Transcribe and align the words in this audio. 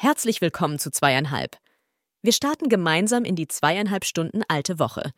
Herzlich 0.00 0.40
willkommen 0.40 0.78
zu 0.78 0.92
zweieinhalb. 0.92 1.56
Wir 2.22 2.32
starten 2.32 2.68
gemeinsam 2.68 3.24
in 3.24 3.34
die 3.34 3.48
zweieinhalb 3.48 4.04
Stunden 4.04 4.44
alte 4.46 4.78
Woche. 4.78 5.10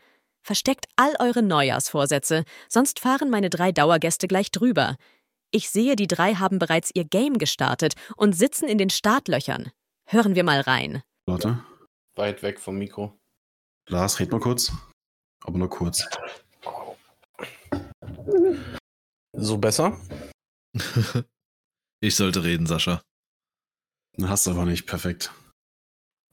Versteckt 0.42 0.87
all 0.96 1.12
eure 1.18 1.42
Neujahrsvorsätze, 1.42 2.45
sonst 2.67 2.98
fahren 2.98 3.29
meine 3.29 3.51
drei 3.51 3.72
Dauergäste 3.72 4.27
gleich 4.27 4.51
drüber. 4.51 4.96
Ich 5.51 5.69
sehe, 5.69 5.96
die 5.96 6.06
drei 6.06 6.37
haben 6.37 6.58
bereits 6.58 6.90
ihr 6.95 7.04
Game 7.04 7.37
gestartet 7.37 7.93
und 8.16 8.32
sitzen 8.32 8.71
in 8.71 8.79
den 8.79 8.88
Startlöchern. 8.88 9.71
Hören 10.06 10.35
wir 10.35 10.45
mal 10.45 10.62
rein. 10.62 11.03
Leute, 11.29 11.62
Weit 12.15 12.43
weg 12.43 12.59
vom 12.59 12.79
Mikro. 12.79 13.19
Lars, 13.87 14.19
red 14.19 14.33
mal 14.33 14.41
kurz. 14.41 14.73
Aber 15.45 15.59
nur 15.59 15.69
kurz. 15.69 16.09
So 19.37 19.59
besser? 19.59 20.01
ich 22.01 22.17
sollte 22.17 22.43
reden, 22.45 22.67
Sascha. 22.67 23.03
Hast 24.22 24.46
du 24.46 24.50
aber 24.50 24.64
nicht. 24.64 24.86
Perfekt. 24.86 25.32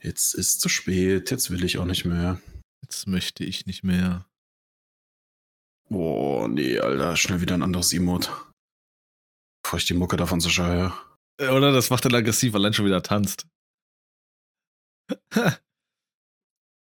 Jetzt 0.01 0.33
ist 0.35 0.61
zu 0.61 0.69
spät. 0.69 1.31
Jetzt 1.31 1.49
will 1.49 1.63
ich 1.63 1.77
auch 1.77 1.85
nicht 1.85 2.05
mehr. 2.05 2.41
Jetzt 2.81 3.07
möchte 3.07 3.43
ich 3.43 3.65
nicht 3.65 3.83
mehr. 3.83 4.25
Boah, 5.89 6.47
nee, 6.47 6.79
Alter. 6.79 7.15
Schnell 7.15 7.41
wieder 7.41 7.55
ein 7.55 7.63
anderes 7.63 7.93
Emote. 7.93 8.31
Bevor 9.63 9.79
ich 9.79 9.85
die 9.85 9.93
Mucke 9.93 10.17
davon 10.17 10.39
so 10.39 10.49
höre. 10.49 10.93
Äh, 11.39 11.49
Oder 11.49 11.71
das 11.71 11.89
macht 11.89 12.05
dann 12.05 12.15
aggressiv, 12.15 12.55
allein 12.55 12.73
schon 12.73 12.85
wieder 12.85 13.03
tanzt. 13.03 13.47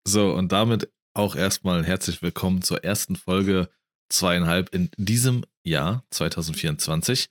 so, 0.06 0.32
und 0.32 0.52
damit 0.52 0.92
auch 1.14 1.36
erstmal 1.36 1.84
herzlich 1.84 2.22
willkommen 2.22 2.62
zur 2.62 2.82
ersten 2.82 3.16
Folge 3.16 3.70
zweieinhalb 4.10 4.74
in 4.74 4.90
diesem 4.96 5.44
Jahr 5.64 6.04
2024. 6.10 7.28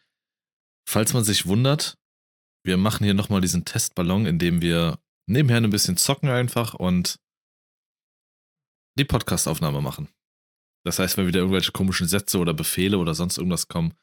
Falls 0.87 1.13
man 1.13 1.23
sich 1.23 1.47
wundert, 1.47 1.97
wir 2.63 2.77
machen 2.77 3.03
hier 3.03 3.13
nochmal 3.13 3.41
diesen 3.41 3.65
Testballon, 3.65 4.25
in 4.25 4.39
dem 4.39 4.61
wir 4.61 4.99
nebenher 5.27 5.57
ein 5.57 5.69
bisschen 5.69 5.97
zocken 5.97 6.29
einfach 6.29 6.73
und 6.73 7.19
die 8.97 9.05
Podcastaufnahme 9.05 9.81
machen. 9.81 10.09
Das 10.85 10.99
heißt, 10.99 11.17
wenn 11.17 11.27
wieder 11.27 11.39
irgendwelche 11.39 11.71
komischen 11.71 12.07
Sätze 12.07 12.39
oder 12.39 12.53
Befehle 12.53 12.97
oder 12.97 13.13
sonst 13.13 13.37
irgendwas 13.37 13.67
kommen, 13.67 13.93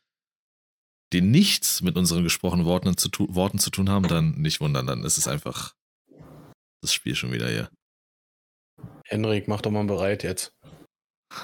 die 1.12 1.20
nichts 1.20 1.82
mit 1.82 1.96
unseren 1.96 2.22
gesprochenen 2.22 2.66
Worten 2.66 2.96
zu, 2.96 3.08
tu 3.08 3.34
Worten 3.34 3.58
zu 3.58 3.70
tun 3.70 3.90
haben, 3.90 4.08
dann 4.08 4.32
nicht 4.40 4.60
wundern, 4.60 4.86
dann 4.86 5.04
ist 5.04 5.18
es 5.18 5.28
einfach 5.28 5.74
das 6.82 6.94
Spiel 6.94 7.14
schon 7.14 7.32
wieder 7.32 7.48
hier. 7.48 7.70
Henrik, 9.04 9.48
mach 9.48 9.60
doch 9.60 9.70
mal 9.70 9.84
bereit 9.84 10.22
jetzt. 10.22 10.52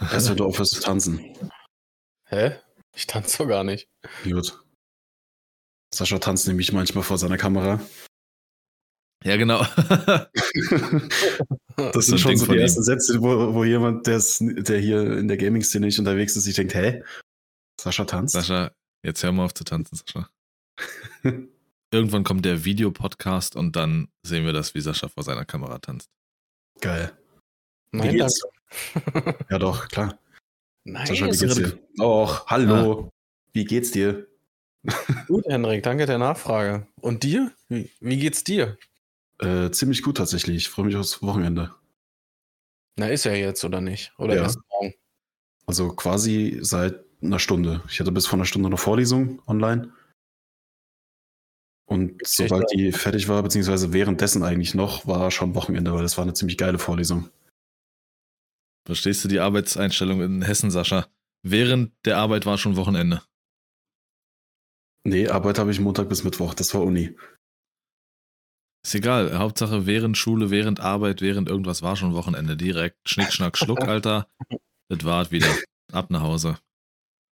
Erst 0.01 0.31
wenn 0.31 0.37
du 0.37 0.47
aufhörst 0.47 0.75
zu 0.75 0.81
tanzen. 0.81 1.21
Hä? 2.29 2.59
Ich 2.95 3.07
tanze 3.07 3.39
doch 3.39 3.49
gar 3.49 3.65
nicht. 3.65 3.89
Gut. 4.25 4.66
Sascha 5.97 6.19
tanzt 6.19 6.47
nämlich 6.47 6.73
manchmal 6.73 7.05
vor 7.05 7.17
seiner 7.17 7.39
Kamera. 7.39 7.81
Ja, 9.25 9.37
genau. 9.37 9.61
das 11.77 12.07
sind 12.07 12.21
schon 12.21 12.37
so 12.37 12.53
die 12.53 12.59
ersten 12.59 12.83
Sätze, 12.83 13.21
wo, 13.23 13.55
wo 13.55 13.65
jemand, 13.65 14.07
der 14.07 14.21
hier 14.79 15.17
in 15.17 15.27
der 15.27 15.39
Gaming-Szene 15.39 15.87
nicht 15.87 15.99
unterwegs 15.99 16.37
ist, 16.37 16.45
sich 16.45 16.55
denkt, 16.55 16.75
hä? 16.75 17.03
Sascha 17.81 18.05
tanzt? 18.05 18.35
Sascha, 18.35 18.73
jetzt 19.03 19.23
hör 19.23 19.33
mal 19.33 19.47
auf 19.47 19.55
zu 19.55 19.65
tanzen, 19.65 19.97
Sascha. 19.97 20.29
Irgendwann 21.91 22.25
kommt 22.25 22.45
der 22.45 22.67
Videopodcast 22.67 23.57
und 23.57 23.75
dann 23.75 24.09
sehen 24.23 24.45
wir 24.45 24.53
das, 24.53 24.75
wie 24.75 24.83
Sascha 24.83 25.09
vor 25.09 25.23
seiner 25.23 25.47
Kamera 25.47 25.79
tanzt. 25.79 26.11
Geil. 26.83 27.17
Nein, 27.93 28.13
wie 28.13 28.19
geht's? 28.19 28.43
ja 29.49 29.59
doch, 29.59 29.89
klar. 29.89 30.19
Nein, 30.85 31.07
Sascha, 31.07 31.27
wie 31.27 31.39
geht's 31.39 31.55
dir? 31.55 31.79
Och, 31.99 32.47
hallo. 32.49 33.07
Ah. 33.07 33.11
Wie 33.55 33.65
geht's 33.65 33.93
dir? 33.93 34.29
Gut, 35.27 35.45
Henrik, 35.47 35.83
danke 35.83 36.07
der 36.07 36.19
Nachfrage. 36.19 36.87
Und 37.01 37.23
dir? 37.23 37.53
Wie, 37.69 37.91
wie 38.01 38.17
geht's 38.19 38.45
dir? 38.45 38.79
Äh, 39.39 39.71
ziemlich 39.71 40.03
gut 40.03 40.17
tatsächlich. 40.17 40.57
Ich 40.57 40.69
freue 40.69 40.87
mich 40.87 40.97
aufs 40.97 41.23
Wochenende. 41.23 41.75
Na, 42.97 43.09
ist 43.09 43.25
ja 43.25 43.33
jetzt, 43.33 43.65
oder 43.65 43.81
nicht? 43.81 44.13
Oder 44.19 44.37
Ja. 44.37 44.43
erst 44.43 44.59
morgen? 44.71 44.95
Also 45.67 45.89
quasi 45.95 46.59
seit 46.63 47.05
einer 47.23 47.39
Stunde. 47.39 47.83
Ich 47.89 48.01
hatte 48.01 48.13
bis 48.13 48.27
vor 48.27 48.39
einer 48.39 48.47
Stunde 48.47 48.71
noch 48.71 48.79
Vorlesung 48.79 49.43
online. 49.47 49.93
Und 51.89 52.21
sobald 52.27 52.71
die 52.73 52.93
fertig 52.93 53.29
war, 53.29 53.43
beziehungsweise 53.43 53.93
währenddessen 53.93 54.43
eigentlich 54.43 54.75
noch, 54.75 55.07
war 55.07 55.31
schon 55.31 55.55
Wochenende, 55.55 55.93
weil 55.93 56.03
das 56.03 56.17
war 56.17 56.23
eine 56.25 56.35
ziemlich 56.35 56.59
geile 56.59 56.79
Vorlesung. 56.79 57.31
Verstehst 58.87 59.25
du 59.25 59.29
die 59.29 59.41
Arbeitseinstellung 59.41 60.21
in 60.23 60.43
Hessen, 60.43 60.71
Sascha? 60.71 61.07
Während 61.43 61.93
der 62.05 62.19
Arbeit 62.19 62.47
war 62.47 62.59
schon 62.59 62.77
Wochenende. 62.77 63.23
Nee, 65.07 65.29
Arbeit 65.29 65.61
habe 65.61 65.71
ich 65.71 65.79
Montag 65.79 66.09
bis 66.09 66.25
Mittwoch. 66.25 66.53
Das 66.53 66.75
war 66.75 66.83
Uni. 66.83 67.15
Ist 68.85 68.97
egal. 68.97 69.39
Hauptsache 69.39 69.87
während 69.87 70.19
Schule, 70.19 70.51
während 70.51 70.81
Arbeit, 70.81 71.21
während 71.21 71.49
irgendwas 71.49 71.81
war 71.81 71.95
schon 71.95 72.13
Wochenende. 72.15 72.57
Direkt 72.57 73.09
Schnick, 73.09 73.33
Schnack, 73.33 73.57
Schluck, 73.57 73.83
Alter. 73.89 74.27
Das 74.89 75.05
war 75.05 75.31
wieder. 75.31 75.47
Ab 75.93 76.11
nach 76.11 76.23
Hause. 76.23 76.59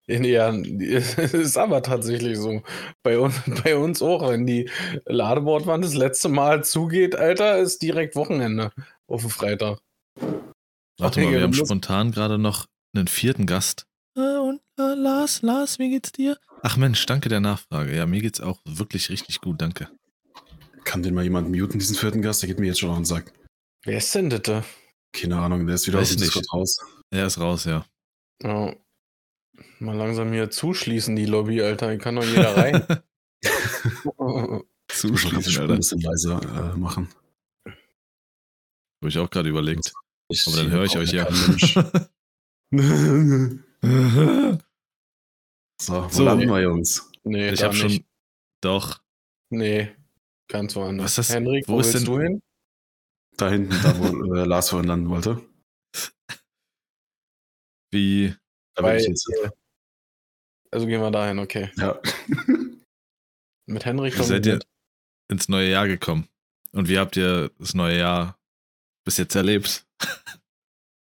Ja, 0.07 0.51
ist 0.51 1.59
aber 1.59 1.83
tatsächlich 1.83 2.39
so. 2.39 2.63
Bei 3.03 3.19
uns, 3.19 3.43
bei 3.65 3.77
uns 3.77 4.03
auch, 4.03 4.29
wenn 4.29 4.47
die 4.47 4.71
Ladebordwand 5.07 5.85
das 5.85 5.95
letzte 5.95 6.29
Mal 6.29 6.63
zugeht, 6.63 7.17
Alter, 7.17 7.59
ist 7.59 7.83
direkt 7.83 8.15
Wochenende 8.15 8.71
auf 9.09 9.23
dem 9.23 9.31
Freitag. 9.31 9.81
Warte 10.21 11.21
Ach, 11.21 11.25
mal, 11.25 11.33
wir 11.33 11.43
haben 11.43 11.55
spontan 11.55 12.13
gerade 12.13 12.39
noch 12.39 12.67
einen 12.95 13.09
vierten 13.09 13.47
Gast. 13.47 13.89
Äh, 14.17 14.39
und 14.39 14.61
äh, 14.79 14.95
Lars, 14.95 15.43
Lars, 15.43 15.79
wie 15.79 15.91
geht's 15.91 16.13
dir? 16.13 16.39
Ach 16.63 16.77
Mensch, 16.77 17.05
danke 17.07 17.29
der 17.29 17.41
Nachfrage. 17.41 17.95
Ja, 17.95 18.07
mir 18.07 18.21
geht's 18.21 18.41
auch 18.41 18.61
wirklich 18.65 19.11
richtig 19.11 19.41
gut, 19.41 19.61
danke. 19.61 19.89
Kann 20.85 21.03
den 21.03 21.15
mal 21.15 21.25
jemand 21.25 21.49
muten, 21.51 21.79
diesen 21.79 21.97
vierten 21.97 22.23
Gast? 22.23 22.43
Der 22.43 22.49
geht 22.49 22.61
mir 22.61 22.67
jetzt 22.67 22.81
schon 22.81 22.91
auf 22.91 22.97
den 22.97 23.05
Sack. 23.05 23.33
Wer 23.85 23.99
ist 23.99 24.15
denn 24.15 24.31
das? 24.31 24.65
Keine 25.13 25.39
Ahnung, 25.39 25.67
der 25.67 25.77
ist 25.77 25.87
wieder 25.87 25.99
Weiß 25.99 26.11
aus 26.11 26.17
dem. 26.17 26.23
Discord 26.23 26.53
raus. 26.53 26.79
Er 27.11 27.27
ist 27.27 27.39
raus, 27.39 27.65
ja. 27.65 27.85
Ja. 28.43 28.75
Mal 29.79 29.97
langsam 29.97 30.33
hier 30.33 30.51
zuschließen, 30.51 31.15
die 31.17 31.27
Lobby, 31.27 31.63
Alter. 31.63 31.91
Hier 31.91 31.99
kann 31.99 32.17
doch 32.17 32.25
jeder 32.25 32.57
rein. 32.57 32.87
Zuschließen, 34.89 35.55
ein 35.55 35.61
Alter. 35.63 35.77
bisschen 35.77 36.01
leiser 36.01 36.73
äh, 36.75 36.77
machen. 36.77 37.09
Habe 37.67 39.09
ich 39.09 39.19
auch 39.19 39.31
gerade 39.31 39.49
überlegt. 39.49 39.93
Ich, 40.29 40.47
Aber 40.47 40.57
dann 40.57 40.71
höre 40.71 40.85
ich 40.85 40.97
euch 40.97 41.13
ja. 41.13 41.29
so, 45.81 46.05
wo 46.05 46.09
So. 46.09 46.25
landen 46.25 46.49
wir, 46.49 46.61
Jungs? 46.63 47.11
nee, 47.25 47.51
ich 47.51 47.63
habe 47.63 47.75
schon. 47.75 47.89
nicht. 47.89 48.05
Doch. 48.63 49.03
Nee, 49.51 49.95
ganz 50.49 50.75
woanders. 50.77 51.05
Was 51.05 51.11
ist 51.19 51.31
das? 51.31 51.37
Henrik, 51.37 51.69
Wo 51.69 51.75
wo, 51.75 51.81
ist 51.81 51.95
denn- 51.95 52.05
du 52.05 52.21
hin? 52.21 52.43
Da 53.37 53.51
hinten, 53.51 53.71
da 53.83 53.99
wo 53.99 54.05
äh, 54.37 54.45
Lars 54.45 54.71
vorhin 54.71 54.89
landen 54.89 55.09
wollte. 55.11 55.41
Wie. 57.93 58.35
Da 58.75 58.83
bin 58.83 58.91
Bei- 58.91 58.97
ich 58.99 59.07
jetzt. 59.07 59.29
Also 60.71 60.87
gehen 60.87 61.01
wir 61.01 61.11
dahin, 61.11 61.39
okay. 61.39 61.71
Ja. 61.77 62.01
Mit 63.67 63.85
Henrik 63.85 64.13
Wie 64.13 64.17
kommen 64.17 64.29
seid 64.29 64.45
ihr 64.47 64.55
mit. 64.55 64.67
ins 65.31 65.49
neue 65.49 65.71
Jahr 65.71 65.87
gekommen? 65.87 66.29
Und 66.73 66.89
wie 66.89 66.99
habt 66.99 67.17
ihr 67.17 67.51
das 67.59 67.75
neue 67.75 67.99
Jahr 67.99 68.37
bis 69.07 69.17
jetzt 69.17 69.35
erlebt? 69.37 69.87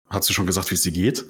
Hast 0.09 0.27
du 0.29 0.33
schon 0.33 0.47
gesagt, 0.47 0.69
wie 0.71 0.75
es 0.75 0.81
dir 0.81 0.91
geht? 0.91 1.23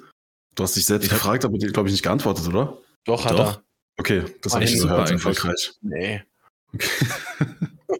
Du 0.60 0.64
hast 0.64 0.76
dich 0.76 0.84
selbst 0.84 1.06
Ich 1.06 1.10
hab- 1.12 1.20
gefragt, 1.20 1.46
aber 1.46 1.56
dir, 1.56 1.72
glaube 1.72 1.88
ich, 1.88 1.94
nicht 1.94 2.02
geantwortet, 2.02 2.46
oder? 2.46 2.76
Doch, 3.06 3.24
hat 3.24 3.32
Doch. 3.32 3.54
er. 3.56 3.64
Okay, 3.98 4.24
das 4.42 4.52
habe 4.52 4.64
ich 4.64 4.78
super 4.78 4.92
gehört. 5.06 5.10
Erfolgreich. 5.12 5.72
Nee. 5.80 6.22
Okay. 6.74 6.86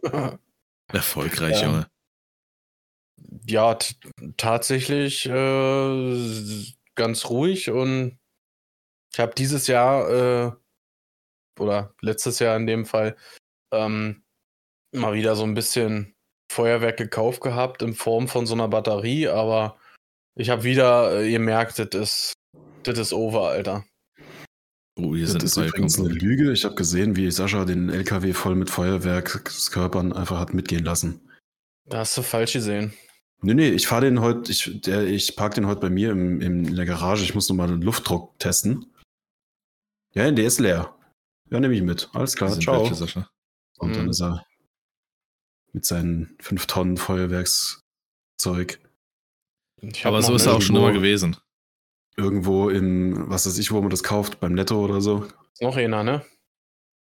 Erfolgreich, 0.93 1.59
Ja. 1.59 1.65
Junge. 1.65 1.87
ja, 3.47 3.77
tatsächlich 4.37 5.25
äh, 5.25 6.65
ganz 6.93 7.29
ruhig 7.31 7.71
und 7.71 8.19
ich 9.11 9.19
habe 9.19 9.33
dieses 9.33 9.65
Jahr 9.65 10.09
äh, 10.09 10.51
oder 11.59 11.95
letztes 12.01 12.37
Jahr 12.37 12.55
in 12.57 12.67
dem 12.67 12.85
Fall 12.85 13.17
ähm, 13.73 14.23
mal 14.93 15.15
wieder 15.15 15.35
so 15.35 15.45
ein 15.45 15.55
bisschen 15.55 16.13
Feuerwerk 16.51 16.97
gekauft 16.97 17.41
gehabt 17.41 17.81
in 17.81 17.95
Form 17.95 18.27
von 18.27 18.45
so 18.45 18.53
einer 18.53 18.67
Batterie, 18.67 19.29
aber 19.29 19.79
ich 20.35 20.51
habe 20.51 20.63
wieder 20.63 21.21
äh, 21.21 21.31
gemerkt, 21.31 21.79
das 21.79 21.87
ist, 21.93 22.33
das 22.83 22.97
ist 22.99 23.13
over, 23.13 23.49
Alter. 23.49 23.85
Oh, 24.97 25.15
hier 25.15 25.23
Das 25.23 25.31
sind 25.31 25.43
ist 25.43 25.57
übrigens 25.57 25.99
eine. 25.99 26.09
Lüge. 26.09 26.51
Ich 26.51 26.65
habe 26.65 26.75
gesehen, 26.75 27.15
wie 27.15 27.31
Sascha 27.31 27.65
den 27.65 27.89
LKW 27.89 28.33
voll 28.33 28.55
mit 28.55 28.69
Feuerwerkskörpern 28.69 30.13
einfach 30.13 30.39
hat 30.39 30.53
mitgehen 30.53 30.83
lassen. 30.83 31.21
Da 31.85 31.99
hast 31.99 32.17
du 32.17 32.21
falsch 32.21 32.53
gesehen. 32.53 32.93
Nee, 33.41 33.55
nee, 33.55 33.69
ich 33.69 33.87
fahre 33.87 34.05
den 34.05 34.21
heute, 34.21 34.51
ich, 34.51 34.81
der, 34.81 35.03
ich 35.07 35.35
park 35.35 35.55
den 35.55 35.65
heute 35.65 35.81
bei 35.81 35.89
mir 35.89 36.11
im, 36.11 36.41
im, 36.41 36.65
in 36.67 36.75
der 36.75 36.85
Garage. 36.85 37.23
Ich 37.23 37.33
muss 37.33 37.49
nochmal 37.49 37.67
den 37.67 37.81
Luftdruck 37.81 38.37
testen. 38.37 38.85
Ja, 40.13 40.29
der 40.29 40.45
ist 40.45 40.59
leer. 40.59 40.95
Ja, 41.49 41.59
nehme 41.59 41.73
ich 41.73 41.81
mit. 41.81 42.09
Alles 42.13 42.35
klar, 42.35 42.57
ciao. 42.59 42.81
welche, 42.83 42.95
Sascha. 42.95 43.29
Und 43.79 43.95
dann 43.95 44.03
Mhm. 44.05 44.09
ist 44.11 44.21
er 44.21 44.45
mit 45.73 45.85
seinen 45.85 46.35
5 46.39 46.67
Tonnen 46.67 46.97
Feuerwerkszeug 46.97 48.79
Aber 50.03 50.21
so 50.21 50.35
ist 50.35 50.45
er 50.45 50.53
auch 50.55 50.61
schon 50.61 50.75
immer 50.75 50.91
gewesen. 50.91 51.37
Irgendwo 52.17 52.69
in, 52.69 53.29
was 53.29 53.45
weiß 53.45 53.57
ich, 53.57 53.71
wo 53.71 53.81
man 53.81 53.89
das 53.89 54.03
kauft, 54.03 54.39
beim 54.39 54.53
Netto 54.53 54.83
oder 54.83 55.01
so. 55.01 55.27
Noch 55.59 55.77
einer, 55.77 56.03
ne? 56.03 56.25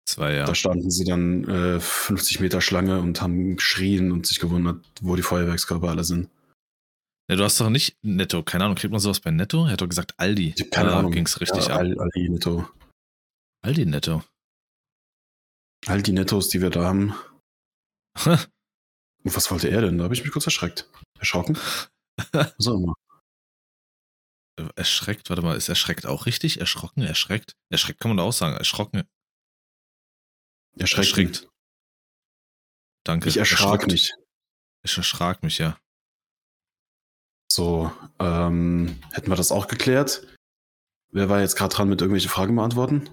Zwei, 0.06 0.34
ja. 0.34 0.46
Da 0.46 0.56
standen 0.56 0.90
sie 0.90 1.06
dann 1.06 1.44
äh, 1.48 1.80
50 1.80 2.40
Meter 2.40 2.62
Schlange 2.62 3.00
und 3.00 3.22
haben 3.22 3.56
geschrien 3.58 4.12
und 4.12 4.26
sich 4.26 4.40
gewundert, 4.40 4.84
wo 5.02 5.16
die 5.16 5.22
Feuerwerkskörper 5.22 5.90
alle 5.90 6.04
sind. 6.04 6.30
Ja, 7.30 7.36
du 7.36 7.44
hast 7.44 7.60
doch 7.60 7.70
nicht 7.70 7.96
Netto, 8.02 8.42
keine 8.42 8.64
Ahnung, 8.64 8.76
kriegt 8.76 8.92
man 8.92 9.00
sowas 9.00 9.20
bei 9.20 9.30
Netto? 9.30 9.66
Er 9.66 9.74
hat 9.74 9.82
doch 9.82 9.88
gesagt 9.88 10.16
Aldi. 10.18 10.56
Ich 10.58 10.72
keine 10.72 10.90
da 10.90 11.00
Ahnung. 11.00 11.12
ging's 11.12 11.40
richtig 11.40 11.68
ja, 11.68 11.76
ab. 11.76 11.82
Al- 11.82 12.00
Aldi 12.00 12.30
Netto. 12.30 12.68
Aldi 13.62 13.86
Netto. 13.86 14.24
All 15.86 16.02
die 16.02 16.12
Nettos, 16.12 16.50
die 16.50 16.62
wir 16.62 16.72
da 16.72 16.86
haben. 16.86 17.14
Und 19.24 19.36
was 19.36 19.52
wollte 19.52 19.70
er 19.70 19.82
denn? 19.82 19.98
Da 19.98 20.06
habe 20.06 20.14
ich 20.14 20.24
mich 20.24 20.32
kurz 20.32 20.46
erschreckt. 20.46 20.90
Erschrocken? 21.20 21.58
Was 22.32 22.68
auch 22.68 22.76
immer. 22.76 22.94
Erschreckt, 24.76 25.30
warte 25.30 25.42
mal, 25.42 25.56
ist 25.58 25.70
erschreckt 25.70 26.06
auch 26.06 26.26
richtig? 26.26 26.60
Erschrocken, 26.60 27.04
erschreckt? 27.04 27.56
Erschreckt 27.70 28.00
kann 28.00 28.10
man 28.10 28.18
da 28.18 28.24
auch 28.24 28.34
sagen. 28.34 28.56
Erschrocken, 28.56 29.04
Erschreckt. 30.78 31.10
Erschreckt. 31.10 31.50
danke. 33.04 33.30
Ich 33.30 33.38
erschrak 33.38 33.82
Erschreckt. 33.82 33.92
mich. 33.92 34.14
Ich 34.84 34.98
erschrak 34.98 35.44
mich, 35.44 35.58
ja. 35.58 35.78
So, 37.52 37.92
ähm, 38.20 39.02
hätten 39.12 39.30
wir 39.30 39.36
das 39.36 39.52
auch 39.52 39.68
geklärt? 39.68 40.26
Wer 41.12 41.28
war 41.30 41.42
jetzt 41.42 41.56
gerade 41.56 41.74
dran 41.76 41.90
mit 41.90 42.00
irgendwelchen 42.02 42.30
Fragen 42.30 42.56
beantworten? 42.56 43.10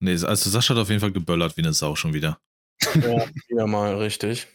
Nee, 0.00 0.12
also 0.12 0.50
Sascha 0.50 0.74
hat 0.74 0.82
auf 0.82 0.88
jeden 0.90 1.00
Fall 1.00 1.12
geböllert 1.12 1.56
wie 1.56 1.62
eine 1.62 1.72
Sau 1.72 1.96
schon 1.96 2.12
wieder. 2.12 2.40
Ja, 2.94 3.28
wieder 3.48 3.66
mal 3.66 3.96
richtig. 3.96 4.48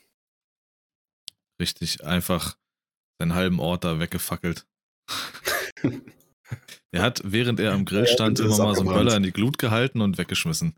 Richtig, 1.60 2.04
einfach 2.04 2.58
seinen 3.20 3.34
halben 3.34 3.60
Ort 3.60 3.84
da 3.84 4.00
weggefackelt. 4.00 4.68
er 6.92 7.02
hat, 7.02 7.22
während 7.24 7.60
er 7.60 7.74
am 7.74 7.86
Grill 7.86 8.08
stand, 8.08 8.40
immer 8.40 8.58
mal 8.58 8.76
so 8.76 8.82
einen. 8.82 8.90
Böller 8.90 9.16
in 9.18 9.24
die 9.24 9.32
Glut 9.32 9.58
gehalten 9.58 10.02
und 10.02 10.18
weggeschmissen. 10.18 10.76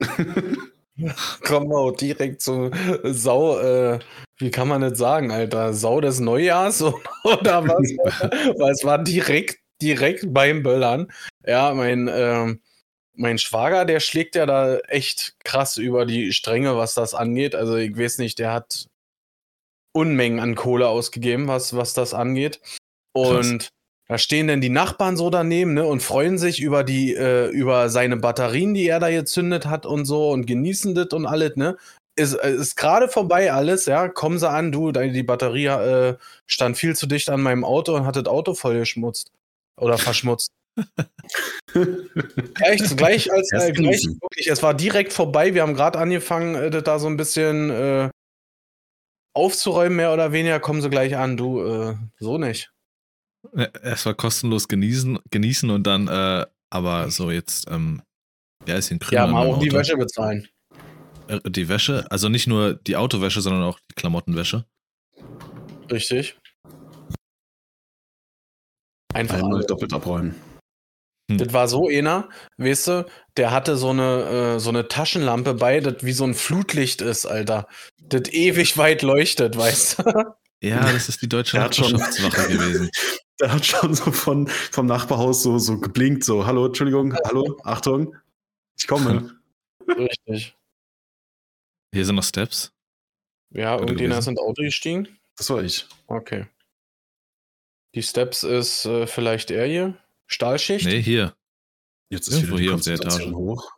Komm 1.42 1.72
auch 1.72 1.92
direkt 1.92 2.40
zu 2.40 2.70
Sau, 3.02 3.58
äh, 3.58 3.98
wie 4.38 4.50
kann 4.50 4.68
man 4.68 4.80
das 4.80 4.98
sagen, 4.98 5.30
Alter? 5.30 5.74
Sau 5.74 6.00
des 6.00 6.20
Neujahrs 6.20 6.82
oder 7.24 7.66
was? 7.66 8.58
Weil 8.58 8.72
es 8.72 8.84
war 8.84 9.02
direkt, 9.02 9.60
direkt 9.80 10.32
beim 10.32 10.62
Böllern. 10.62 11.08
Ja, 11.44 11.74
mein, 11.74 12.08
ähm, 12.10 12.60
mein 13.14 13.38
Schwager, 13.38 13.84
der 13.84 14.00
schlägt 14.00 14.34
ja 14.36 14.46
da 14.46 14.78
echt 14.78 15.36
krass 15.44 15.76
über 15.78 16.06
die 16.06 16.32
Stränge, 16.32 16.76
was 16.76 16.94
das 16.94 17.14
angeht. 17.14 17.54
Also 17.54 17.76
ich 17.76 17.96
weiß 17.96 18.18
nicht, 18.18 18.38
der 18.38 18.52
hat 18.52 18.88
Unmengen 19.92 20.40
an 20.40 20.54
Kohle 20.54 20.88
ausgegeben, 20.88 21.48
was, 21.48 21.74
was 21.74 21.94
das 21.94 22.12
angeht. 22.12 22.60
Und 23.12 23.70
da 24.08 24.18
stehen 24.18 24.46
dann 24.46 24.60
die 24.60 24.68
Nachbarn 24.68 25.16
so 25.16 25.30
daneben 25.30 25.74
ne, 25.74 25.84
und 25.84 26.02
freuen 26.02 26.38
sich 26.38 26.60
über 26.60 26.84
die, 26.84 27.14
äh, 27.14 27.48
über 27.48 27.88
seine 27.88 28.16
Batterien, 28.16 28.72
die 28.72 28.86
er 28.86 29.00
da 29.00 29.10
gezündet 29.10 29.66
hat 29.66 29.84
und 29.84 30.04
so 30.04 30.30
und 30.30 30.46
genießen 30.46 30.94
das 30.94 31.08
und 31.08 31.26
alles, 31.26 31.56
ne? 31.56 31.76
Ist, 32.14 32.34
äh, 32.34 32.54
ist 32.54 32.76
gerade 32.76 33.08
vorbei 33.08 33.52
alles, 33.52 33.86
ja. 33.86 34.08
Kommen 34.08 34.38
sie 34.38 34.48
an, 34.48 34.70
du, 34.70 34.92
die 34.92 35.22
Batterie 35.24 35.66
äh, 35.66 36.16
stand 36.46 36.76
viel 36.76 36.94
zu 36.94 37.06
dicht 37.06 37.28
an 37.30 37.42
meinem 37.42 37.64
Auto 37.64 37.94
und 37.94 38.06
hat 38.06 38.16
das 38.16 38.26
Auto 38.26 38.54
voll 38.54 38.78
geschmutzt. 38.78 39.32
Oder 39.76 39.98
verschmutzt. 39.98 40.52
Gleich, 41.72 42.96
gleich 42.96 43.32
als 43.32 43.50
äh, 43.52 43.72
gleich, 43.72 44.06
wirklich, 44.06 44.46
es 44.46 44.62
war 44.62 44.74
direkt 44.74 45.12
vorbei. 45.12 45.54
Wir 45.54 45.62
haben 45.62 45.74
gerade 45.74 45.98
angefangen, 45.98 46.54
äh, 46.54 46.70
das 46.70 46.84
da 46.84 46.98
so 46.98 47.06
ein 47.06 47.16
bisschen 47.16 47.70
äh, 47.70 48.10
aufzuräumen, 49.34 49.96
mehr 49.96 50.12
oder 50.12 50.32
weniger. 50.32 50.60
Kommen 50.60 50.80
sie 50.80 50.90
gleich 50.90 51.16
an, 51.16 51.36
du, 51.36 51.62
äh, 51.62 51.94
so 52.18 52.38
nicht. 52.38 52.70
Ja, 53.54 53.64
Erstmal 53.82 54.14
kostenlos 54.14 54.68
genießen, 54.68 55.18
genießen 55.30 55.70
und 55.70 55.86
dann, 55.86 56.08
äh, 56.08 56.46
aber 56.70 57.10
so 57.10 57.30
jetzt, 57.30 57.70
ähm, 57.70 58.02
ja, 58.66 58.76
ist 58.76 58.90
ein 58.90 59.00
Ja, 59.10 59.26
mal 59.26 59.46
auch 59.46 59.58
die. 59.60 59.72
Wäsche 59.72 59.96
bezahlen. 59.96 60.48
Äh, 61.28 61.40
Die 61.50 61.68
Wäsche, 61.68 62.06
also 62.10 62.28
nicht 62.28 62.46
nur 62.46 62.74
die 62.74 62.96
Autowäsche, 62.96 63.40
sondern 63.40 63.62
auch 63.62 63.78
die 63.90 63.94
Klamottenwäsche. 63.94 64.64
Richtig. 65.90 66.38
Einfach 69.14 69.36
Einmal 69.36 69.58
alle. 69.58 69.66
doppelt 69.66 69.92
abräumen. 69.92 70.34
Das 71.28 71.52
war 71.52 71.66
so 71.66 71.88
einer, 71.88 72.28
weißt 72.58 72.86
du, 72.86 73.06
der 73.36 73.50
hatte 73.50 73.76
so 73.76 73.90
eine, 73.90 74.54
äh, 74.56 74.60
so 74.60 74.68
eine 74.68 74.86
Taschenlampe 74.86 75.54
bei, 75.54 75.80
das 75.80 76.04
wie 76.04 76.12
so 76.12 76.22
ein 76.24 76.34
Flutlicht 76.34 77.00
ist, 77.00 77.26
Alter. 77.26 77.66
Das 78.00 78.28
ewig 78.32 78.78
weit 78.78 79.02
leuchtet, 79.02 79.56
weißt 79.56 79.98
du? 79.98 80.36
Ja, 80.62 80.92
das 80.92 81.08
ist 81.08 81.20
die 81.22 81.28
deutsche 81.28 81.56
Nachbarschaftswache 81.58 82.48
gewesen. 82.48 82.90
Der 83.40 83.52
hat 83.52 83.66
schon 83.66 83.94
so 83.94 84.10
von, 84.12 84.46
vom 84.48 84.86
Nachbarhaus 84.86 85.42
so, 85.42 85.58
so 85.58 85.78
geblinkt, 85.78 86.24
so, 86.24 86.46
hallo, 86.46 86.66
Entschuldigung, 86.66 87.14
hallo, 87.26 87.58
Achtung, 87.64 88.16
ich 88.78 88.86
komme. 88.86 89.38
Richtig. 89.88 90.56
Hier 91.92 92.04
sind 92.04 92.16
noch 92.16 92.24
Steps. 92.24 92.72
Ja, 93.50 93.78
irgendjemand 93.78 94.20
ist 94.20 94.26
ins 94.28 94.40
Auto 94.40 94.62
gestiegen. 94.62 95.08
Das 95.36 95.50
war 95.50 95.62
ich. 95.62 95.86
Okay. 96.06 96.46
Die 97.94 98.02
Steps 98.02 98.42
ist 98.42 98.84
äh, 98.86 99.06
vielleicht 99.06 99.50
er 99.50 99.66
hier. 99.66 99.98
Stahlschicht. 100.26 100.86
Nee, 100.86 101.00
hier. 101.00 101.34
Jetzt 102.10 102.28
Irgendwo 102.28 102.56
die 102.56 102.64
hier 102.64 102.74
auf 102.74 102.82
der 102.82 102.94
Etage. 102.94 103.26
hoch. 103.32 103.72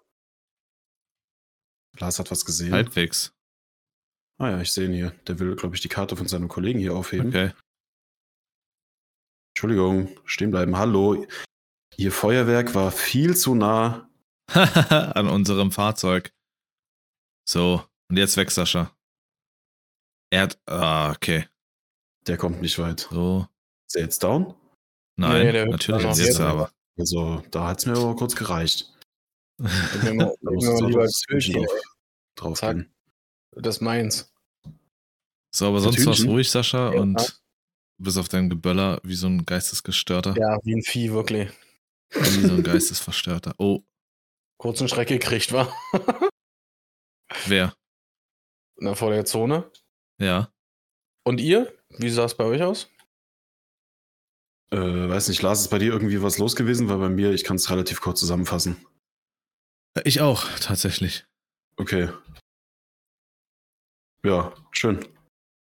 Lars 1.99 2.19
hat 2.19 2.31
was 2.31 2.45
gesehen. 2.45 2.73
Halbwegs. 2.73 3.33
Ah 4.39 4.51
ja, 4.51 4.61
ich 4.61 4.73
sehe 4.73 4.87
ihn 4.87 4.95
hier. 4.95 5.11
Der 5.27 5.39
will, 5.39 5.57
glaube 5.57 5.75
ich, 5.75 5.83
die 5.83 5.89
Karte 5.89 6.17
von 6.17 6.29
seinem 6.29 6.49
Kollegen 6.49 6.79
hier 6.79 6.95
aufheben. 6.95 7.29
Okay. 7.29 7.53
Entschuldigung, 9.59 10.09
stehen 10.25 10.53
bleiben. 10.53 10.77
Hallo. 10.79 11.27
Ihr 11.97 12.13
Feuerwerk 12.13 12.77
war 12.77 12.93
viel 12.93 13.37
zu 13.37 13.57
nah. 13.57 14.09
An 14.55 15.27
unserem 15.29 15.73
Fahrzeug. 15.73 16.33
So, 17.45 17.83
und 18.09 18.17
jetzt 18.19 18.37
weg, 18.37 18.53
Sascha. 18.53 18.97
Er 20.31 20.43
hat. 20.43 20.61
Ah, 20.67 21.11
okay. 21.11 21.49
Der 22.29 22.37
kommt 22.37 22.63
nicht 22.63 22.79
weit. 22.79 23.09
So. 23.11 23.49
Ist 23.89 23.97
er 23.97 24.03
jetzt 24.03 24.23
down? 24.23 24.55
Nein, 25.19 25.47
Nee, 25.53 25.65
natürlich 25.67 26.05
noch 26.05 26.17
jetzt 26.17 26.39
aber. 26.41 26.71
Also, 26.97 27.43
da 27.51 27.67
hat 27.67 27.81
es 27.81 27.87
mir 27.87 27.97
aber 27.97 28.15
kurz 28.15 28.37
gereicht. 28.37 28.95
Wenn 29.59 30.21
wir- 30.21 30.37
lieber 30.87 31.09
Kühlchen- 31.27 31.65
drauf, 31.65 31.81
drauf 32.37 32.59
Zack. 32.61 32.77
gehen. 32.77 32.95
Das 33.57 33.77
ist 33.79 33.81
meins. 33.83 34.33
So, 35.53 35.67
aber 35.67 35.81
sonst 35.81 36.07
war's 36.07 36.19
Hühnchen? 36.19 36.31
ruhig, 36.31 36.49
Sascha, 36.49 36.95
Ja. 36.95 37.01
und 37.01 37.41
bis 37.99 38.17
auf 38.17 38.29
dein 38.29 38.49
Geböller 38.49 39.01
wie 39.03 39.15
so 39.15 39.27
ein 39.27 39.45
Geistesgestörter. 39.45 40.35
Ja, 40.37 40.59
wie 40.65 40.77
ein 40.77 40.83
Vieh, 40.83 41.13
wirklich. 41.13 41.51
Wie 42.11 42.47
so 42.47 42.55
ein 42.55 42.63
Geistesverstörter. 42.63 43.55
Oh, 43.59 43.83
Kurzen 44.59 44.89
Schreck 44.89 45.09
gekriegt, 45.09 45.53
war. 45.53 45.73
wer? 47.47 47.75
Na, 48.77 48.95
vor 48.95 49.11
der 49.11 49.25
Zone. 49.25 49.71
Ja. 50.21 50.53
Und 51.25 51.41
ihr? 51.41 51.73
Wie 51.91 52.11
sah 52.11 52.25
es 52.25 52.37
bei 52.37 52.45
euch 52.45 52.63
aus? 52.63 52.91
Äh, 54.71 54.77
weiß 54.77 55.29
nicht, 55.29 55.41
Lars, 55.43 55.61
ist 55.61 55.69
bei 55.69 55.79
dir 55.79 55.93
irgendwie 55.93 56.23
was 56.23 56.39
los 56.39 56.57
gewesen? 56.57 56.89
Weil 56.89 56.99
bei 56.99 57.09
mir, 57.09 57.33
ich 57.33 57.45
kann 57.45 57.57
es 57.57 57.71
relativ 57.71 58.01
kurz 58.01 58.21
zusammenfassen. 58.21 58.85
Ich 60.05 60.21
auch, 60.21 60.45
tatsächlich. 60.61 61.27
Okay. 61.77 62.11
Ja, 64.25 64.55
schön. 64.73 65.07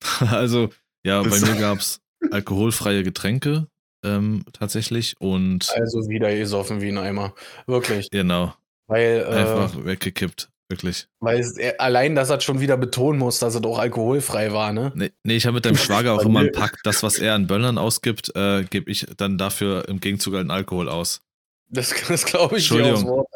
Also, 0.20 0.70
ja, 1.04 1.22
bei 1.22 1.38
mir 1.38 1.56
gab's 1.60 2.01
alkoholfreie 2.30 3.02
Getränke 3.02 3.66
ähm, 4.04 4.44
tatsächlich 4.52 5.14
und 5.20 5.72
Also 5.76 6.08
wieder 6.08 6.34
gesoffen 6.34 6.80
wie 6.80 6.88
ein 6.88 6.98
Eimer. 6.98 7.34
Wirklich. 7.66 8.10
genau, 8.10 8.54
Weil, 8.86 9.24
äh, 9.28 9.34
einfach 9.34 9.84
weggekippt. 9.84 10.48
Wirklich. 10.68 11.06
weil 11.20 11.38
es, 11.38 11.58
er, 11.58 11.78
allein, 11.82 12.14
dass 12.14 12.30
er 12.30 12.40
schon 12.40 12.60
wieder 12.60 12.78
betonen 12.78 13.18
muss, 13.18 13.38
dass 13.38 13.54
es 13.54 13.62
auch 13.62 13.78
alkoholfrei 13.78 14.54
war, 14.54 14.72
ne? 14.72 14.90
Nee, 14.94 15.10
nee 15.22 15.36
ich 15.36 15.44
habe 15.44 15.56
mit 15.56 15.66
deinem 15.66 15.76
Schwager 15.76 16.14
auch 16.14 16.22
immer 16.24 16.40
einen 16.40 16.52
Pakt. 16.52 16.80
Das, 16.84 17.02
was 17.02 17.18
er 17.18 17.34
an 17.34 17.46
Böllern 17.46 17.76
ausgibt, 17.76 18.34
äh, 18.34 18.64
gebe 18.64 18.90
ich 18.90 19.06
dann 19.18 19.36
dafür 19.36 19.86
im 19.90 20.00
Gegenzug 20.00 20.34
einen 20.34 20.50
Alkohol 20.50 20.88
aus. 20.88 21.20
Das, 21.68 21.92
das 22.08 22.24
glaube 22.24 22.56
ich 22.56 22.70
Entschuldigung. 22.70 23.06
Wort. 23.06 23.28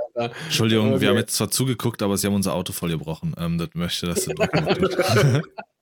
Entschuldigung, 0.44 0.92
Okay. 0.92 1.00
wir 1.02 1.08
haben 1.10 1.16
jetzt 1.18 1.34
zwar 1.34 1.50
zugeguckt, 1.50 2.02
aber 2.02 2.16
sie 2.16 2.26
haben 2.26 2.34
unser 2.34 2.54
Auto 2.54 2.72
voll 2.72 2.90
gebrochen. 2.90 3.34
Ähm, 3.38 3.58
das 3.58 3.68
möchte, 3.74 4.06
dass 4.06 4.26
wird. 4.26 5.44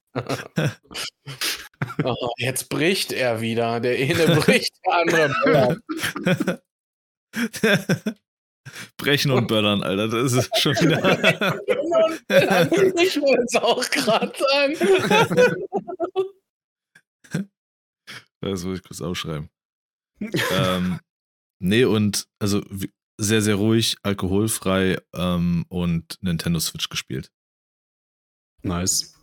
Oh, 2.04 2.30
jetzt 2.38 2.68
bricht 2.68 3.12
er 3.12 3.40
wieder. 3.40 3.80
Der 3.80 3.96
eine 3.96 4.36
bricht, 4.40 4.74
der 4.84 4.94
andere 4.94 5.34
böllert. 5.44 5.80
Brechen 8.96 9.30
und 9.30 9.46
Böllern, 9.46 9.82
Alter, 9.82 10.08
das 10.08 10.32
ist 10.32 10.58
schon 10.58 10.74
wieder. 10.76 10.98
ich 13.02 13.20
wollte 13.20 13.42
es 13.42 13.56
auch 13.56 13.84
gerade 13.90 14.32
sagen. 14.38 14.74
Das 18.40 18.64
muss 18.64 18.78
ich 18.78 18.84
kurz 18.84 19.02
aufschreiben. 19.02 19.50
ähm, 20.52 20.98
nee, 21.60 21.84
und 21.84 22.26
also 22.38 22.62
sehr, 23.18 23.42
sehr 23.42 23.56
ruhig, 23.56 23.98
alkoholfrei 24.02 24.96
ähm, 25.14 25.66
und 25.68 26.16
Nintendo 26.22 26.58
Switch 26.60 26.88
gespielt. 26.88 27.30
Nice. 28.62 29.14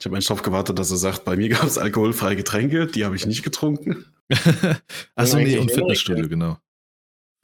Ich 0.00 0.06
habe 0.06 0.14
eigentlich 0.14 0.26
darauf 0.28 0.42
gewartet, 0.42 0.78
dass 0.78 0.90
er 0.90 0.96
sagt, 0.96 1.24
bei 1.24 1.36
mir 1.36 1.48
gab 1.48 1.64
es 1.64 1.78
alkoholfreie 1.78 2.36
Getränke, 2.36 2.86
die 2.86 3.04
habe 3.04 3.16
ich 3.16 3.26
nicht 3.26 3.42
getrunken. 3.42 4.04
Achso, 5.16 5.38
nee, 5.38 5.58
und 5.58 5.72
Fitnessstudio, 5.72 6.28
genau. 6.28 6.58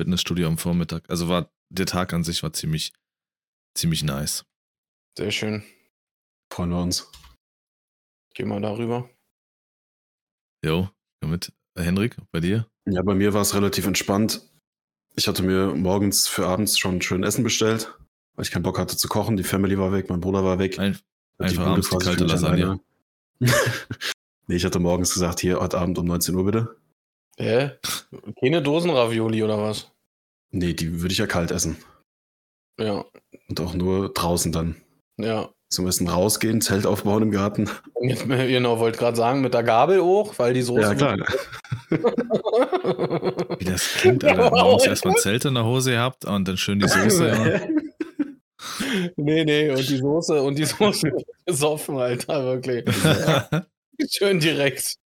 Fitnessstudio 0.01 0.47
am 0.47 0.59
Vormittag. 0.59 1.09
Also 1.09 1.29
war 1.29 1.51
der 1.71 1.87
Tag 1.87 2.13
an 2.13 2.23
sich 2.23 2.43
war 2.43 2.53
ziemlich 2.53 2.93
ziemlich 3.77 4.03
nice. 4.03 4.45
Sehr 5.17 5.31
schön. 5.31 5.65
Freuen 6.53 6.71
wir 6.71 6.83
uns. 6.83 7.11
Gehen 8.35 8.49
wir 8.49 8.61
darüber. 8.61 9.09
Jo, 10.65 10.89
damit. 11.21 11.53
Henrik, 11.77 12.17
bei 12.31 12.41
dir? 12.41 12.69
Ja, 12.87 13.03
bei 13.03 13.15
mir 13.15 13.35
war 13.35 13.43
es 13.43 13.55
relativ 13.55 13.87
entspannt. 13.87 14.43
Ich 15.17 15.27
hatte 15.27 15.43
mir 15.43 15.75
morgens 15.75 16.29
für 16.29 16.47
abends 16.47 16.79
schon 16.79 17.03
schön 17.03 17.25
Essen 17.25 17.43
bestellt, 17.43 17.97
weil 18.35 18.45
ich 18.45 18.51
keinen 18.51 18.63
Bock 18.63 18.79
hatte 18.79 18.97
zu 18.97 19.09
kochen. 19.09 19.37
Die 19.37 19.45
Family 19.45 19.79
war 19.79 19.93
weg, 19.93 20.09
mein 20.09 20.21
Bruder 20.21 20.45
war 20.45 20.59
weg. 20.59 20.79
Ein, 20.79 20.99
einfach 21.39 21.67
abends 21.67 21.91
die 21.91 21.97
kalte 21.99 22.25
Lasagne. 22.25 22.65
alleine. 22.65 22.81
nee, 24.47 24.57
ich 24.57 24.65
hatte 24.65 24.79
morgens 24.79 25.13
gesagt, 25.15 25.41
hier, 25.41 25.61
heute 25.61 25.79
Abend 25.79 25.99
um 25.99 26.07
19 26.07 26.35
Uhr 26.35 26.45
bitte. 26.45 26.77
Hä? 27.37 27.71
Keine 28.41 28.63
Dosenravioli 28.63 29.43
oder 29.43 29.59
was? 29.61 29.91
Nee, 30.53 30.73
die 30.75 31.01
würde 31.03 31.13
ich 31.13 31.19
ja 31.19 31.27
kalt 31.27 31.51
essen. 31.51 31.77
Ja, 32.79 33.05
Und 33.49 33.61
auch 33.61 33.75
nur 33.75 34.13
draußen 34.13 34.53
dann. 34.53 34.77
ja. 35.17 35.49
Zum 35.71 35.89
Essen 35.89 36.09
rausgehen, 36.09 36.61
Zelt 36.61 36.87
aufbauen 36.87 37.23
im 37.25 37.31
Garten. 37.33 37.69
Jetzt, 38.01 38.29
genau, 38.29 38.79
wollte 38.79 38.97
gerade 38.99 39.17
sagen, 39.17 39.41
mit 39.41 39.55
der 39.55 39.65
Gabel 39.65 40.01
hoch, 40.01 40.35
weil 40.37 40.55
die 40.55 40.63
Soße. 40.63 40.83
Ja, 40.83 40.95
klar. 40.95 41.17
Wie 43.59 43.65
das 43.65 43.83
klingt, 43.95 44.25
Alter. 44.25 44.51
Morgens 44.51 44.87
erstmal 44.87 45.15
ein 45.15 45.21
Zelt 45.21 45.45
in 45.47 45.55
der 45.55 45.65
Hose 45.65 45.91
gehabt 45.93 46.27
und 46.27 46.47
dann 46.47 46.57
schön 46.57 46.79
die 46.79 46.87
Soße. 46.87 47.67
Nee, 49.17 49.45
nee, 49.45 49.71
und 49.71 49.89
die 49.89 49.97
Soße, 49.97 50.43
und 50.43 50.59
die 50.59 50.65
Soße 50.65 51.13
gesoffen, 51.47 51.99
Alter, 51.99 52.45
wirklich. 52.45 52.85
Schön 54.11 54.41
direkt. 54.41 54.97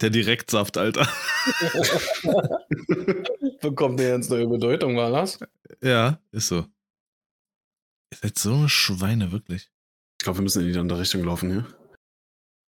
Der 0.00 0.10
Direktsaft, 0.10 0.76
Alter. 0.76 1.08
Bekommt 3.60 3.96
mir 3.96 4.10
jetzt 4.10 4.30
neue 4.30 4.46
Bedeutung, 4.46 4.96
war 4.96 5.10
das? 5.10 5.38
Ja, 5.82 6.20
ist 6.32 6.48
so. 6.48 6.66
Ihr 8.12 8.18
seid 8.22 8.38
so 8.38 8.54
eine 8.54 8.68
Schweine, 8.68 9.32
wirklich. 9.32 9.70
Ich 10.18 10.24
glaube, 10.24 10.38
wir 10.38 10.42
müssen 10.42 10.66
in 10.66 10.72
die 10.72 10.78
andere 10.78 11.00
Richtung 11.00 11.24
laufen 11.24 11.50
hier. 11.50 11.66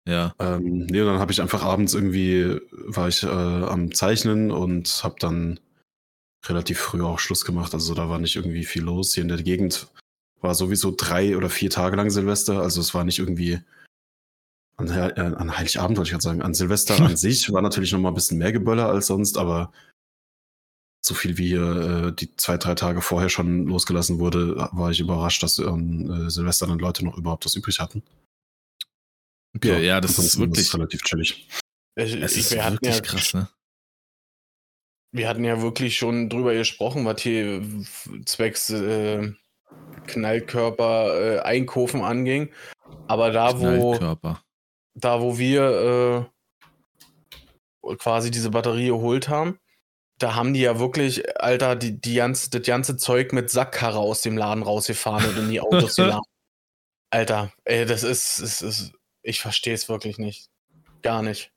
Ja. 0.07 0.33
Ähm, 0.39 0.85
nee, 0.85 1.01
und 1.01 1.07
dann 1.07 1.19
habe 1.19 1.33
ich 1.33 1.41
einfach 1.41 1.63
abends 1.63 1.93
irgendwie, 1.93 2.59
war 2.71 3.09
ich 3.09 3.23
äh, 3.23 3.27
am 3.27 3.93
Zeichnen 3.93 4.51
und 4.51 5.03
habe 5.03 5.15
dann 5.19 5.59
relativ 6.49 6.79
früh 6.79 7.01
auch 7.01 7.19
Schluss 7.19 7.45
gemacht. 7.45 7.73
Also 7.73 7.93
da 7.93 8.09
war 8.09 8.19
nicht 8.19 8.35
irgendwie 8.35 8.65
viel 8.65 8.83
los. 8.83 9.13
Hier 9.13 9.23
in 9.23 9.29
der 9.29 9.41
Gegend 9.41 9.87
war 10.41 10.55
sowieso 10.55 10.93
drei 10.95 11.35
oder 11.37 11.49
vier 11.49 11.69
Tage 11.69 11.95
lang 11.95 12.09
Silvester. 12.09 12.61
Also 12.61 12.81
es 12.81 12.93
war 12.93 13.03
nicht 13.03 13.19
irgendwie 13.19 13.59
an, 14.77 14.87
äh, 14.89 15.13
an 15.19 15.57
Heiligabend, 15.57 15.97
wollte 15.97 16.09
ich 16.09 16.11
gerade 16.11 16.23
sagen. 16.23 16.41
An 16.41 16.53
Silvester 16.53 16.99
an 16.99 17.17
sich 17.17 17.51
war 17.51 17.61
natürlich 17.61 17.91
noch 17.91 17.99
mal 17.99 18.09
ein 18.09 18.15
bisschen 18.15 18.37
mehr 18.37 18.51
Geböller 18.51 18.87
als 18.87 19.07
sonst, 19.07 19.37
aber 19.37 19.71
so 21.03 21.13
viel 21.13 21.37
wie 21.37 21.47
hier 21.47 22.07
äh, 22.07 22.13
die 22.13 22.35
zwei, 22.35 22.57
drei 22.57 22.75
Tage 22.75 23.01
vorher 23.01 23.29
schon 23.29 23.65
losgelassen 23.65 24.19
wurde, 24.19 24.69
war 24.71 24.91
ich 24.91 24.99
überrascht, 24.99 25.41
dass 25.41 25.59
an 25.59 26.27
äh, 26.27 26.29
Silvester 26.29 26.67
dann 26.67 26.79
Leute 26.79 27.05
noch 27.05 27.17
überhaupt 27.17 27.45
was 27.45 27.55
übrig 27.55 27.79
hatten. 27.79 28.03
Okay, 29.55 29.85
ja, 29.85 30.01
das 30.01 30.19
ist 30.19 30.37
wirklich, 30.37 30.71
relativ 30.73 31.01
chillig. 31.01 31.47
Ich, 31.95 32.13
es 32.13 32.33
ich, 32.33 32.37
ist 32.39 32.51
wir, 32.51 32.63
hatten 32.63 32.75
wirklich 32.75 32.95
ja, 32.95 33.01
krass, 33.01 33.33
ne? 33.33 33.49
Wir 35.17 35.27
hatten 35.27 35.43
ja 35.43 35.61
wirklich 35.61 35.97
schon 35.97 36.29
drüber 36.29 36.53
gesprochen, 36.53 37.05
was 37.05 37.21
hier 37.21 37.61
zwecks 38.25 38.69
äh, 38.69 39.33
Knallkörper 40.07 41.19
äh, 41.19 41.39
Einkaufen 41.39 42.01
anging. 42.01 42.49
Aber 43.07 43.31
da, 43.31 43.59
wo, 43.59 43.97
da, 44.95 45.21
wo 45.21 45.37
wir 45.37 46.29
äh, 47.83 47.95
quasi 47.95 48.31
diese 48.31 48.51
Batterie 48.51 48.87
geholt 48.87 49.29
haben, 49.29 49.59
da 50.19 50.35
haben 50.35 50.53
die 50.53 50.61
ja 50.61 50.79
wirklich, 50.79 51.39
Alter, 51.39 51.75
die, 51.75 51.99
die 51.99 52.15
ganze, 52.15 52.49
das 52.49 52.63
ganze 52.65 52.97
Zeug 52.97 53.33
mit 53.33 53.49
Sackkarre 53.49 53.99
aus 53.99 54.21
dem 54.21 54.37
Laden 54.37 54.63
rausgefahren 54.63 55.29
und 55.29 55.37
in 55.37 55.49
die 55.49 55.61
Autos 55.61 55.95
geladen. 55.95 56.25
Alter, 57.09 57.53
ey, 57.65 57.85
das 57.85 58.03
ist, 58.03 58.39
ist, 58.39 58.61
ist 58.61 58.93
ich 59.21 59.41
verstehe 59.41 59.73
es 59.73 59.89
wirklich 59.89 60.17
nicht. 60.17 60.49
Gar 61.01 61.21
nicht. 61.21 61.51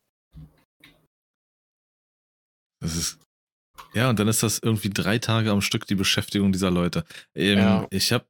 Das 2.81 2.97
ist. 2.97 3.19
Ja, 3.94 4.10
und 4.10 4.18
dann 4.18 4.28
ist 4.28 4.42
das 4.42 4.58
irgendwie 4.58 4.90
drei 4.90 5.18
Tage 5.18 5.50
am 5.50 5.60
Stück 5.60 5.87
die 5.87 5.94
Beschäftigung 5.94 6.52
dieser 6.52 6.70
Leute. 6.70 7.04
Ähm, 7.34 7.58
Ja. 7.58 7.87
Ich 7.90 8.12
habe 8.12 8.25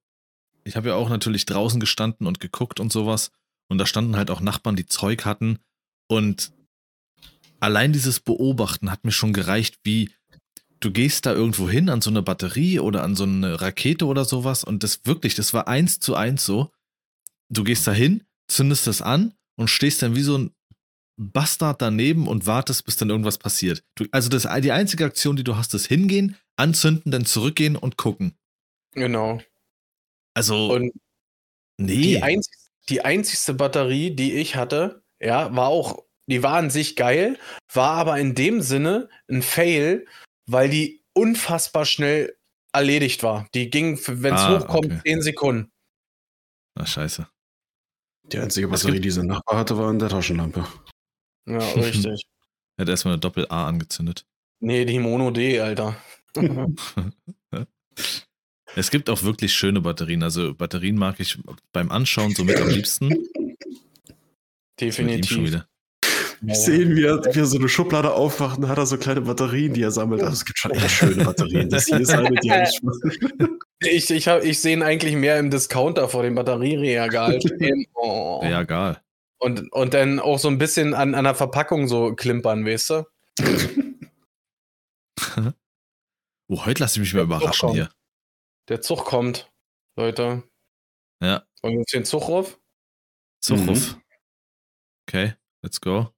ich 0.65 0.77
hab 0.77 0.85
ja 0.87 0.95
auch 0.95 1.09
natürlich 1.09 1.47
draußen 1.47 1.81
gestanden 1.81 2.27
und 2.27 2.41
geguckt 2.41 2.81
und 2.81 2.93
sowas. 2.93 3.31
Und 3.69 3.79
da 3.79 3.87
standen 3.87 4.17
halt 4.17 4.31
auch 4.31 4.41
Nachbarn, 4.41 4.77
die 4.77 4.87
Zeug 4.87 5.25
hatten. 5.25 5.59
Und 6.09 6.53
allein 7.61 7.93
dieses 7.93 8.21
Beobachten 8.21 8.91
hat 8.91 9.05
mir 9.05 9.13
schon 9.13 9.33
gereicht, 9.33 9.79
wie 9.85 10.11
du 10.81 10.91
gehst 10.91 11.27
da 11.27 11.33
irgendwo 11.33 11.69
hin 11.69 11.89
an 11.89 12.01
so 12.01 12.11
eine 12.11 12.23
Batterie 12.23 12.81
oder 12.81 13.03
an 13.03 13.15
so 13.15 13.25
eine 13.25 13.61
Rakete 13.61 14.07
oder 14.07 14.25
sowas. 14.25 14.65
Und 14.65 14.83
das 14.83 15.05
wirklich, 15.05 15.35
das 15.35 15.55
war 15.55 15.69
eins 15.69 16.01
zu 16.01 16.15
eins 16.15 16.45
so. 16.45 16.71
Du 17.49 17.65
gehst 17.65 17.87
da 17.87 17.93
hin, 17.93 18.25
zündest 18.49 18.87
das 18.87 19.03
an 19.03 19.35
und 19.57 19.69
stehst 19.69 20.03
dann 20.03 20.17
wie 20.17 20.23
so 20.23 20.37
ein 20.39 20.51
Bastard 21.21 21.83
daneben 21.83 22.27
und 22.27 22.47
wartest, 22.47 22.87
bis 22.87 22.97
dann 22.97 23.11
irgendwas 23.11 23.37
passiert. 23.37 23.85
Du, 23.95 24.07
also 24.11 24.31
das, 24.31 24.49
die 24.63 24.73
einzige 24.73 25.05
Aktion, 25.05 25.37
die 25.37 25.45
du 25.45 25.55
hast, 25.57 25.75
ist 25.75 25.87
hingehen, 25.87 26.37
anzünden, 26.57 27.13
dann 27.13 27.27
zurückgehen 27.27 27.77
und 27.77 27.99
gucken. 27.99 28.35
Genau. 28.93 29.41
Also, 30.35 30.73
Und 30.73 30.93
nee. 31.77 32.01
die, 32.01 32.23
einzig, 32.23 32.55
die 32.89 33.05
einzigste 33.05 33.53
Batterie, 33.53 34.17
die 34.17 34.33
ich 34.35 34.57
hatte, 34.57 35.03
ja, 35.21 35.55
war 35.55 35.69
auch, 35.69 36.05
die 36.27 36.43
war 36.43 36.57
an 36.57 36.71
sich 36.71 36.97
geil, 36.97 37.39
war 37.73 37.93
aber 37.99 38.19
in 38.19 38.35
dem 38.35 38.63
Sinne 38.63 39.11
ein 39.29 39.43
Fail, 39.43 40.07
weil 40.47 40.71
die 40.71 41.05
unfassbar 41.13 41.85
schnell 41.85 42.35
erledigt 42.73 43.23
war. 43.23 43.47
Die 43.55 43.69
ging, 43.69 44.01
wenn 44.07 44.35
es 44.35 44.41
Ah, 44.41 44.61
hochkommt, 44.61 44.87
okay. 44.87 45.01
10 45.05 45.23
Sekunden. 45.23 45.73
Ach, 46.79 46.87
scheiße. 46.87 47.29
Die 48.33 48.39
einzige 48.39 48.69
Batterie, 48.69 49.01
die 49.01 49.11
sein 49.11 49.27
Nachbar 49.27 49.59
hatte, 49.59 49.77
war 49.77 49.91
in 49.91 49.99
der 49.99 50.09
Taschenlampe. 50.09 50.67
Ja, 51.47 51.59
richtig. 51.77 52.27
Er 52.77 52.83
hat 52.83 52.89
erstmal 52.89 53.15
eine 53.15 53.21
Doppel-A 53.21 53.67
angezündet. 53.69 54.25
nee, 54.61 54.85
die 54.85 54.99
Mono 54.99 55.31
D, 55.31 55.61
Alter. 55.61 55.97
Es 58.77 58.91
gibt 58.93 59.11
auch 59.11 59.25
wirklich 59.25 59.53
schöne 59.53 59.81
Batterien. 59.81 60.23
Also 60.23 60.55
Batterien 60.55 60.97
mag 60.97 61.19
ich 61.19 61.37
beim 61.73 61.91
Anschauen 61.91 62.35
so 62.37 62.45
mit 62.45 62.57
am 62.61 62.69
liebsten. 62.69 63.09
Schon 63.11 63.57
Definitiv. 64.79 65.39
wieder. 65.39 65.67
Ich 66.47 66.55
sehe 66.57 66.83
ihn, 66.83 66.95
wie 66.97 67.05
er, 67.05 67.19
wie 67.35 67.39
er 67.41 67.47
so 67.47 67.59
eine 67.59 67.69
Schublade 67.69 68.13
aufmacht 68.15 68.59
und 68.59 68.69
hat 68.69 68.79
er 68.79 68.87
so 68.87 68.97
kleine 68.97 69.21
Batterien, 69.23 69.75
die 69.75 69.83
er 69.83 69.91
sammelt. 69.91 70.23
Also 70.23 70.35
es 70.35 70.45
gibt 70.45 70.59
schon 70.59 70.71
echt 70.71 70.89
schöne 70.91 71.25
Batterien. 71.25 71.69
Das 71.69 71.87
hier 71.87 71.99
ist 72.01 72.11
eine, 72.11 72.31
die 72.31 72.49
ich 72.49 72.81
Ich, 73.83 74.11
ich, 74.11 74.29
hab- 74.29 74.45
ich 74.45 74.61
sehe 74.61 74.75
ihn 74.75 74.83
eigentlich 74.83 75.17
mehr 75.17 75.39
im 75.39 75.51
Discounter 75.51 76.09
vor 76.09 76.23
dem 76.23 76.35
Batterieregal. 76.37 77.41
Oh. 77.95 78.41
Ja, 78.45 78.61
egal. 78.61 79.01
Und, 79.41 79.73
und 79.73 79.95
dann 79.95 80.21
auch 80.21 80.39
so 80.39 80.49
ein 80.49 80.59
bisschen 80.59 80.93
an, 80.95 81.15
an 81.15 81.25
der 81.25 81.35
Verpackung 81.35 81.89
so 81.89 82.15
klimpern, 82.15 82.65
weißt 82.65 82.91
du? 82.91 83.05
Oh, 86.53 86.65
heute 86.67 86.83
lasse 86.83 86.97
ich 86.97 87.01
mich 87.01 87.15
mal 87.15 87.23
überraschen 87.23 87.69
doch, 87.69 87.75
hier. 87.75 87.91
Der 88.69 88.81
Zug 88.81 89.05
kommt, 89.05 89.53
Leute. 89.97 90.43
Ja, 91.23 91.47
Wollen 91.63 91.75
wir 91.75 91.81
uns 91.81 91.91
den 91.93 92.05
Zug 92.05 92.27
ruf? 92.27 92.59
Zuruf. 93.41 93.97
Okay, 95.07 95.35
let's 95.63 95.81
go. 95.81 96.13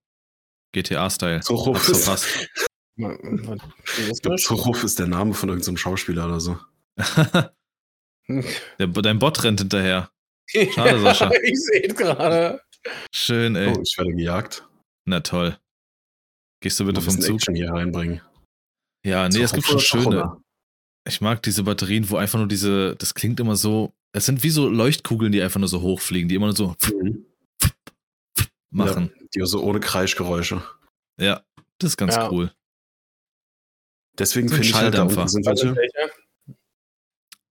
GTA-Style. 0.73 1.41
Hab's 1.41 1.89
ist- 1.91 2.49
Ich 2.97 4.23
glaube, 4.23 4.37
das? 4.37 4.43
Zuruf 4.43 4.85
ist 4.85 4.99
der 4.99 5.07
Name 5.07 5.35
von 5.35 5.51
irgendeinem 5.51 5.77
Schauspieler 5.77 6.25
oder 6.27 6.41
so. 6.41 6.59
Der, 8.79 8.87
dein 8.87 9.19
Bot 9.19 9.43
rennt 9.45 9.61
hinterher. 9.61 10.11
Schade, 10.47 10.99
Sascha. 11.01 11.31
ich 11.43 11.61
sehe 11.61 11.83
es 11.89 11.95
gerade. 11.95 12.63
Schön, 13.15 13.57
ey. 13.57 13.75
Oh, 13.77 13.81
ich 13.83 13.97
werde 13.97 14.13
gejagt. 14.15 14.67
Na 15.07 15.21
toll. 15.21 15.59
Gehst 16.63 16.79
du 16.81 16.85
bitte 16.87 17.01
vom 17.01 17.21
Zug? 17.21 17.37
Action 17.37 17.55
hier 17.55 17.71
reinbringen. 17.71 18.21
Ja, 19.05 19.29
nee, 19.29 19.43
es 19.43 19.53
gibt 19.53 19.67
schon 19.67 19.81
schöne. 19.81 20.41
Ich 21.07 21.21
mag 21.21 21.43
diese 21.43 21.65
Batterien, 21.65 22.09
wo 22.11 22.17
einfach 22.17 22.39
nur 22.39 22.47
diese, 22.47 22.95
das 22.97 23.15
klingt 23.15 23.41
immer 23.41 23.57
so, 23.57 23.93
es 24.13 24.27
sind 24.27 24.45
wie 24.45 24.51
so 24.51 24.69
Leuchtkugeln, 24.69 25.33
die 25.33 25.43
einfach 25.43 25.59
nur 25.59 25.69
so 25.69 25.81
hochfliegen, 25.83 26.29
die 26.29 26.37
immer 26.37 26.47
nur 26.47 26.57
so 26.57 26.77
Mhm. 26.93 27.27
machen. 28.71 29.13
Ja, 29.15 29.27
die 29.35 29.47
so 29.47 29.63
ohne 29.63 29.81
Kreischgeräusche. 29.81 30.63
Ja, 31.21 31.43
das 31.79 31.91
ist 31.91 31.97
ganz 31.97 32.15
Ja. 32.15 32.31
cool. 32.31 32.53
Deswegen 34.19 34.49
So 34.49 34.55
finde 34.55 34.69
ich 34.69 34.75
halt, 34.75 34.95
da 34.95 35.03
unten 35.03 35.27
sind 35.29 35.45
welche? 35.47 35.75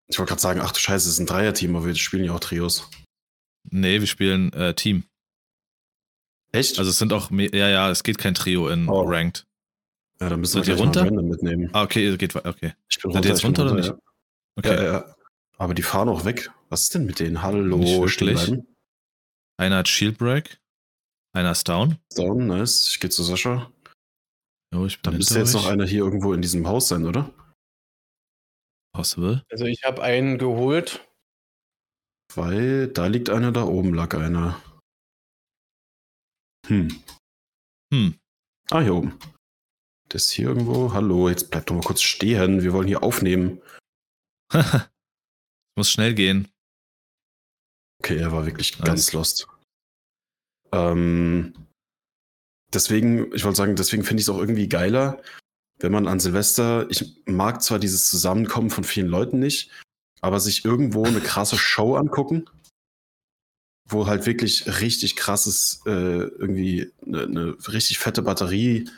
Ich 0.08 0.20
wollte 0.20 0.30
gerade 0.30 0.42
sagen, 0.42 0.60
ach 0.62 0.72
du 0.72 0.80
Scheiße, 0.80 1.08
es 1.08 1.16
ist 1.16 1.20
ein 1.20 1.26
Dreierteam, 1.26 1.76
aber 1.76 1.88
wir 1.88 1.96
spielen 1.96 2.24
ja 2.24 2.34
auch 2.34 2.40
Trios. 2.40 2.90
Nee, 3.70 4.00
wir 4.00 4.08
spielen 4.08 4.54
äh, 4.54 4.74
Team. 4.74 5.04
Echt? 6.54 6.80
Also 6.80 6.90
es 6.92 6.98
sind 6.98 7.14
auch, 7.14 7.32
ja, 7.32 7.70
ja, 7.70 7.90
es 7.90 8.04
geht 8.04 8.18
kein 8.18 8.34
Trio 8.34 8.68
in 8.70 8.88
Oh. 8.90 9.02
Ranked. 9.04 9.46
ja, 10.20 10.30
dann 10.30 10.40
müssen 10.42 10.54
seid 10.54 10.68
wir 10.68 10.76
ihr 10.76 10.80
runter? 10.82 11.10
Mitnehmen. 11.10 11.70
Ah, 11.74 11.84
okay, 11.84 12.16
geht 12.18 12.36
weiter, 12.36 12.50
okay. 12.50 12.74
Ich 12.90 13.00
bin 13.02 13.12
Seid 13.14 13.26
ihr 13.26 13.30
jetzt 13.30 13.38
ich 13.40 13.44
bin 13.44 13.56
runter 13.56 13.74
oder 13.74 13.84
ja. 13.86 13.98
Okay. 14.58 14.76
Ja, 14.76 14.84
ja. 14.84 15.16
Aber 15.58 15.74
die 15.74 15.82
fahren 15.84 16.10
auch 16.10 16.26
weg. 16.26 16.52
Was 16.70 16.84
ist 16.84 16.96
denn 16.96 17.06
mit 17.06 17.20
denen? 17.20 17.42
Hallo, 17.42 17.78
Nicht 17.78 18.00
wirklich. 18.00 18.36
bleiben. 18.46 18.68
Einer 19.58 19.78
hat 19.78 19.88
Shield 19.88 20.18
Break, 20.18 20.60
einer 21.34 21.52
ist 21.52 21.68
down. 21.70 21.98
Down, 22.16 22.48
nice. 22.48 22.88
Ich 22.90 23.00
gehe 23.00 23.10
zu 23.10 23.24
Sascha. 23.24 23.72
Jo, 24.74 24.86
ich 24.86 24.98
bin 24.98 25.04
Dann 25.12 25.18
müsste 25.18 25.38
jetzt 25.40 25.54
noch 25.54 25.68
einer 25.68 25.86
hier 25.86 26.00
irgendwo 26.04 26.34
in 26.34 26.42
diesem 26.42 26.68
Haus 26.68 26.88
sein, 26.88 27.06
oder? 27.06 27.30
Possible. 28.94 29.44
Also 29.52 29.66
ich 29.66 29.84
habe 29.84 30.02
einen 30.02 30.38
geholt. 30.38 31.06
Weil 32.34 32.88
da 32.88 33.08
liegt 33.08 33.30
einer, 33.30 33.52
da 33.52 33.64
oben 33.64 33.94
lag 33.94 34.14
einer. 34.16 34.60
Hm. 36.68 37.04
Hm. 37.94 38.16
Ah, 38.70 38.82
hier 38.82 38.96
oben. 38.96 39.20
Das 40.10 40.30
hier 40.30 40.48
irgendwo. 40.50 40.94
Hallo, 40.94 41.30
jetzt 41.30 41.52
bleibt 41.52 41.70
doch 41.70 41.76
mal 41.76 41.84
kurz 41.84 42.02
stehen. 42.02 42.64
Wir 42.64 42.74
wollen 42.74 42.88
hier 42.88 43.04
aufnehmen. 43.04 43.62
Muss 45.76 45.90
schnell 45.90 46.14
gehen. 46.14 46.48
Okay, 48.02 48.18
er 48.18 48.32
war 48.32 48.46
wirklich 48.46 48.78
Nice. 48.80 48.88
ganz 48.88 49.14
lost. 49.14 49.48
Ähm, 50.72 51.54
deswegen, 52.74 53.34
ich 53.34 53.44
wollte 53.44 53.58
sagen, 53.58 53.76
deswegen 53.76 54.04
finde 54.04 54.22
ich 54.22 54.26
es 54.26 54.30
auch 54.30 54.40
irgendwie 54.40 54.68
geiler, 54.68 55.22
wenn 55.80 55.92
man 55.92 56.08
an 56.08 56.20
Silvester, 56.20 56.90
ich 56.90 57.22
mag 57.26 57.62
zwar 57.62 57.80
dieses 57.80 58.10
Zusammenkommen 58.10 58.70
von 58.70 58.84
vielen 58.84 59.08
Leuten 59.08 59.40
nicht, 59.40 59.72
aber 60.22 60.40
sich 60.40 60.66
irgendwo 60.66 61.06
eine 61.06 61.22
krasse 61.22 61.58
Show 61.58 61.96
angucken, 61.96 62.46
wo 63.92 64.08
halt 64.08 64.26
wirklich 64.26 64.80
richtig 64.82 65.16
krasses, 65.16 65.82
äh, 65.86 65.92
irgendwie 65.92 66.92
eine, 67.06 67.24
eine 67.24 67.56
richtig 67.68 68.00
fette 68.00 68.22
Batterie 68.22 68.90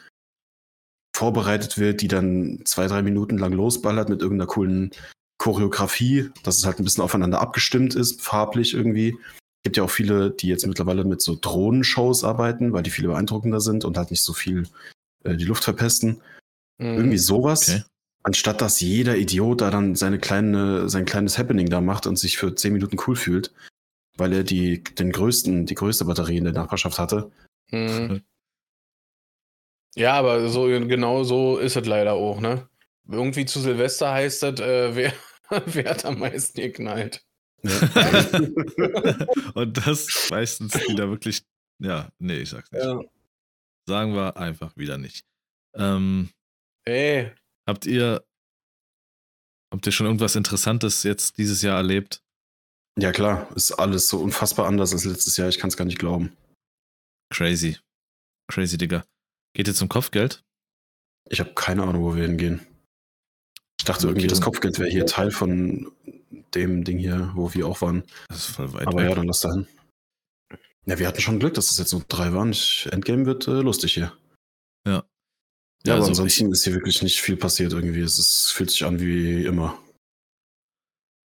vorbereitet 1.15 1.77
wird, 1.77 2.01
die 2.01 2.07
dann 2.07 2.61
zwei, 2.65 2.87
drei 2.87 3.01
Minuten 3.01 3.37
lang 3.37 3.53
losballert 3.53 4.09
mit 4.09 4.21
irgendeiner 4.21 4.47
coolen 4.47 4.91
Choreografie, 5.37 6.29
dass 6.43 6.57
es 6.57 6.65
halt 6.65 6.79
ein 6.79 6.83
bisschen 6.83 7.03
aufeinander 7.03 7.41
abgestimmt 7.41 7.95
ist, 7.95 8.21
farblich 8.21 8.73
irgendwie. 8.73 9.17
Gibt 9.63 9.77
ja 9.77 9.83
auch 9.83 9.89
viele, 9.89 10.31
die 10.31 10.47
jetzt 10.47 10.65
mittlerweile 10.65 11.03
mit 11.03 11.21
so 11.21 11.37
Drohnenshows 11.39 12.23
arbeiten, 12.23 12.73
weil 12.73 12.83
die 12.83 12.89
viel 12.89 13.07
beeindruckender 13.07 13.61
sind 13.61 13.85
und 13.85 13.97
halt 13.97 14.11
nicht 14.11 14.23
so 14.23 14.33
viel 14.33 14.67
äh, 15.23 15.35
die 15.35 15.45
Luft 15.45 15.63
verpesten. 15.63 16.21
Mhm. 16.79 16.95
Irgendwie 16.95 17.17
sowas. 17.17 17.69
Okay. 17.69 17.83
Anstatt 18.23 18.61
dass 18.61 18.79
jeder 18.79 19.17
Idiot 19.17 19.61
da 19.61 19.69
dann 19.69 19.95
seine 19.95 20.17
kleine, 20.17 20.87
sein 20.89 21.05
kleines 21.05 21.37
Happening 21.37 21.69
da 21.69 21.81
macht 21.81 22.07
und 22.07 22.17
sich 22.17 22.37
für 22.37 22.55
zehn 22.55 22.73
Minuten 22.73 22.97
cool 23.05 23.17
fühlt, 23.17 23.51
weil 24.17 24.33
er 24.33 24.43
die, 24.43 24.83
den 24.83 25.11
größten, 25.11 25.65
die 25.65 25.75
größte 25.75 26.05
Batterie 26.05 26.37
in 26.37 26.43
der 26.43 26.53
Nachbarschaft 26.53 26.99
hatte. 26.99 27.31
Mhm. 27.71 28.23
Ja, 29.95 30.13
aber 30.13 30.49
so 30.49 30.63
genau 30.65 31.23
so 31.23 31.57
ist 31.57 31.75
es 31.75 31.85
leider 31.85 32.13
auch, 32.13 32.39
ne? 32.39 32.67
Irgendwie 33.07 33.45
zu 33.45 33.59
Silvester 33.59 34.11
heißt 34.11 34.43
das, 34.43 34.59
äh, 34.59 34.95
wer, 34.95 35.13
wer 35.65 35.89
hat 35.89 36.05
am 36.05 36.19
meisten 36.19 36.61
geknallt. 36.61 37.23
Und 39.53 39.77
das 39.85 40.07
meistens 40.29 40.73
wieder 40.87 41.09
wirklich. 41.09 41.43
Ja, 41.79 42.09
nee, 42.19 42.39
ich 42.39 42.49
sag's 42.49 42.71
nicht. 42.71 42.83
Ja. 42.83 42.99
Sagen 43.87 44.13
wir 44.13 44.37
einfach 44.37 44.75
wieder 44.75 44.97
nicht. 44.97 45.25
Ähm, 45.73 46.29
Ey, 46.85 47.31
habt 47.67 47.85
ihr. 47.85 48.23
Habt 49.71 49.85
ihr 49.85 49.91
schon 49.91 50.05
irgendwas 50.05 50.35
Interessantes 50.35 51.03
jetzt 51.03 51.37
dieses 51.37 51.61
Jahr 51.63 51.77
erlebt? 51.77 52.21
Ja, 52.99 53.11
klar, 53.11 53.49
ist 53.55 53.71
alles 53.71 54.07
so 54.07 54.19
unfassbar 54.19 54.67
anders 54.67 54.93
als 54.93 55.05
letztes 55.05 55.37
Jahr. 55.37 55.49
Ich 55.49 55.57
kann 55.57 55.69
es 55.69 55.77
gar 55.77 55.85
nicht 55.85 55.99
glauben. 55.99 56.35
Crazy. 57.31 57.79
Crazy, 58.47 58.77
Digga. 58.77 59.05
Geht 59.55 59.67
ihr 59.67 59.73
zum 59.73 59.89
Kopfgeld? 59.89 60.43
Ich 61.29 61.39
habe 61.39 61.53
keine 61.53 61.83
Ahnung, 61.83 62.03
wo 62.03 62.15
wir 62.15 62.23
hingehen. 62.23 62.65
Ich 63.79 63.85
dachte 63.85 64.07
irgendwie, 64.07 64.27
das 64.27 64.41
Kopfgeld 64.41 64.77
wäre 64.79 64.89
hier 64.89 65.05
Teil 65.05 65.31
von 65.31 65.91
dem 66.53 66.83
Ding 66.83 66.99
hier, 66.99 67.31
wo 67.35 67.53
wir 67.53 67.67
auch 67.67 67.81
waren. 67.81 68.03
Das 68.29 68.37
ist 68.37 68.55
voll 68.55 68.73
weit 68.73 68.87
Aber 68.87 69.01
weg. 69.01 69.09
ja, 69.09 69.15
dann 69.15 69.27
lass 69.27 69.41
da 69.41 69.51
hin. 69.51 69.67
Ja, 70.85 70.99
wir 70.99 71.07
hatten 71.07 71.21
schon 71.21 71.39
Glück, 71.39 71.53
dass 71.53 71.71
es 71.71 71.77
jetzt 71.77 71.93
nur 71.93 72.03
drei 72.07 72.33
waren. 72.33 72.51
Ich, 72.51 72.87
Endgame 72.91 73.25
wird 73.25 73.47
äh, 73.47 73.61
lustig 73.61 73.93
hier. 73.93 74.17
Ja. 74.85 75.03
Ja, 75.85 75.93
aber 75.93 76.05
also 76.05 76.09
ansonsten 76.09 76.51
ist 76.51 76.63
hier 76.63 76.73
wirklich 76.73 77.01
nicht 77.01 77.21
viel 77.21 77.35
passiert 77.37 77.73
irgendwie. 77.73 78.01
Es 78.01 78.19
ist, 78.19 78.51
fühlt 78.51 78.71
sich 78.71 78.85
an 78.85 78.99
wie 78.99 79.45
immer. 79.45 79.81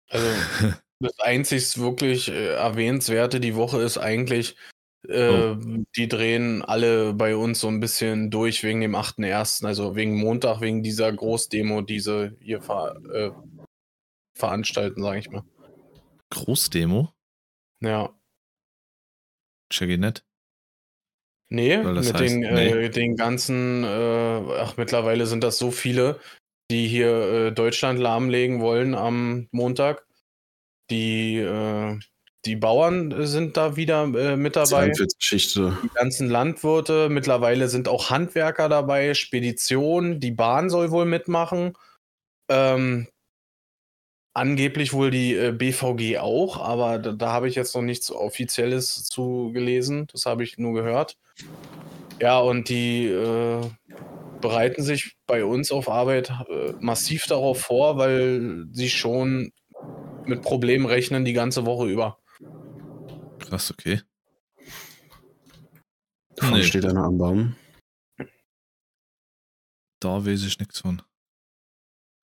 also 0.09 0.27
das 1.01 1.19
einzig 1.21 1.79
wirklich 1.79 2.29
äh, 2.29 2.55
erwähnenswerte 2.55 3.41
die 3.41 3.55
Woche 3.55 3.83
ist 3.83 3.99
eigentlich, 3.99 4.57
äh, 5.09 5.55
die 5.97 6.09
drehen 6.09 6.63
alle 6.63 7.13
bei 7.15 7.37
uns 7.37 7.61
so 7.61 7.69
ein 7.69 7.81
bisschen 7.81 8.31
durch 8.31 8.63
wegen 8.63 8.81
dem 8.81 8.95
8.1., 8.95 9.67
also 9.67 9.95
wegen 9.95 10.19
Montag, 10.19 10.61
wegen 10.61 10.83
dieser 10.83 11.13
Großdemo, 11.13 11.83
die 11.83 12.01
sie 12.01 12.37
hier 12.41 12.63
ver 12.63 12.97
äh, 13.13 13.31
veranstalten, 14.35 15.03
sage 15.03 15.19
ich 15.19 15.31
mal. 15.31 15.45
Großdemo? 16.31 17.13
Ja. 17.81 18.11
Check 19.71 19.91
ich 19.91 19.99
nicht. 19.99 20.25
Nee, 21.49 21.79
mit 21.79 22.19
den, 22.19 22.43
äh, 22.43 22.91
den 22.91 23.15
ganzen, 23.15 23.85
äh, 23.85 24.43
ach, 24.59 24.77
mittlerweile 24.77 25.27
sind 25.27 25.45
das 25.45 25.59
so 25.59 25.71
viele, 25.71 26.19
die 26.71 26.89
hier 26.89 27.09
äh, 27.11 27.53
Deutschland 27.53 28.01
lahmlegen 28.01 28.61
wollen 28.61 28.97
am 28.97 29.47
Montag. 29.53 30.05
Die, 30.91 31.39
äh, 31.39 31.99
die 32.45 32.57
Bauern 32.57 33.27
sind 33.27 33.57
da 33.57 33.77
wieder 33.77 34.05
äh, 34.05 34.37
mit 34.37 34.57
dabei, 34.57 34.91
Geschichte. 34.91 35.77
die 35.83 35.89
ganzen 35.95 36.31
Landwirte, 36.31 37.09
mittlerweile 37.09 37.69
sind 37.69 37.89
auch 37.89 38.11
Handwerker 38.11 38.69
dabei, 38.69 39.15
Spedition, 39.15 40.21
die 40.21 40.31
Bahn 40.31 40.71
soll 40.71 40.91
wohl 40.91 41.07
mitmachen. 41.07 41.73
Ähm, 42.49 43.09
angeblich 44.37 44.93
wohl 44.93 45.11
die 45.11 45.35
äh, 45.35 45.53
BVG 45.53 46.19
auch, 46.19 46.61
aber 46.61 46.99
da, 46.99 47.13
da 47.13 47.33
habe 47.33 47.49
ich 47.49 47.55
jetzt 47.55 47.75
noch 47.75 47.83
nichts 47.83 48.13
Offizielles 48.13 49.05
zu 49.05 49.51
gelesen. 49.53 50.07
Das 50.13 50.27
habe 50.27 50.45
ich 50.45 50.59
nur 50.59 50.75
gehört. 50.75 51.17
Ja, 52.21 52.39
und 52.39 52.69
die 52.69 53.07
äh, 53.07 53.61
bereiten 54.41 54.83
sich 54.83 55.17
bei 55.27 55.45
uns 55.45 55.73
auf 55.73 55.89
Arbeit 55.89 56.31
äh, 56.49 56.73
massiv 56.81 57.27
darauf 57.27 57.61
vor, 57.61 57.97
weil 57.97 58.67
sie 58.73 58.91
schon 58.91 59.53
mit 60.27 60.43
Problemen 60.43 60.87
rechnen 60.87 61.25
die 61.25 61.33
ganze 61.33 61.67
Woche 61.67 61.89
über. 61.89 62.19
Krass, 63.39 63.71
okay. 63.71 64.03
Da 66.37 66.47
vorne 66.47 66.59
Nee. 66.59 66.65
steht 66.65 66.85
einer 66.85 67.05
am 67.05 67.19
Baum. 67.19 67.57
Da 70.01 70.25
weiß 70.27 70.45
ich 70.45 70.59
nichts 70.59 70.81
von. 70.81 71.03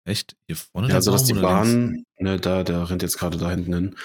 Echt? 0.05 0.37
Hier 0.47 0.55
vorne 0.55 0.87
Ja, 0.87 0.91
der 0.91 0.95
also, 0.97 1.11
dass 1.11 1.23
Baum 1.23 1.27
die 1.27 1.39
oder 1.39 1.63
links? 1.63 1.73
Bahn, 1.73 2.03
ne, 2.19 2.39
da, 2.39 2.63
der 2.63 2.89
rennt 2.89 3.01
jetzt 3.01 3.17
gerade 3.17 3.37
da 3.37 3.49
hinten 3.49 3.73
hin. 3.73 3.95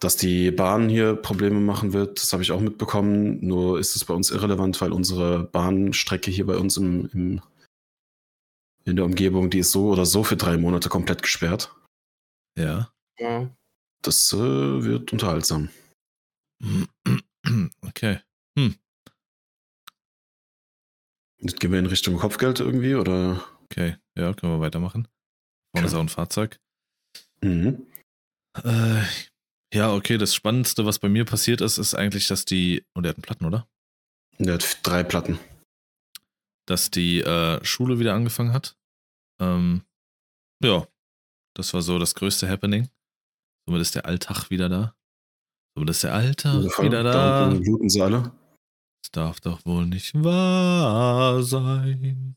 Dass 0.00 0.16
die 0.16 0.50
Bahn 0.50 0.88
hier 0.88 1.14
Probleme 1.14 1.60
machen 1.60 1.92
wird, 1.92 2.20
das 2.20 2.32
habe 2.32 2.42
ich 2.42 2.52
auch 2.52 2.60
mitbekommen. 2.60 3.38
Nur 3.46 3.78
ist 3.78 3.96
es 3.96 4.04
bei 4.04 4.12
uns 4.12 4.30
irrelevant, 4.30 4.80
weil 4.80 4.92
unsere 4.92 5.44
Bahnstrecke 5.44 6.30
hier 6.30 6.46
bei 6.46 6.56
uns 6.56 6.76
im, 6.76 7.08
im, 7.12 7.42
in 8.84 8.96
der 8.96 9.04
Umgebung, 9.04 9.48
die 9.48 9.60
ist 9.60 9.70
so 9.72 9.88
oder 9.88 10.04
so 10.04 10.22
für 10.24 10.36
drei 10.36 10.58
Monate 10.58 10.88
komplett 10.88 11.22
gesperrt. 11.22 11.74
Ja. 12.58 12.92
Ja. 13.18 13.50
Das 14.02 14.32
äh, 14.32 14.36
wird 14.84 15.12
unterhaltsam. 15.12 15.70
Okay. 17.82 18.18
Jetzt 21.46 21.60
gehen 21.60 21.70
wir 21.70 21.78
in 21.78 21.86
Richtung 21.86 22.16
Kopfgeld 22.16 22.60
irgendwie, 22.60 22.94
oder? 22.94 23.44
Okay. 23.64 23.96
Ja, 24.16 24.32
können 24.32 24.54
wir 24.54 24.60
weitermachen. 24.60 25.06
Vorne 25.72 25.86
ist 25.86 25.94
auch 25.94 26.00
ein 26.00 26.08
Fahrzeug. 26.08 26.58
Mhm. 27.40 27.86
Äh, 28.64 29.02
ja, 29.72 29.92
okay. 29.92 30.18
Das 30.18 30.34
Spannendste, 30.34 30.86
was 30.86 30.98
bei 30.98 31.08
mir 31.08 31.24
passiert 31.24 31.60
ist, 31.60 31.78
ist 31.78 31.94
eigentlich, 31.94 32.26
dass 32.26 32.46
die. 32.46 32.84
Und 32.94 33.04
der 33.04 33.10
hat 33.10 33.16
einen 33.16 33.22
Platten, 33.22 33.44
oder? 33.44 33.68
Der 34.38 34.54
hat 34.54 34.78
drei 34.82 35.04
Platten. 35.04 35.38
Dass 36.66 36.90
die 36.90 37.20
äh, 37.20 37.64
Schule 37.64 37.98
wieder 37.98 38.14
angefangen 38.14 38.52
hat. 38.52 38.76
Ähm, 39.40 39.82
ja. 40.62 40.88
Das 41.54 41.72
war 41.74 41.82
so 41.82 41.98
das 41.98 42.14
größte 42.14 42.48
Happening. 42.48 42.88
Somit 43.66 43.82
ist 43.82 43.94
der 43.94 44.06
Alltag 44.06 44.50
wieder 44.50 44.68
da. 44.68 44.94
Somit 45.74 45.90
ist 45.90 46.04
der 46.04 46.14
Alltag 46.14 46.54
Also 46.54 46.82
wieder 46.82 47.02
da 47.02 47.48
bluten 47.50 47.88
sie 47.88 48.00
alle. 48.02 48.32
Das 49.02 49.10
darf 49.12 49.40
doch 49.40 49.64
wohl 49.66 49.86
nicht 49.86 50.14
wahr 50.14 51.42
sein. 51.42 52.36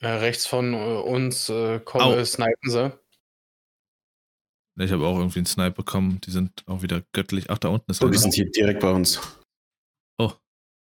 Äh, 0.00 0.08
rechts 0.08 0.46
von 0.46 0.74
äh, 0.74 0.76
uns 0.76 1.48
äh, 1.48 1.80
kommen, 1.80 2.18
äh, 2.18 2.24
snipen 2.24 2.70
sie. 2.70 2.92
Ich 4.76 4.90
habe 4.90 5.06
auch 5.06 5.16
irgendwie 5.18 5.38
einen 5.38 5.46
Snipe 5.46 5.70
bekommen. 5.70 6.20
Die 6.22 6.32
sind 6.32 6.64
auch 6.66 6.82
wieder 6.82 7.02
göttlich. 7.12 7.48
Ach, 7.48 7.58
da 7.58 7.68
unten 7.68 7.90
ist 7.90 7.98
So, 7.98 8.06
die 8.08 8.14
einer. 8.14 8.18
sind 8.18 8.34
hier 8.34 8.50
direkt 8.50 8.80
bei 8.80 8.90
uns. 8.90 9.20
Oh. 10.18 10.32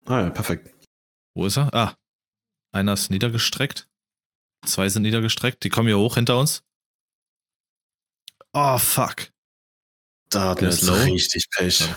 Ah 0.05 0.21
ja, 0.21 0.29
perfekt. 0.29 0.71
Wo 1.35 1.45
ist 1.47 1.57
er? 1.57 1.73
Ah. 1.73 1.97
Einer 2.73 2.93
ist 2.93 3.09
niedergestreckt. 3.09 3.89
Zwei 4.65 4.87
sind 4.87 5.01
niedergestreckt. 5.01 5.63
Die 5.63 5.69
kommen 5.69 5.87
hier 5.87 5.97
hoch 5.97 6.13
hinter 6.15 6.37
uns. 6.39 6.63
Oh, 8.53 8.77
fuck. 8.77 9.30
Da 10.31 10.49
hat 10.49 10.61
Der 10.61 10.69
er 10.69 10.73
ist 10.73 10.81
jetzt 10.81 10.87
low. 10.89 10.95
richtig 11.13 11.49
Pech. 11.51 11.79
Ja. 11.81 11.95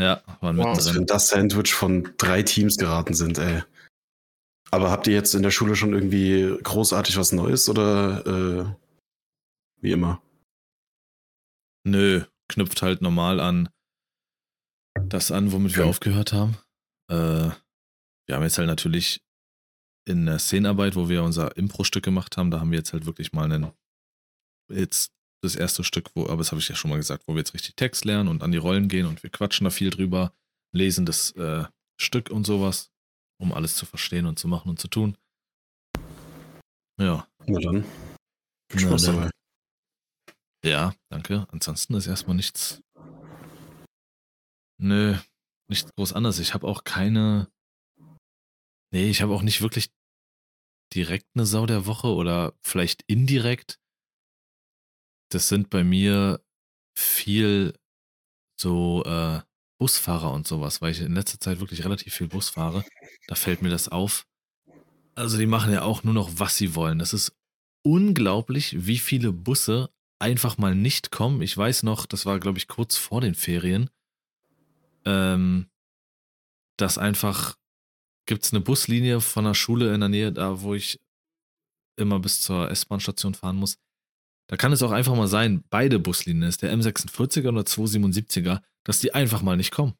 Ja, 0.00 0.22
waren 0.40 0.56
Wow. 0.58 0.66
Was 0.66 0.76
mittendrin. 0.86 0.96
wenn 1.00 1.06
das 1.06 1.28
Sandwich 1.28 1.72
von 1.74 2.14
drei 2.18 2.42
Teams 2.42 2.76
geraten 2.76 3.14
sind, 3.14 3.38
ey. 3.38 3.62
Aber 4.70 4.90
habt 4.90 5.06
ihr 5.06 5.14
jetzt 5.14 5.34
in 5.34 5.42
der 5.42 5.50
Schule 5.50 5.74
schon 5.76 5.92
irgendwie 5.94 6.56
großartig 6.62 7.16
was 7.16 7.32
Neues 7.32 7.68
oder 7.68 8.26
äh, 8.26 8.74
wie 9.80 9.92
immer? 9.92 10.22
Nö, 11.84 12.24
knüpft 12.48 12.82
halt 12.82 13.02
normal 13.02 13.40
an 13.40 13.68
das 15.00 15.30
an, 15.30 15.52
womit 15.52 15.74
wir 15.76 15.84
Ja. 15.84 15.88
aufgehört 15.90 16.32
haben. 16.32 16.58
Äh, 17.10 17.50
wir 18.26 18.34
haben 18.34 18.42
jetzt 18.42 18.58
halt 18.58 18.66
natürlich 18.68 19.20
in 20.06 20.26
der 20.26 20.38
Szenenarbeit, 20.38 20.96
wo 20.96 21.08
wir 21.08 21.22
unser 21.22 21.56
Impro-Stück 21.56 22.04
gemacht 22.04 22.36
haben, 22.36 22.50
da 22.50 22.60
haben 22.60 22.70
wir 22.70 22.78
jetzt 22.78 22.92
halt 22.92 23.06
wirklich 23.06 23.32
mal 23.32 23.44
einen 23.44 23.70
jetzt 24.70 25.12
das 25.42 25.56
erste 25.56 25.84
Stück, 25.84 26.10
wo, 26.14 26.24
aber 26.26 26.38
das 26.38 26.50
habe 26.50 26.60
ich 26.60 26.68
ja 26.68 26.74
schon 26.74 26.90
mal 26.90 26.96
gesagt, 26.96 27.24
wo 27.26 27.34
wir 27.34 27.38
jetzt 27.38 27.54
richtig 27.54 27.76
Text 27.76 28.04
lernen 28.04 28.28
und 28.28 28.42
an 28.42 28.52
die 28.52 28.58
Rollen 28.58 28.88
gehen 28.88 29.06
und 29.06 29.22
wir 29.22 29.30
quatschen 29.30 29.64
da 29.64 29.70
viel 29.70 29.90
drüber, 29.90 30.32
lesen 30.72 31.06
das 31.06 31.32
äh, 31.32 31.64
Stück 32.00 32.30
und 32.30 32.44
sowas, 32.44 32.90
um 33.40 33.52
alles 33.52 33.76
zu 33.76 33.86
verstehen 33.86 34.26
und 34.26 34.38
zu 34.38 34.48
machen 34.48 34.68
und 34.68 34.80
zu 34.80 34.88
tun. 34.88 35.16
Ja. 37.00 37.28
Na 37.46 37.60
dann. 37.60 37.84
Viel 38.70 38.82
Na 38.82 38.88
Spaß 38.88 39.02
dann. 39.04 39.16
dabei. 39.16 39.30
Ja, 40.64 40.94
danke. 41.08 41.46
Ansonsten 41.52 41.94
ist 41.94 42.06
erstmal 42.06 42.36
nichts. 42.36 42.82
Nö, 44.80 45.16
nichts 45.68 45.90
groß 45.94 46.12
anderes. 46.12 46.38
Ich 46.40 46.54
habe 46.54 46.66
auch 46.66 46.84
keine. 46.84 47.48
Nee, 48.92 49.08
ich 49.10 49.22
habe 49.22 49.34
auch 49.34 49.42
nicht 49.42 49.60
wirklich 49.60 49.90
direkt 50.94 51.26
eine 51.34 51.46
Sau 51.46 51.66
der 51.66 51.86
Woche 51.86 52.08
oder 52.08 52.54
vielleicht 52.60 53.02
indirekt. 53.06 53.78
Das 55.30 55.48
sind 55.48 55.70
bei 55.70 55.84
mir 55.84 56.40
viel 56.96 57.74
so 58.60 59.04
äh, 59.04 59.40
Busfahrer 59.78 60.32
und 60.32 60.46
sowas, 60.46 60.82
weil 60.82 60.92
ich 60.92 61.00
in 61.00 61.14
letzter 61.14 61.38
Zeit 61.38 61.60
wirklich 61.60 61.84
relativ 61.84 62.14
viel 62.14 62.28
Bus 62.28 62.48
fahre. 62.48 62.84
Da 63.28 63.34
fällt 63.34 63.62
mir 63.62 63.70
das 63.70 63.88
auf. 63.88 64.26
Also 65.14 65.38
die 65.38 65.46
machen 65.46 65.72
ja 65.72 65.82
auch 65.82 66.02
nur 66.02 66.14
noch, 66.14 66.30
was 66.34 66.56
sie 66.56 66.74
wollen. 66.74 66.98
Das 66.98 67.12
ist 67.12 67.36
unglaublich, 67.82 68.86
wie 68.86 68.98
viele 68.98 69.32
Busse 69.32 69.90
einfach 70.18 70.58
mal 70.58 70.74
nicht 70.74 71.10
kommen. 71.10 71.42
Ich 71.42 71.56
weiß 71.56 71.84
noch, 71.84 72.06
das 72.06 72.26
war, 72.26 72.40
glaube 72.40 72.58
ich, 72.58 72.68
kurz 72.68 72.96
vor 72.96 73.20
den 73.20 73.34
Ferien, 73.34 73.90
ähm, 75.04 75.68
dass 76.76 76.98
einfach 76.98 77.56
gibt 78.26 78.44
es 78.44 78.52
eine 78.52 78.60
Buslinie 78.60 79.20
von 79.20 79.46
einer 79.46 79.54
Schule 79.54 79.94
in 79.94 80.00
der 80.00 80.08
Nähe, 80.08 80.32
da 80.32 80.60
wo 80.60 80.74
ich 80.74 81.00
immer 81.96 82.20
bis 82.20 82.40
zur 82.42 82.70
S-Bahn-Station 82.70 83.34
fahren 83.34 83.56
muss. 83.56 83.78
Da 84.48 84.56
kann 84.56 84.72
es 84.72 84.82
auch 84.82 84.90
einfach 84.92 85.14
mal 85.14 85.28
sein, 85.28 85.62
beide 85.70 85.98
Buslinien, 85.98 86.48
ist 86.48 86.62
der 86.62 86.72
M46er 86.74 87.48
oder 87.48 87.62
277er, 87.62 88.62
dass 88.84 88.98
die 88.98 89.14
einfach 89.14 89.42
mal 89.42 89.56
nicht 89.56 89.70
kommen. 89.72 89.94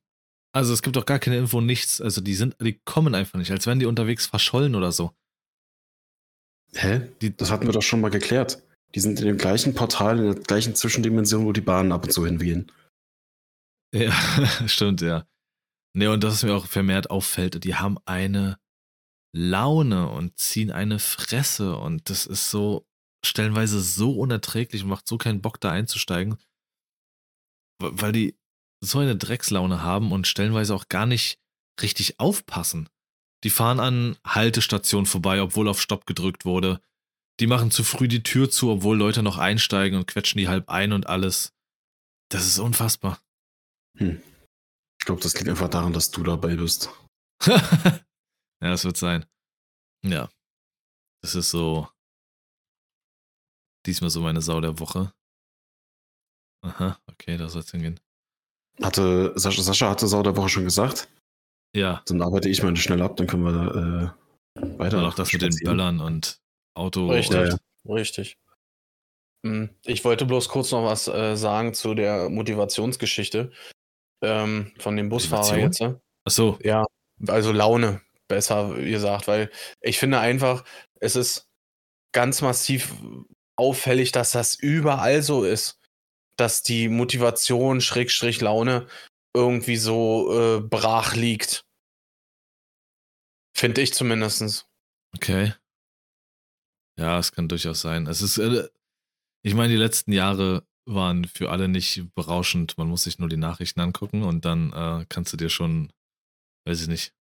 Also 0.53 0.73
es 0.73 0.81
gibt 0.83 0.97
auch 0.97 1.05
gar 1.07 1.19
keine 1.19 1.37
Info, 1.37 1.61
nichts. 1.61 2.01
Also 2.01 2.21
die 2.23 2.35
sind, 2.35 2.57
die 2.61 2.81
kommen 2.85 3.15
einfach 3.15 3.39
nicht, 3.39 3.51
als 3.51 3.67
wären 3.67 3.79
die 3.79 3.87
unterwegs 3.87 4.27
verschollen 4.27 4.75
oder 4.75 4.91
so. 4.93 5.13
Hä? 6.75 7.09
Die- 7.21 7.37
das 7.37 7.51
hatten 7.51 7.67
wir 7.67 7.73
doch 7.73 7.83
schon 7.83 8.01
mal 8.01 8.11
geklärt. 8.11 8.63
Die 8.95 9.01
sind 9.01 9.21
in 9.21 9.27
dem 9.27 9.37
gleichen 9.37 9.75
Portal, 9.75 10.19
in 10.19 10.25
der 10.33 10.35
gleichen 10.43 10.75
Zwischendimension, 10.75 11.45
wo 11.45 11.53
die 11.53 11.61
Bahnen 11.61 11.93
ab 11.93 12.05
und 12.05 12.13
zu 12.13 12.25
hingehen. 12.27 12.73
Ja, 13.95 14.13
stimmt, 14.67 15.01
ja. 15.01 15.27
Ne, 15.97 16.11
und 16.11 16.23
das 16.23 16.35
ist 16.35 16.43
mir 16.43 16.55
auch 16.55 16.67
vermehrt 16.67 17.11
auffällt, 17.11 17.65
die 17.65 17.75
haben 17.75 17.97
eine 18.05 18.59
Laune 19.35 20.11
und 20.11 20.37
ziehen 20.39 20.71
eine 20.71 20.99
Fresse 20.99 21.75
und 21.77 22.11
das 22.11 22.27
ist 22.27 22.51
so 22.51 22.87
stellenweise 23.25 23.81
so 23.81 24.13
unerträglich 24.13 24.83
und 24.83 24.91
macht 24.91 25.09
so 25.09 25.19
keinen 25.19 25.41
Bock 25.41 25.61
da 25.61 25.71
einzusteigen, 25.71 26.39
weil 27.81 28.13
die 28.13 28.37
so 28.81 28.99
eine 28.99 29.17
Dreckslaune 29.17 29.83
haben 29.83 30.13
und 30.13 30.27
stellenweise 30.27 30.75
auch 30.75 30.89
gar 30.89 31.07
nicht 31.07 31.41
richtig 31.81 32.21
aufpassen. 32.21 32.89
Die 33.45 33.51
fahren 33.51 33.81
an 33.81 34.17
Haltestationen 34.27 35.07
vorbei, 35.07 35.41
obwohl 35.43 35.69
auf 35.69 35.81
Stopp 35.81 36.07
gedrückt 36.07 36.45
wurde. 36.45 36.81
Die 37.41 37.47
machen 37.47 37.71
zu 37.71 37.85
früh 37.85 38.09
die 38.09 38.25
Tür 38.25 38.51
zu, 38.51 38.71
obwohl 38.71 38.97
Leute 38.97 39.23
noch 39.23 39.39
einsteigen 39.39 39.99
und 39.99 40.07
quetschen 40.07 40.39
die 40.39 40.49
halb 40.49 40.69
ein 40.69 40.93
und 40.93 41.07
alles. 41.07 41.53
Das 42.31 42.47
ist 42.47 42.59
unfassbar. 42.59 43.21
Hm. 43.97 44.21
Ich 45.01 45.07
glaube, 45.07 45.23
das 45.23 45.35
liegt 45.35 45.49
einfach 45.49 45.71
daran, 45.71 45.93
dass 45.93 46.11
du 46.11 46.23
dabei 46.25 46.57
bist. 46.57 46.91
ja, 47.47 48.01
das 48.61 48.85
wird 48.85 48.97
sein. 48.97 49.25
Ja. 50.05 50.29
Das 51.23 51.35
ist 51.35 51.51
so. 51.51 51.89
Diesmal 53.89 54.11
so 54.11 54.21
meine 54.21 54.43
Sau 54.43 54.61
der 54.61 54.79
Woche. 54.81 55.15
Aha, 56.63 56.99
okay, 57.11 57.39
da 57.39 57.49
soll 57.49 57.63
es 57.63 57.71
hingehen. 57.71 57.99
Hatte 58.83 59.33
Sascha, 59.35 59.63
Sascha 59.63 59.89
hatte 59.89 60.07
Sau 60.07 60.23
der 60.23 60.37
Woche 60.37 60.51
schon 60.51 60.65
gesagt. 60.65 61.09
Ja, 61.75 62.03
Dann 62.07 62.21
arbeite 62.21 62.51
ich 62.51 62.63
mal 62.63 62.77
schnell 62.77 63.01
ab, 63.01 63.17
dann 63.17 63.27
können 63.27 63.45
wir 63.45 64.15
äh, 64.61 64.79
weiter. 64.79 65.09
auch 65.09 65.15
das 65.15 65.33
mit 65.33 65.41
den. 65.41 65.57
Böllern 65.65 66.01
und 66.01 66.39
Auto. 66.75 67.09
Richtig, 67.09 67.35
ja, 67.35 67.47
ja. 67.49 67.57
richtig. 67.89 68.37
Hm, 69.47 69.71
Ich 69.87 70.05
wollte 70.05 70.27
bloß 70.27 70.51
kurz 70.51 70.71
noch 70.71 70.85
was 70.85 71.09
äh, 71.09 71.35
sagen 71.35 71.73
zu 71.73 71.95
der 71.95 72.29
Motivationsgeschichte 72.29 73.51
ähm, 74.23 74.73
von 74.79 74.97
dem 74.97 75.09
Busfahrer 75.09 75.57
Motivation? 75.57 75.63
jetzt. 75.65 75.81
ne? 75.81 76.01
Achso, 76.27 76.59
Ja, 76.63 76.85
also 77.27 77.53
Laune, 77.53 78.03
besser 78.29 78.75
gesagt, 78.75 79.29
weil 79.29 79.51
ich 79.81 79.99
finde 79.99 80.19
einfach, 80.21 80.63
es 81.01 81.17
ist 81.17 81.49
ganz 82.13 82.43
massiv 82.43 82.95
auffällig, 83.59 84.13
dass 84.13 84.31
das 84.31 84.55
überall 84.55 85.23
so 85.23 85.45
ist, 85.45 85.79
dass 86.37 86.63
die 86.63 86.89
Motivation, 86.89 87.81
Schrägstrich 87.81 88.41
Laune, 88.41 88.87
irgendwie 89.35 89.77
so 89.77 90.59
äh, 90.59 90.61
brach 90.61 91.15
liegt. 91.15 91.65
Finde 93.55 93.83
ich 93.83 93.93
zumindest. 93.93 94.67
okay. 95.15 95.55
Ja, 96.99 97.19
es 97.19 97.31
kann 97.31 97.49
durchaus 97.49 97.81
sein. 97.81 98.07
Es 98.09 98.23
ist, 98.23 98.39
äh, 98.39 98.69
ich 99.43 99.55
meine, 99.55 99.73
die 99.73 99.79
letzten 99.79 100.13
Jahre 100.13 100.67
waren 100.85 101.25
für 101.27 101.51
alle 101.51 101.69
nicht 101.69 102.05
berauschend. 102.15 102.77
Man 102.77 102.89
muss 102.89 103.05
sich 103.05 103.19
nur 103.19 103.29
die 103.29 103.37
Nachrichten 103.37 103.81
angucken 103.81 104.23
und 104.23 104.45
dann 104.45 104.73
äh, 104.73 105.07
kannst 105.09 105.33
du 105.33 105.37
dir 105.37 105.49
schon, 105.49 105.93
weiß 106.67 106.83
ich 106.83 106.89
nicht, 106.89 107.15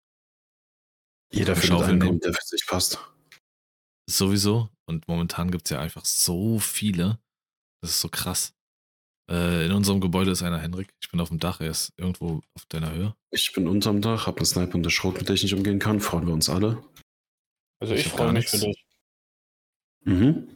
Jeder 1.32 1.56
findet 1.56 1.84
einen, 1.84 2.00
nehmen. 2.00 2.20
der 2.20 2.34
für 2.34 2.46
sich 2.46 2.66
passt. 2.66 3.00
Sowieso. 4.10 4.70
Und 4.86 5.08
momentan 5.08 5.52
gibt 5.52 5.66
es 5.66 5.72
ja 5.72 5.80
einfach 5.80 6.06
so 6.06 6.60
viele. 6.60 7.20
Das 7.82 7.92
ist 7.92 8.02
so 8.02 8.10
krass. 8.10 8.54
Äh, 9.30 9.66
in 9.66 9.74
unserem 9.74 10.00
Gebäude 10.00 10.32
ist 10.32 10.42
einer 10.44 10.60
Henrik. 10.60 10.94
Ich 11.02 11.10
bin 11.12 11.20
auf 11.20 11.30
dem 11.30 11.40
Dach. 11.40 11.60
Er 11.60 11.72
ist 11.72 11.92
irgendwo 11.98 12.42
auf 12.56 12.66
deiner 12.68 12.92
Höhe. 12.94 13.16
Ich 13.32 13.52
bin 13.54 13.68
unterm 13.68 14.02
Dach, 14.02 14.26
hab 14.28 14.38
eine 14.38 14.46
Sniper 14.46 14.76
und 14.76 14.84
eine 14.84 14.92
Schrot, 14.92 15.16
mit 15.18 15.28
der 15.28 15.36
ich 15.36 15.44
nicht 15.44 15.54
umgehen 15.54 15.80
kann. 15.80 16.00
Freuen 16.00 16.28
wir 16.28 16.34
uns 16.34 16.50
alle. 16.50 16.82
Also 17.80 17.94
Ich 17.94 18.06
ich, 18.06 18.12
freue 18.12 18.32
mich 18.32 18.48
für 18.48 18.58
dich. 18.60 18.86
Mhm. 20.06 20.56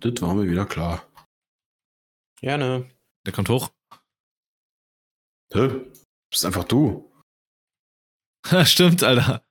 Das 0.00 0.20
war 0.20 0.34
mir 0.34 0.50
wieder 0.50 0.66
klar. 0.66 1.08
Gerne. 2.40 2.90
Der 3.24 3.32
kommt 3.32 3.48
hoch. 3.48 3.70
Hä? 5.52 5.68
Bist 6.30 6.44
einfach 6.44 6.64
du. 6.64 7.10
Stimmt, 8.64 9.02
Alter. 9.04 9.46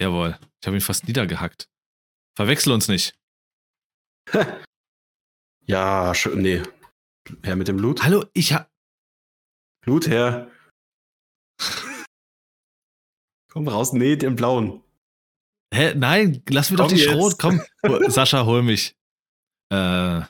Jawohl. 0.00 0.38
Ich 0.60 0.66
habe 0.66 0.76
ihn 0.76 0.80
fast 0.82 1.06
niedergehackt. 1.06 1.68
Verwechsel 2.36 2.72
uns 2.72 2.88
nicht. 2.88 3.14
Ja. 5.68 6.12
Nee. 6.34 6.62
Her 7.42 7.56
mit 7.56 7.66
dem 7.66 7.76
Blut. 7.78 8.04
Hallo, 8.04 8.24
ich 8.34 8.52
hab. 8.52 8.70
Blut 9.84 10.06
her. 10.06 10.48
Komm 13.52 13.66
raus, 13.66 13.92
nee, 13.92 14.16
den 14.16 14.36
blauen. 14.36 14.82
Hä? 15.74 15.94
Nein, 15.94 16.42
lass 16.48 16.70
mir 16.70 16.76
doch 16.76 16.86
die 16.86 16.96
jetzt. 16.96 17.10
Schrot. 17.10 17.38
Komm. 17.38 17.60
Sascha, 18.08 18.44
hol 18.44 18.62
mich. 18.62 18.94
Äh, 19.72 20.20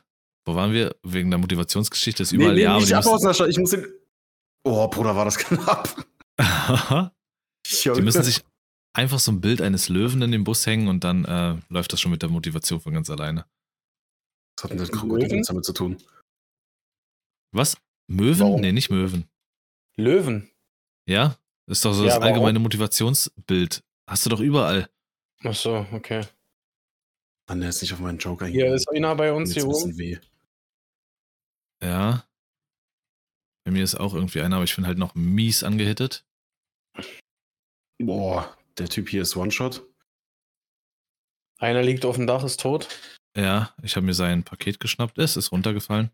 wo 0.47 0.55
waren 0.55 0.73
wir? 0.73 0.97
Wegen 1.03 1.29
der 1.31 1.39
Motivationsgeschichte 1.39 2.23
ist 2.23 2.33
überall 2.33 2.55
nee, 2.55 2.61
nee, 2.61 2.65
ja, 2.65 2.79
nicht 2.79 2.89
Sascha. 2.89 3.47
Ich 3.47 3.59
muss 3.59 3.71
den. 3.71 3.87
Oh, 4.65 4.89
Bruder, 4.89 5.15
war 5.15 5.27
das 5.27 5.37
knapp. 5.37 6.07
die 6.39 8.03
müssen 8.03 8.23
sich 8.23 8.43
einfach 8.97 9.19
so 9.19 9.31
ein 9.33 9.41
Bild 9.41 9.61
eines 9.61 9.89
Löwen 9.89 10.23
in 10.23 10.33
den 10.33 10.45
Bus 10.45 10.67
hängen 10.67 10.89
und 10.89 11.05
dann 11.05 11.25
äh, 11.25 11.57
läuft 11.69 11.93
das 11.93 12.01
schon 12.01 12.11
mit 12.11 12.23
der 12.23 12.29
Motivation 12.31 12.81
von 12.81 12.93
ganz 12.95 13.11
alleine. 13.11 13.47
Was 14.57 14.65
hat 14.65 14.71
denn 14.71 14.79
das 14.79 14.91
Krokodil 14.91 15.25
Löwen? 15.27 15.37
jetzt 15.37 15.51
damit 15.51 15.65
zu 15.65 15.73
tun? 15.73 15.97
Was? 17.53 17.77
Möwen? 18.09 18.41
Warum? 18.41 18.61
Nee, 18.61 18.73
nicht 18.73 18.91
Möwen. 18.91 19.29
Löwen. 19.97 20.51
Ja? 21.07 21.37
Das 21.67 21.79
ist 21.79 21.85
doch 21.85 21.93
so 21.93 22.03
Ja, 22.05 22.09
das 22.11 22.15
warum? 22.21 22.35
allgemeine 22.35 22.59
Motivationsbild. 22.59 23.83
Hast 24.09 24.25
du 24.25 24.31
doch 24.31 24.41
überall. 24.41 24.89
Ach 25.45 25.55
so, 25.55 25.87
okay. 25.93 26.25
Mann, 27.49 27.61
der 27.61 27.69
ist 27.69 27.83
nicht 27.83 27.93
auf 27.93 27.99
meinen 28.01 28.19
Joke 28.19 28.47
Hier 28.47 28.75
ist 28.75 28.89
einer 28.91 29.15
bei 29.15 29.33
uns 29.33 29.53
hier 29.55 29.67
oben. 29.67 29.97
weh. 29.99 30.19
Ja. 31.83 32.25
Bei 33.65 33.73
mir 33.73 33.85
ist 33.85 33.95
auch 33.97 34.15
irgendwie 34.15 34.41
einer, 34.41 34.57
aber 34.57 34.65
ich 34.65 34.75
bin 34.75 34.87
halt 34.87 34.99
noch 34.99 35.15
mies 35.15 35.63
angehittet. 35.65 36.25
Boah, 37.99 38.57
der 38.79 38.89
Typ 38.89 39.09
hier 39.09 39.23
ist 39.23 39.37
One-Shot. 39.37 39.87
Einer 41.59 41.83
liegt 41.83 42.05
auf 42.05 42.17
dem 42.17 42.27
Dach, 42.27 42.45
ist 42.45 42.61
tot. 42.61 42.89
Ja, 43.37 43.75
ich 43.83 43.97
habe 43.97 44.07
mir 44.07 44.15
sein 44.15 44.45
Paket 44.45 44.81
geschnappt. 44.81 45.19
Es 45.19 45.37
ist 45.37 45.53
runtergefallen. 45.53 46.11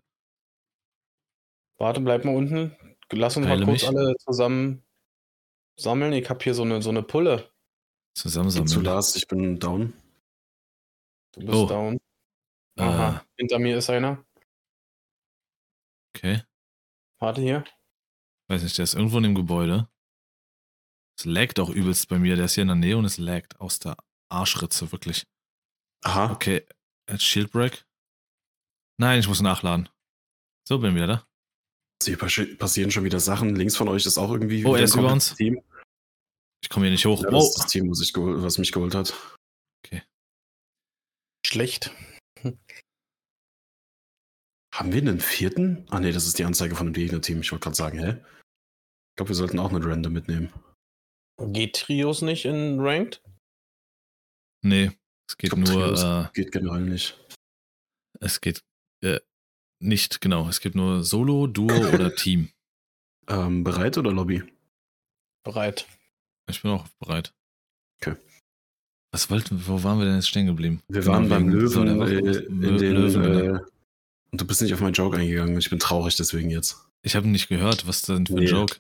Warte, 1.79 2.01
bleib 2.01 2.25
mal 2.25 2.35
unten. 2.37 2.77
Lass 3.11 3.37
uns 3.37 3.47
Heile 3.47 3.67
mal 3.67 3.73
kurz 3.73 3.83
mich. 3.83 3.89
alle 3.89 4.17
zusammen 4.17 4.83
sammeln. 5.77 6.13
Ich 6.13 6.29
habe 6.31 6.43
hier 6.43 6.55
so 6.55 6.63
eine, 6.63 6.81
so 6.83 6.91
eine 6.91 7.03
Pulle. 7.03 7.39
Geh 7.39 8.15
zu 8.15 8.23
Zusammensammeln. 8.29 8.85
Lars, 8.85 9.17
ich 9.17 9.27
bin 9.27 9.59
down. 9.59 9.93
Du 11.33 11.41
bist 11.41 11.53
Oh. 11.55 11.67
down. 11.67 11.95
Äh, 12.79 12.83
Aha. 12.83 13.25
Hinter 13.37 13.59
mir 13.59 13.77
ist 13.79 13.91
einer. 13.91 14.25
okay. 16.15 16.43
Warte 17.19 17.41
hier. 17.41 17.65
Weiß 18.49 18.63
nicht, 18.63 18.77
der 18.79 18.85
ist 18.85 18.95
irgendwo 18.95 19.17
in 19.19 19.23
dem 19.25 19.35
Gebäude. 19.35 19.89
Es 21.19 21.25
laggt 21.25 21.61
auch 21.61 21.71
übelst 21.71 22.09
bei 22.09 22.19
mir. 22.19 22.37
Der 22.37 22.47
ist 22.47 22.55
hier 22.55 22.63
in 22.63 22.69
der 22.69 22.77
Nähe 22.77 22.97
und 22.97 23.05
es 23.05 23.19
laggt 23.19 23.61
aus 23.61 23.79
der 23.79 23.97
Arschritze, 24.31 24.91
wirklich. 24.93 25.25
Aha. 26.05 26.33
Okay, 26.33 26.67
hat 27.09 27.23
Shield 27.23 27.53
Break. 27.53 27.85
Nein, 28.99 29.21
ich 29.21 29.29
muss 29.29 29.41
nachladen. 29.41 29.89
So, 30.67 30.79
bin 30.79 30.95
wieder 30.95 31.07
da. 31.07 31.27
Hier 32.03 32.19
passi- 32.19 32.57
passieren 32.57 32.91
schon 32.91 33.05
wieder 33.05 33.21
Sachen. 33.21 33.55
Links 33.55 33.77
von 33.77 33.89
euch 33.89 34.07
ist 34.07 34.19
auch 34.19 34.33
irgendwie. 34.33 34.65
Oh, 34.65 34.75
er 34.75 34.85
ist 34.85 34.97
über 34.97 35.13
uns. 35.13 35.35
Team. 35.35 35.63
Ich 36.63 36.69
komme 36.69 36.87
hier 36.87 36.93
nicht 36.93 37.07
hoch. 37.07 37.23
Ja, 37.23 37.31
das 37.31 37.45
oh. 37.45 37.49
ist 37.49 37.59
das 37.59 37.67
Team, 37.71 37.91
was, 37.91 38.01
ich 38.01 38.13
gehol- 38.13 38.43
was 38.43 38.59
mich 38.59 38.73
geholt 38.73 38.95
hat. 38.95 39.15
Schlecht. 41.45 41.91
Haben 44.75 44.93
wir 44.93 45.03
einen 45.03 45.21
vierten? 45.21 45.87
Ah, 45.91 46.01
nee, 46.01 46.13
das 46.13 46.27
ist 46.27 46.39
die 46.39 46.45
Anzeige 46.45 46.77
von 46.77 46.87
dem 46.87 46.95
Gegnerteam. 46.95 47.41
Ich 47.43 47.53
wollte 47.53 47.65
gerade 47.65 47.77
sagen, 47.77 47.99
hä? 47.99 48.11
Ich 49.11 49.17
glaube, 49.17 49.29
wir 49.31 49.35
sollten 49.37 49.59
auch 49.59 49.71
einen 49.71 49.83
Random 49.85 50.13
mitnehmen. 50.13 50.51
Geht 51.49 51.75
Trios 51.77 52.23
nicht 52.23 52.45
in 52.45 52.79
Ranked? 52.81 53.21
Nee, 54.65 54.93
es 55.29 55.37
geht 55.37 55.51
glaub, 55.51 55.61
nur, 55.61 55.95
Trios 55.95 56.03
äh, 56.03 56.29
Geht 56.35 56.53
generell 56.53 56.83
nicht. 56.83 57.19
es 58.21 58.41
geht 58.41 58.63
äh, 59.03 59.19
nicht, 59.81 60.21
genau, 60.21 60.49
es 60.49 60.61
gibt 60.61 60.75
nur 60.77 61.03
Solo, 61.03 61.47
Duo 61.47 61.67
oder 61.95 62.15
Team. 62.15 62.51
Ähm, 63.29 63.65
bereit 63.65 63.99
oder 63.99 64.13
Lobby? 64.13 64.43
Bereit. 65.45 65.87
Ich 66.49 66.63
bin 66.63 66.71
auch 66.73 66.87
bereit. 67.01 67.33
Okay. 68.01 68.17
Was 69.13 69.31
wollten, 69.31 69.67
wo 69.67 69.83
waren 69.83 69.99
wir 69.99 70.07
denn 70.07 70.17
jetzt 70.17 70.29
stehen 70.29 70.47
geblieben? 70.47 70.83
Wir 70.89 71.01
Genau, 71.03 71.13
waren 71.15 71.29
beim 71.29 71.49
Löwen, 71.49 72.01
äh, 72.03 72.19
in 72.47 72.59
den. 72.79 72.79
Löwen, 72.79 73.23
genau. 73.23 73.57
äh, 73.57 73.61
und 74.31 74.41
du 74.41 74.47
bist 74.47 74.63
nicht 74.63 74.73
auf 74.73 74.81
meinen 74.81 74.95
Joke 74.95 75.17
eingegangen. 75.19 75.59
Ich 75.59 75.69
bin 75.71 75.79
traurig 75.79 76.17
deswegen 76.17 76.51
jetzt. 76.51 76.77
Ich 77.03 77.15
habe 77.17 77.29
nicht 77.29 77.49
gehört, 77.49 77.87
was 77.87 78.03
denn 78.03 78.27
für 78.27 78.35
ein 78.35 78.39
Nee. 78.45 78.47
Joke. 78.51 78.77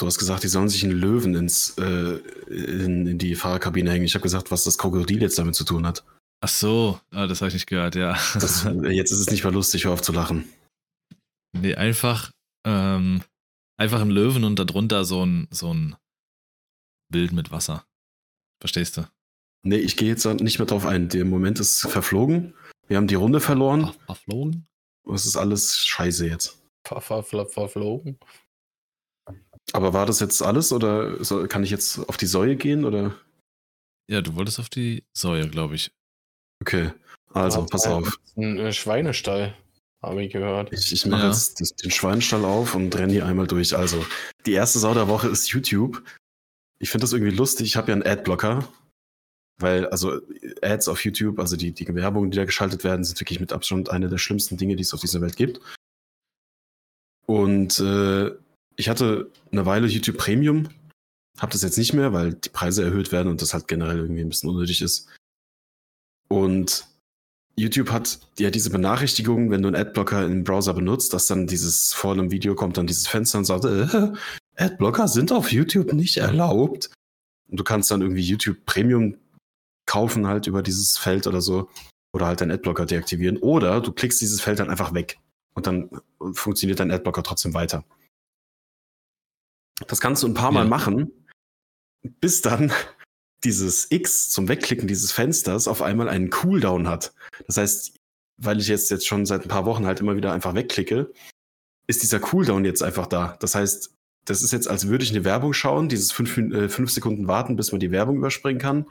Du 0.00 0.06
hast 0.06 0.18
gesagt, 0.18 0.42
die 0.44 0.48
sollen 0.48 0.70
sich 0.70 0.82
einen 0.82 0.98
Löwen 0.98 1.34
ins, 1.34 1.76
äh, 1.76 2.14
in, 2.48 3.06
in 3.06 3.18
die 3.18 3.34
Fahrerkabine 3.34 3.90
hängen. 3.90 4.06
Ich 4.06 4.14
habe 4.14 4.22
gesagt, 4.22 4.50
was 4.50 4.64
das 4.64 4.78
Krokodil 4.78 5.20
jetzt 5.20 5.38
damit 5.38 5.54
zu 5.54 5.64
tun 5.64 5.86
hat. 5.86 6.04
Ach 6.42 6.48
so, 6.48 6.98
ah, 7.10 7.26
das 7.26 7.42
habe 7.42 7.48
ich 7.48 7.54
nicht 7.54 7.66
gehört, 7.66 7.96
ja. 7.96 8.12
Das, 8.34 8.64
jetzt 8.88 9.10
ist 9.12 9.18
es 9.18 9.30
nicht 9.30 9.44
mehr 9.44 9.52
lustig, 9.52 9.84
hör 9.84 9.92
auf 9.92 10.00
zu 10.00 10.12
lachen. 10.12 10.48
nee, 11.52 11.74
einfach, 11.74 12.30
ähm, 12.66 13.22
einfach 13.76 14.00
ein 14.00 14.08
Löwen 14.10 14.44
und 14.44 14.58
darunter 14.58 15.04
so 15.04 15.22
ein, 15.26 15.48
so 15.50 15.74
ein 15.74 15.96
Bild 17.12 17.32
mit 17.32 17.50
Wasser. 17.50 17.84
Verstehst 18.62 18.96
du? 18.96 19.06
Nee, 19.66 19.76
ich 19.80 19.98
gehe 19.98 20.08
jetzt 20.08 20.24
nicht 20.24 20.58
mehr 20.58 20.66
drauf 20.66 20.86
ein. 20.86 21.10
Der 21.10 21.26
Moment 21.26 21.60
ist 21.60 21.82
verflogen. 21.82 22.54
Wir 22.88 22.96
haben 22.96 23.06
die 23.06 23.16
Runde 23.16 23.40
verloren. 23.40 23.88
Ver- 23.88 23.94
Verflogen? 24.06 24.66
Es 25.12 25.26
ist 25.26 25.36
alles 25.36 25.76
scheiße 25.84 26.26
jetzt. 26.26 26.58
Ver- 26.88 27.02
ver- 27.02 27.22
ver- 27.22 27.46
Verflogen. 27.46 28.18
Aber 29.72 29.92
war 29.92 30.06
das 30.06 30.20
jetzt 30.20 30.42
alles 30.42 30.72
oder 30.72 31.22
soll, 31.24 31.46
kann 31.48 31.62
ich 31.62 31.70
jetzt 31.70 31.98
auf 32.08 32.16
die 32.16 32.26
Säue 32.26 32.56
gehen 32.56 32.84
oder? 32.84 33.14
Ja, 34.08 34.20
du 34.20 34.34
wolltest 34.34 34.58
auf 34.58 34.68
die 34.68 35.04
Säue, 35.16 35.48
glaube 35.48 35.76
ich. 35.76 35.92
Okay, 36.60 36.90
also 37.32 37.64
pass 37.66 37.86
auf. 37.86 38.18
Ein 38.36 38.58
äh, 38.58 38.72
Schweinestall, 38.72 39.54
habe 40.02 40.24
ich 40.24 40.32
gehört. 40.32 40.72
Ich, 40.72 40.92
ich 40.92 41.06
mache 41.06 41.22
Ja. 41.22 41.28
jetzt 41.28 41.60
den 41.84 41.90
Schweinstall 41.90 42.44
auf 42.44 42.74
und 42.74 42.94
renne 42.96 43.12
hier 43.12 43.26
einmal 43.26 43.46
durch. 43.46 43.76
Also, 43.76 44.04
die 44.46 44.52
erste 44.52 44.78
Sau 44.78 44.94
der 44.94 45.08
Woche 45.08 45.28
ist 45.28 45.48
YouTube. 45.50 46.02
Ich 46.80 46.90
finde 46.90 47.04
das 47.04 47.12
irgendwie 47.12 47.36
lustig. 47.36 47.66
Ich 47.66 47.76
habe 47.76 47.88
ja 47.88 47.94
einen 47.94 48.06
Adblocker. 48.06 48.68
Weil, 49.58 49.86
also, 49.88 50.20
Ads 50.62 50.88
auf 50.88 51.04
YouTube, 51.04 51.38
also 51.38 51.54
die, 51.56 51.72
die 51.72 51.94
Werbung, 51.94 52.30
die 52.30 52.36
da 52.36 52.46
geschaltet 52.46 52.82
werden, 52.82 53.04
sind 53.04 53.20
wirklich 53.20 53.40
mit 53.40 53.52
Abstand 53.52 53.90
eine 53.90 54.08
der 54.08 54.18
schlimmsten 54.18 54.56
Dinge, 54.56 54.74
die 54.74 54.82
es 54.82 54.94
auf 54.94 55.00
dieser 55.02 55.20
Welt 55.20 55.36
gibt. 55.36 55.60
Und 57.26 57.78
äh, 57.78 58.30
ich 58.80 58.88
hatte 58.88 59.30
eine 59.52 59.66
Weile 59.66 59.86
YouTube 59.86 60.16
Premium, 60.16 60.68
habe 61.38 61.52
das 61.52 61.62
jetzt 61.62 61.78
nicht 61.78 61.92
mehr, 61.92 62.12
weil 62.12 62.32
die 62.32 62.48
Preise 62.48 62.82
erhöht 62.82 63.12
werden 63.12 63.28
und 63.28 63.42
das 63.42 63.52
halt 63.52 63.68
generell 63.68 63.98
irgendwie 63.98 64.22
ein 64.22 64.30
bisschen 64.30 64.48
unnötig 64.48 64.80
ist. 64.80 65.06
Und 66.28 66.86
YouTube 67.56 67.90
hat 67.90 68.20
ja 68.38 68.50
diese 68.50 68.70
Benachrichtigung, 68.70 69.50
wenn 69.50 69.60
du 69.60 69.68
einen 69.68 69.76
Adblocker 69.76 70.24
im 70.24 70.44
Browser 70.44 70.72
benutzt, 70.72 71.12
dass 71.12 71.26
dann 71.26 71.46
dieses 71.46 71.92
vor 71.92 72.12
einem 72.12 72.30
Video 72.30 72.54
kommt 72.54 72.78
dann 72.78 72.86
dieses 72.86 73.06
Fenster 73.06 73.38
und 73.38 73.44
sagt, 73.44 73.66
äh, 73.66 74.12
Adblocker 74.56 75.08
sind 75.08 75.30
auf 75.30 75.52
YouTube 75.52 75.92
nicht 75.92 76.16
erlaubt. 76.16 76.90
Und 77.50 77.60
du 77.60 77.64
kannst 77.64 77.90
dann 77.90 78.00
irgendwie 78.00 78.22
YouTube 78.22 78.64
Premium 78.64 79.16
kaufen 79.86 80.26
halt 80.26 80.46
über 80.46 80.62
dieses 80.62 80.96
Feld 80.96 81.26
oder 81.26 81.42
so. 81.42 81.68
Oder 82.12 82.26
halt 82.26 82.40
deinen 82.40 82.52
Adblocker 82.52 82.86
deaktivieren. 82.86 83.36
Oder 83.36 83.80
du 83.80 83.92
klickst 83.92 84.20
dieses 84.20 84.40
Feld 84.40 84.58
dann 84.58 84.70
einfach 84.70 84.94
weg. 84.94 85.18
Und 85.54 85.66
dann 85.66 85.90
funktioniert 86.32 86.80
dein 86.80 86.90
Adblocker 86.90 87.22
trotzdem 87.22 87.52
weiter. 87.52 87.84
Das 89.86 90.00
kannst 90.00 90.22
du 90.22 90.26
ein 90.28 90.34
paar 90.34 90.52
Mal 90.52 90.64
Ja. 90.64 90.68
machen, 90.68 91.10
bis 92.20 92.42
dann 92.42 92.72
dieses 93.44 93.90
X 93.90 94.30
zum 94.30 94.48
Wegklicken 94.48 94.86
dieses 94.88 95.12
Fensters 95.12 95.66
auf 95.68 95.82
einmal 95.82 96.08
einen 96.08 96.30
Cooldown 96.30 96.88
hat. 96.88 97.14
Das 97.46 97.56
heißt, 97.56 97.96
weil 98.36 98.60
ich 98.60 98.68
jetzt, 98.68 98.90
jetzt 98.90 99.06
schon 99.06 99.26
seit 99.26 99.42
ein 99.42 99.48
paar 99.48 99.64
Wochen 99.66 99.86
halt 99.86 100.00
immer 100.00 100.16
wieder 100.16 100.32
einfach 100.32 100.54
wegklicke, 100.54 101.12
ist 101.86 102.02
dieser 102.02 102.20
Cooldown 102.20 102.64
jetzt 102.64 102.82
einfach 102.82 103.06
da. 103.06 103.36
Das 103.40 103.54
heißt, 103.54 103.94
das 104.26 104.42
ist 104.42 104.52
jetzt, 104.52 104.68
als 104.68 104.88
würde 104.88 105.04
ich 105.04 105.10
eine 105.10 105.24
Werbung 105.24 105.52
schauen, 105.54 105.88
dieses 105.88 106.12
fünf, 106.12 106.36
äh, 106.36 106.68
fünf 106.68 106.90
Sekunden 106.90 107.26
warten, 107.26 107.56
bis 107.56 107.72
man 107.72 107.80
die 107.80 107.90
Werbung 107.90 108.16
überspringen 108.18 108.60
kann. 108.60 108.86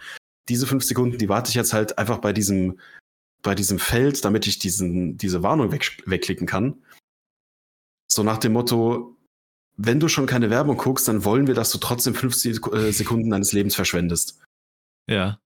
Diese 0.49 0.65
fünf 0.65 0.83
Sekunden, 0.83 1.17
die 1.19 1.29
warte 1.29 1.49
ich 1.49 1.55
jetzt 1.55 1.73
halt 1.73 1.97
einfach 1.99 2.17
bei 2.17 2.33
diesem, 2.33 2.79
bei 3.43 3.53
diesem 3.55 3.77
Feld, 3.79 4.25
damit 4.25 4.47
ich 4.47 4.57
diesen, 4.59 5.17
diese 5.17 5.43
Warnung 5.43 5.71
weg, 5.71 6.01
wegklicken 6.07 6.47
kann. 6.47 6.81
So 8.11 8.23
nach 8.23 8.39
dem 8.39 8.53
Motto, 8.53 9.15
wenn 9.81 9.99
du 10.01 10.09
schon 10.09 10.25
keine 10.25 10.49
Werbung 10.49 10.75
guckst, 10.75 11.07
dann 11.07 11.23
wollen 11.23 11.47
wir, 11.47 11.53
dass 11.55 11.71
du 11.71 11.77
trotzdem 11.77 12.13
fünf 12.13 12.35
Sek- 12.35 12.73
äh, 12.75 12.91
Sekunden 12.91 13.29
deines 13.29 13.53
Lebens 13.53 13.75
verschwendest. 13.75 14.39
Ja. 15.09 15.39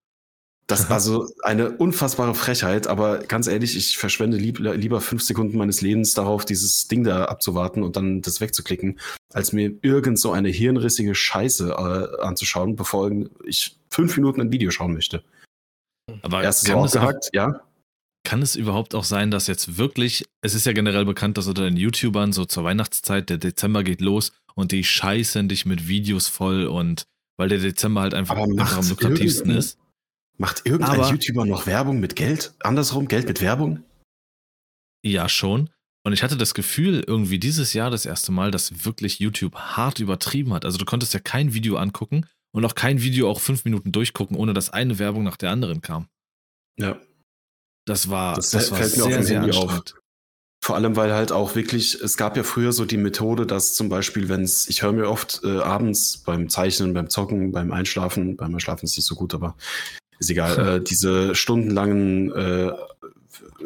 Das 0.65 0.79
ist 0.81 0.91
also 0.91 1.29
eine 1.43 1.77
unfassbare 1.77 2.33
Frechheit, 2.33 2.87
aber 2.87 3.19
ganz 3.19 3.45
ehrlich, 3.47 3.77
ich 3.77 3.97
verschwende 3.97 4.37
lieb, 4.37 4.57
lieber 4.57 5.01
fünf 5.01 5.21
Sekunden 5.21 5.57
meines 5.57 5.81
Lebens 5.81 6.15
darauf, 6.15 6.45
dieses 6.45 6.87
Ding 6.87 7.03
da 7.03 7.25
abzuwarten 7.25 7.83
und 7.83 7.95
dann 7.95 8.21
das 8.21 8.41
wegzuklicken, 8.41 8.99
als 9.33 9.53
mir 9.53 9.71
irgend 9.83 10.19
so 10.19 10.31
eine 10.31 10.49
hirnrissige 10.49 11.13
Scheiße 11.13 11.69
äh, 11.69 12.21
anzuschauen, 12.23 12.75
bevor 12.75 13.11
ich 13.45 13.77
fünf 13.89 14.17
Minuten 14.17 14.41
ein 14.41 14.51
Video 14.51 14.71
schauen 14.71 14.93
möchte. 14.93 15.23
Aber 16.23 16.41
Erstes 16.41 16.69
so 16.69 16.75
auch, 16.75 16.85
abgehakt, 16.85 17.29
ja. 17.33 17.61
Kann 18.23 18.41
es 18.41 18.55
überhaupt 18.55 18.95
auch 18.95 19.03
sein, 19.03 19.31
dass 19.31 19.47
jetzt 19.47 19.77
wirklich, 19.77 20.23
es 20.41 20.53
ist 20.53 20.65
ja 20.65 20.73
generell 20.73 21.05
bekannt, 21.05 21.37
dass 21.37 21.47
unter 21.47 21.63
den 21.63 21.77
YouTubern 21.77 22.31
so 22.33 22.45
zur 22.45 22.63
Weihnachtszeit, 22.63 23.29
der 23.29 23.37
Dezember 23.37 23.83
geht 23.83 24.01
los 24.01 24.31
und 24.55 24.71
die 24.71 24.83
scheißen 24.83 25.49
dich 25.49 25.65
mit 25.65 25.87
Videos 25.87 26.27
voll 26.27 26.65
und 26.65 27.05
weil 27.37 27.49
der 27.49 27.59
Dezember 27.59 28.01
halt 28.01 28.13
einfach 28.13 28.37
am 28.37 28.51
lukrativsten 28.89 29.51
ist. 29.51 29.77
Macht 30.37 30.65
irgendein 30.65 30.99
Aber- 30.99 31.09
YouTuber 31.11 31.45
noch 31.45 31.65
Werbung 31.67 31.99
mit 31.99 32.15
Geld? 32.15 32.53
Andersrum, 32.59 33.07
Geld 33.07 33.27
mit 33.27 33.41
Werbung? 33.41 33.83
Ja, 35.03 35.27
schon. 35.27 35.69
Und 36.05 36.13
ich 36.13 36.23
hatte 36.23 36.37
das 36.37 36.53
Gefühl, 36.53 37.03
irgendwie 37.05 37.39
dieses 37.39 37.73
Jahr 37.73 37.89
das 37.89 38.05
erste 38.05 38.31
Mal, 38.31 38.51
dass 38.51 38.85
wirklich 38.85 39.19
YouTube 39.19 39.55
hart 39.55 39.99
übertrieben 39.99 40.53
hat. 40.53 40.65
Also 40.65 40.77
du 40.77 40.85
konntest 40.85 41.13
ja 41.13 41.19
kein 41.19 41.53
Video 41.53 41.77
angucken 41.77 42.25
und 42.51 42.65
auch 42.65 42.75
kein 42.75 43.01
Video 43.01 43.29
auch 43.29 43.39
fünf 43.39 43.63
Minuten 43.65 43.91
durchgucken, 43.91 44.35
ohne 44.37 44.53
dass 44.53 44.69
eine 44.69 44.99
Werbung 44.99 45.23
nach 45.23 45.37
der 45.37 45.51
anderen 45.51 45.81
kam. 45.81 46.07
Ja. 46.77 46.99
Das 47.85 48.09
war, 48.09 48.35
Das 48.35 48.51
das, 48.51 48.71
war 48.71 48.77
fällt 48.79 48.97
mir 48.97 49.03
auf 49.03 49.09
sehr, 49.09 49.17
dem 49.19 49.25
sehr 49.25 49.41
Handy 49.41 49.57
auf. 49.57 49.83
Vor 50.63 50.75
allem, 50.77 50.95
weil 50.95 51.11
halt 51.13 51.33
auch 51.33 51.55
wirklich, 51.55 51.95
es 51.95 52.15
gab 52.15 52.37
ja 52.37 52.43
früher 52.43 52.71
so 52.71 52.85
die 52.85 52.95
Methode, 52.95 53.45
dass 53.45 53.73
zum 53.73 53.89
Beispiel, 53.89 54.29
wenn 54.29 54.43
es, 54.43 54.69
ich 54.69 54.81
höre 54.81 54.93
mir 54.93 55.09
oft 55.09 55.41
äh, 55.43 55.59
abends 55.59 56.19
beim 56.19 56.47
Zeichnen, 56.47 56.93
beim 56.93 57.09
Zocken, 57.09 57.51
beim 57.51 57.73
Einschlafen, 57.73 58.37
beim 58.37 58.53
Einschlafen 58.55 58.85
ist 58.85 58.95
nicht 58.95 59.05
so 59.05 59.15
gut, 59.15 59.33
aber 59.33 59.57
ist 60.19 60.29
egal, 60.29 60.57
äh, 60.77 60.81
diese 60.81 61.35
stundenlangen 61.35 62.31
äh, 62.31 62.71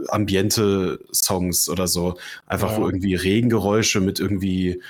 Ambiente-Songs 0.08 1.70
oder 1.70 1.88
so, 1.88 2.18
einfach 2.46 2.72
Ja. 2.72 2.78
wo 2.78 2.86
irgendwie 2.86 3.16
Regengeräusche 3.16 4.00
mit 4.02 4.20
irgendwie 4.20 4.82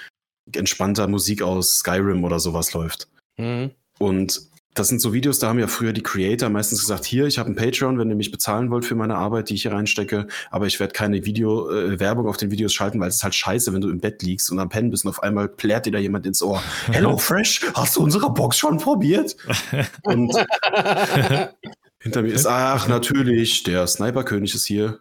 entspannter 0.53 1.07
Musik 1.07 1.41
aus 1.41 1.79
Skyrim 1.79 2.23
oder 2.23 2.39
sowas 2.39 2.73
läuft. 2.73 3.07
Mhm. 3.37 3.71
Und 3.99 4.41
das 4.77 4.89
sind 4.89 4.99
so 5.01 5.13
Videos, 5.13 5.39
da 5.39 5.47
haben 5.47 5.59
ja 5.59 5.67
früher 5.67 5.91
die 5.91 6.03
Creator 6.03 6.49
meistens 6.49 6.81
gesagt, 6.81 7.05
hier, 7.05 7.25
ich 7.25 7.39
habe 7.39 7.49
ein 7.49 7.55
Patreon, 7.55 7.97
wenn 7.97 8.09
ihr 8.09 8.15
mich 8.15 8.31
bezahlen 8.31 8.69
wollt 8.69 8.85
für 8.85 8.95
meine 8.95 9.15
Arbeit, 9.15 9.49
die 9.49 9.55
ich 9.55 9.63
hier 9.63 9.71
reinstecke, 9.71 10.27
aber 10.51 10.67
ich 10.67 10.79
werde 10.79 10.93
keine 10.93 11.25
Video, 11.25 11.69
äh, 11.71 11.99
Werbung 11.99 12.27
auf 12.27 12.37
den 12.37 12.51
Videos 12.51 12.73
schalten, 12.73 12.99
weil 12.99 13.09
es 13.09 13.17
ist 13.17 13.23
halt 13.23 13.35
scheiße, 13.35 13.73
wenn 13.73 13.81
du 13.81 13.89
im 13.89 13.99
Bett 13.99 14.21
liegst 14.21 14.51
und 14.51 14.59
am 14.59 14.69
Pennen 14.69 14.91
bist 14.91 15.05
und 15.05 15.09
auf 15.09 15.23
einmal 15.23 15.47
plärt 15.47 15.85
dir 15.85 15.91
da 15.91 15.99
jemand 15.99 16.25
ins 16.25 16.41
Ohr. 16.41 16.61
Hello 16.87 17.17
Fresh, 17.17 17.65
hast 17.73 17.95
du 17.95 18.03
unsere 18.03 18.31
Box 18.31 18.57
schon 18.57 18.77
probiert? 18.77 19.35
Und 20.03 20.33
hinter 21.99 22.21
mir 22.21 22.33
ist, 22.33 22.45
ach, 22.45 22.87
natürlich, 22.87 23.63
der 23.63 23.87
Sniperkönig 23.87 24.53
ist 24.53 24.65
hier. 24.65 24.99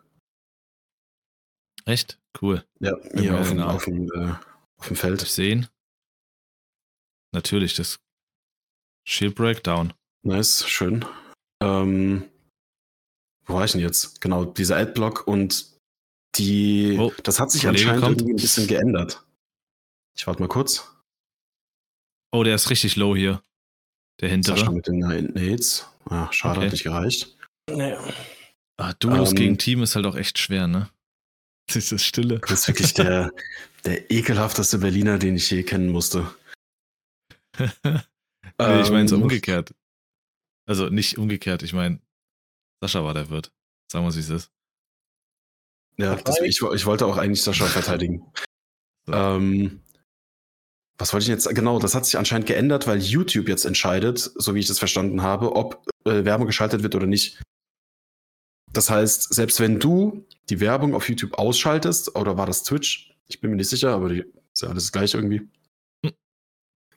Echt? 1.84 2.18
Cool. 2.40 2.64
Ja, 2.80 2.94
hier 3.14 3.38
auf 3.38 3.48
dem, 3.50 3.60
auf 3.60 3.84
dem, 3.84 4.10
äh, 4.12 4.32
auf 4.78 4.88
dem 4.88 4.96
Feld. 4.96 5.22
ich 5.22 5.30
sehen? 5.30 5.68
Natürlich, 7.32 7.74
das 7.74 7.98
Shield 9.06 9.34
Breakdown. 9.34 9.92
Nice, 10.22 10.68
schön. 10.68 11.04
Ähm, 11.62 12.24
wo 13.44 13.54
war 13.54 13.64
ich 13.64 13.72
denn 13.72 13.80
jetzt? 13.80 14.20
Genau, 14.20 14.44
dieser 14.44 14.76
Adblock 14.76 15.26
und 15.26 15.72
die, 16.34 16.96
Oh, 16.98 17.12
das 17.22 17.38
hat 17.40 17.50
sich 17.50 17.62
Kollege 17.62 17.82
anscheinend 17.82 18.02
kommt. 18.04 18.20
irgendwie 18.20 18.34
ein 18.34 18.42
bisschen 18.42 18.66
geändert. 18.66 19.24
Ich 20.16 20.26
warte 20.26 20.40
mal 20.42 20.48
kurz. 20.48 20.90
Oh, 22.32 22.42
der 22.42 22.56
ist 22.56 22.68
richtig 22.70 22.96
low 22.96 23.14
hier. 23.14 23.42
Der 24.20 24.28
Sascha 24.42 24.54
hintere. 24.56 24.72
mit 24.72 24.86
den 24.86 24.98
Nades. 24.98 25.86
Ah, 26.06 26.30
schade, 26.32 26.56
Okay. 26.58 26.66
hat 26.66 26.72
nicht 26.72 26.84
gereicht. 26.84 27.36
nee. 27.70 27.94
Ah, 28.78 28.92
Duos 28.94 29.30
Ähm, 29.30 29.36
gegen 29.36 29.58
Team 29.58 29.82
ist 29.82 29.96
halt 29.96 30.04
auch 30.06 30.16
echt 30.16 30.38
schwer, 30.38 30.66
ne? 30.66 30.90
Das 31.72 31.90
ist 31.92 32.04
Stille. 32.04 32.40
Das 32.40 32.52
ist 32.60 32.68
wirklich 32.68 32.94
der, 32.94 33.32
der 33.84 34.10
ekelhafteste 34.10 34.78
Berliner, 34.78 35.18
den 35.18 35.36
ich 35.36 35.50
je 35.50 35.62
kennen 35.62 35.88
musste. 35.90 36.34
nee, 38.58 38.80
ich 38.80 38.90
meine 38.90 39.04
es 39.04 39.12
Ähm, 39.12 39.22
umgekehrt. 39.22 39.74
Also 40.66 40.88
nicht 40.88 41.18
umgekehrt, 41.18 41.62
ich 41.62 41.72
meine, 41.72 42.00
Sascha 42.80 43.04
war 43.04 43.14
der 43.14 43.30
Wirt. 43.30 43.52
Sagen 43.90 44.04
wir, 44.04 44.14
wie 44.14 44.20
es 44.20 44.30
ist. 44.30 44.50
Ja, 45.98 46.16
das, 46.16 46.40
ich, 46.40 46.60
ich 46.60 46.86
wollte 46.86 47.06
auch 47.06 47.16
eigentlich 47.16 47.42
Sascha 47.42 47.66
verteidigen. 47.66 48.30
So. 49.06 49.12
Ähm, 49.12 49.80
was 50.98 51.12
wollte 51.12 51.24
ich 51.24 51.28
jetzt? 51.28 51.48
Genau, 51.54 51.78
das 51.78 51.94
hat 51.94 52.04
sich 52.04 52.18
anscheinend 52.18 52.46
geändert, 52.46 52.86
weil 52.86 52.98
YouTube 52.98 53.48
jetzt 53.48 53.64
entscheidet, 53.64 54.18
so 54.18 54.54
wie 54.54 54.60
ich 54.60 54.66
das 54.66 54.78
verstanden 54.78 55.22
habe, 55.22 55.54
ob 55.54 55.86
äh, 56.04 56.24
Werbung 56.24 56.46
geschaltet 56.46 56.82
wird 56.82 56.94
oder 56.94 57.06
nicht. 57.06 57.40
Das 58.72 58.90
heißt, 58.90 59.32
selbst 59.32 59.60
wenn 59.60 59.78
du 59.78 60.26
die 60.48 60.60
Werbung 60.60 60.94
auf 60.94 61.08
YouTube 61.08 61.34
ausschaltest, 61.34 62.16
oder 62.16 62.36
war 62.36 62.46
das 62.46 62.62
Twitch? 62.62 63.14
Ich 63.26 63.40
bin 63.40 63.50
mir 63.50 63.56
nicht 63.56 63.68
sicher, 63.68 63.90
aber 63.90 64.08
die, 64.08 64.24
ist 64.52 64.62
ja 64.62 64.68
alles 64.68 64.92
gleich 64.92 65.14
irgendwie. 65.14 65.48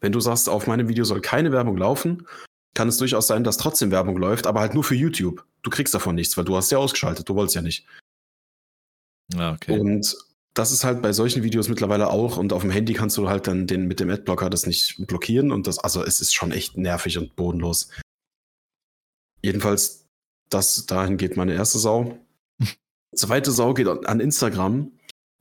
Wenn 0.02 0.12
du 0.12 0.20
sagst, 0.20 0.50
auf 0.50 0.68
meinem 0.68 0.88
Video 0.88 1.04
soll 1.04 1.22
keine 1.22 1.52
Werbung 1.52 1.78
laufen, 1.78 2.28
kann 2.74 2.88
es 2.88 2.98
durchaus 2.98 3.28
sein, 3.28 3.44
dass 3.44 3.58
trotzdem 3.58 3.92
Werbung 3.92 4.18
läuft, 4.18 4.48
aber 4.48 4.62
halt 4.62 4.74
nur 4.74 4.84
für 4.84 4.96
YouTube. 4.96 5.46
Du 5.64 5.70
kriegst 5.70 5.94
davon 5.94 6.16
nichts, 6.16 6.38
weil 6.38 6.46
du 6.46 6.56
hast 6.56 6.72
ja 6.72 6.78
ausgeschaltet, 6.78 7.28
du 7.28 7.36
wolltest 7.36 7.56
ja 7.56 7.62
nicht. 7.62 7.86
Ja, 9.34 9.54
okay. 9.54 9.78
Und 9.78 10.16
das 10.54 10.72
ist 10.72 10.84
halt 10.84 11.02
bei 11.02 11.14
solchen 11.14 11.44
Videos 11.44 11.70
mittlerweile 11.70 12.10
auch 12.10 12.38
und 12.38 12.54
auf 12.54 12.62
dem 12.62 12.72
Handy 12.72 12.94
kannst 12.94 13.18
du 13.18 13.30
halt 13.30 13.48
dann 13.48 13.68
den 13.68 13.88
mit 13.88 14.00
dem 14.00 14.10
Adblocker 14.10 14.50
das 14.50 14.66
nicht 14.66 15.06
blockieren 15.08 15.52
und 15.52 15.68
das, 15.68 15.80
also 15.80 16.04
es 16.04 16.20
ist 16.20 16.34
schon 16.34 16.52
echt 16.52 16.78
nervig 16.78 17.18
und 17.18 17.36
bodenlos. 17.36 17.90
Jedenfalls, 19.42 20.08
das 20.50 20.86
dahin 20.86 21.18
geht 21.18 21.38
meine 21.38 21.54
erste 21.54 21.80
Sau. 21.80 22.18
Zweite 23.16 23.52
Sau 23.52 23.74
geht 23.74 23.88
an 23.88 24.06
an 24.06 24.20
Instagram. 24.20 24.92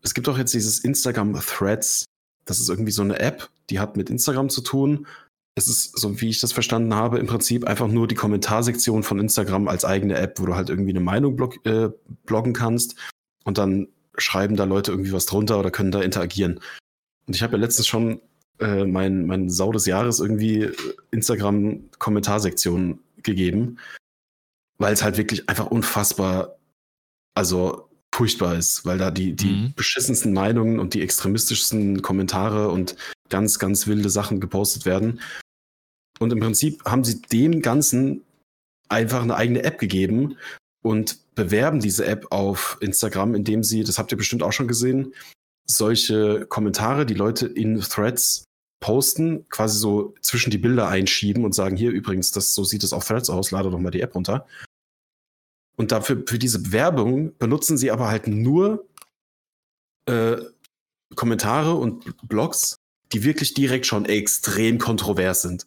Es 0.03 0.14
gibt 0.14 0.29
auch 0.29 0.38
jetzt 0.38 0.55
dieses 0.55 0.81
Instagram 0.81 1.35
Threads. 1.40 2.05
Das 2.48 2.61
ist 2.61 2.70
irgendwie 2.70 2.92
so 2.92 3.02
eine 3.02 3.18
App, 3.18 3.50
die 3.68 3.78
hat 3.78 3.96
mit 3.98 4.08
Instagram 4.08 4.48
zu 4.48 4.62
tun. 4.62 5.06
Es 5.54 5.68
ist, 5.68 5.98
so 5.98 6.20
wie 6.20 6.30
ich 6.30 6.40
das 6.40 6.52
verstanden 6.52 6.94
habe, 6.94 7.18
im 7.18 7.26
Prinzip 7.26 7.66
einfach 7.66 7.88
nur 7.88 8.08
die 8.08 8.14
Kommentarsektion 8.14 9.02
von 9.02 9.18
Instagram 9.18 9.68
als 9.68 9.84
eigene 9.84 10.16
App, 10.16 10.40
wo 10.40 10.46
du 10.46 10.54
halt 10.54 10.70
irgendwie 10.70 10.90
eine 10.90 11.00
Meinung 11.00 11.37
blog 11.37 11.64
äh, 11.66 11.90
bloggen 12.24 12.54
kannst 12.54 12.94
und 13.44 13.58
dann 13.58 13.88
schreiben 14.16 14.56
da 14.56 14.64
Leute 14.64 14.92
irgendwie 14.92 15.12
was 15.12 15.26
drunter 15.26 15.58
oder 15.58 15.70
können 15.70 15.90
da 15.90 16.00
interagieren. 16.00 16.61
Und 17.26 17.37
ich 17.37 17.42
habe 17.42 17.52
ja 17.52 17.58
letztens 17.58 17.87
schon 17.87 18.22
äh, 18.61 18.84
mein, 18.84 19.26
mein 19.26 19.50
Sau 19.50 19.70
des 19.70 19.84
Jahres 19.84 20.20
irgendwie 20.20 20.70
Instagram-Kommentarsektion 21.11 23.00
gegeben, 23.22 23.78
weil 24.78 24.94
es 24.94 25.02
halt 25.02 25.18
wirklich 25.18 25.50
einfach 25.50 25.66
unfassbar, 25.66 26.56
also 27.34 27.88
furchtbar 28.18 28.57
ist, 28.57 28.85
weil 28.85 28.98
da 28.98 29.12
die, 29.12 29.35
die 29.35 29.46
Mhm. 29.52 29.72
beschissensten 29.76 30.33
Meinungen 30.33 30.81
und 30.81 30.92
die 30.92 31.02
extremistischsten 31.02 32.02
Kommentare 32.02 32.68
und 32.68 32.96
ganz, 33.28 33.61
ganz 33.61 33.87
wilde 33.87 34.11
Sachen 34.11 34.40
gepostet 34.40 34.85
werden. 34.87 35.20
Und 36.18 36.33
im 36.33 36.40
Prinzip 36.40 36.85
haben 36.85 37.04
sie 37.04 37.20
dem 37.22 37.62
Ganzen 37.62 38.24
einfach 38.88 39.22
eine 39.22 39.37
eigene 39.37 39.62
App 39.62 39.78
gegeben 39.78 40.37
und 40.83 41.18
bewerben 41.37 41.78
diese 41.78 42.07
App 42.07 42.26
auf 42.31 42.76
Instagram, 42.81 43.37
indem 43.37 43.62
sie, 43.62 43.85
das 43.85 43.98
habt 43.98 44.11
ihr 44.11 44.18
bestimmt 44.18 44.42
auch 44.42 44.52
schon 44.52 44.66
gesehen, 44.66 45.14
solche 45.64 46.44
Kommentare, 46.46 47.07
die 47.07 47.14
Leute 47.14 47.46
in 47.46 47.81
Threads 47.81 48.42
posten, 48.81 49.48
quasi 49.48 49.78
so 49.78 50.14
zwischen 50.22 50.50
die 50.50 50.59
Bilder 50.59 50.88
einschieben 50.88 51.44
und 51.44 51.54
sagen, 51.54 51.76
hier 51.76 51.92
übrigens, 51.92 52.33
das, 52.33 52.52
so 52.54 52.64
sieht 52.64 52.83
es 52.83 52.92
auf 52.92 53.07
Threads 53.07 53.31
aus, 53.31 53.52
lade 53.52 53.70
doch 53.70 53.78
mal 53.78 53.92
die 53.92 54.00
App 54.00 54.16
runter. 54.16 54.44
Und 55.79 55.93
dafür, 55.93 56.25
für 56.27 56.41
diese 56.41 56.73
Werbung 56.73 57.38
benutzen 57.38 57.79
sie 57.79 57.93
aber 57.93 58.09
halt 58.09 58.27
nur 58.27 58.85
äh, 60.07 60.37
Kommentare 61.14 61.75
und 61.75 62.29
Blogs, 62.29 62.81
die 63.12 63.23
wirklich 63.23 63.55
direkt 63.55 63.87
schon 63.87 64.05
extrem 64.05 64.79
kontrovers 64.79 65.43
sind. 65.43 65.67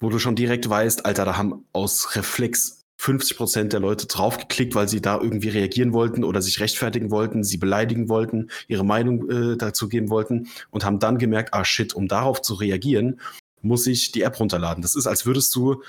Wo 0.00 0.08
du 0.08 0.18
schon 0.18 0.34
direkt 0.34 0.68
weißt, 0.68 1.04
Alter, 1.04 1.26
da 1.26 1.36
haben 1.36 1.66
aus 1.72 2.16
Reflex 2.16 2.86
50% 2.98 3.64
der 3.64 3.80
Leute 3.80 4.06
draufgeklickt, 4.06 4.74
weil 4.74 4.88
sie 4.88 5.02
da 5.02 5.20
irgendwie 5.20 5.50
reagieren 5.50 5.92
wollten 5.92 6.24
oder 6.24 6.40
sich 6.40 6.58
rechtfertigen 6.58 7.10
wollten, 7.10 7.44
sie 7.44 7.58
beleidigen 7.58 8.08
wollten, 8.08 8.50
ihre 8.66 8.84
Meinung 8.84 9.30
äh, 9.30 9.56
dazu 9.58 9.88
geben 9.88 10.08
wollten 10.08 10.48
und 10.70 10.86
haben 10.86 10.98
dann 11.00 11.18
gemerkt, 11.18 11.52
ah 11.52 11.66
shit, 11.66 11.94
um 11.94 12.08
darauf 12.08 12.40
zu 12.40 12.54
reagieren, 12.54 13.20
muss 13.60 13.86
ich 13.86 14.10
die 14.10 14.22
App 14.22 14.40
runterladen. 14.40 14.80
Das 14.82 14.94
ist, 14.94 15.06
als 15.06 15.26
würdest 15.26 15.54
du 15.54 15.82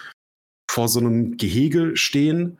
vor 0.70 0.90
so 0.90 1.00
einem 1.00 1.38
Gehege 1.38 1.96
stehen 1.96 2.60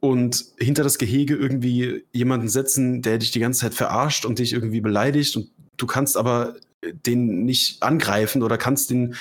und 0.00 0.44
hinter 0.58 0.82
das 0.82 0.98
Gehege 0.98 1.34
irgendwie 1.34 2.04
jemanden 2.12 2.48
setzen, 2.48 3.02
der 3.02 3.18
dich 3.18 3.30
die 3.30 3.40
ganze 3.40 3.60
Zeit 3.60 3.74
verarscht 3.74 4.24
und 4.24 4.38
dich 4.38 4.52
irgendwie 4.52 4.80
beleidigt 4.80 5.36
und 5.36 5.50
du 5.76 5.86
kannst 5.86 6.16
aber 6.16 6.56
den 6.84 7.44
nicht 7.44 7.82
angreifen 7.82 8.42
oder 8.42 8.58
kannst 8.58 8.90
den 8.90 9.16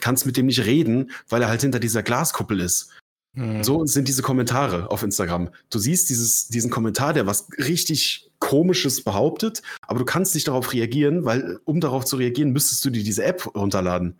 kannst 0.00 0.26
mit 0.26 0.36
dem 0.36 0.46
nicht 0.46 0.64
reden, 0.64 1.10
weil 1.28 1.42
er 1.42 1.48
halt 1.48 1.62
hinter 1.62 1.80
dieser 1.80 2.02
Glaskuppel 2.02 2.60
ist. 2.60 2.90
Hm. 3.34 3.62
So 3.62 3.84
sind 3.84 4.08
diese 4.08 4.22
Kommentare 4.22 4.90
auf 4.90 5.02
Instagram. 5.02 5.50
Du 5.70 5.78
siehst 5.78 6.10
dieses, 6.10 6.48
diesen 6.48 6.70
Kommentar, 6.70 7.12
der 7.12 7.26
was 7.26 7.48
richtig 7.58 8.30
Komisches 8.38 9.02
behauptet, 9.02 9.62
aber 9.82 9.98
du 9.98 10.04
kannst 10.04 10.34
nicht 10.34 10.48
darauf 10.48 10.72
reagieren, 10.72 11.24
weil 11.24 11.58
um 11.64 11.80
darauf 11.80 12.04
zu 12.04 12.16
reagieren, 12.16 12.52
müsstest 12.52 12.84
du 12.84 12.90
dir 12.90 13.02
diese 13.02 13.24
App 13.24 13.54
runterladen. 13.54 14.18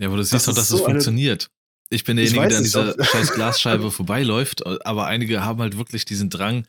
Ja, 0.00 0.08
aber 0.08 0.16
du 0.16 0.22
siehst 0.22 0.34
Das 0.34 0.44
doch, 0.44 0.52
ist 0.52 0.58
dass 0.58 0.68
so 0.68 0.76
es 0.76 0.82
funktioniert. 0.82 1.48
Ich 1.90 2.04
bin 2.04 2.18
Ich 2.18 2.32
derjenige, 2.32 2.48
der 2.48 2.58
an 2.58 2.64
dieser 2.64 3.04
scheiß 3.04 3.32
Glasscheibe 3.32 3.90
vorbeiläuft, 3.90 4.66
aber 4.66 5.06
einige 5.06 5.44
haben 5.44 5.60
halt 5.60 5.78
wirklich 5.78 6.04
diesen 6.04 6.28
Drang, 6.30 6.66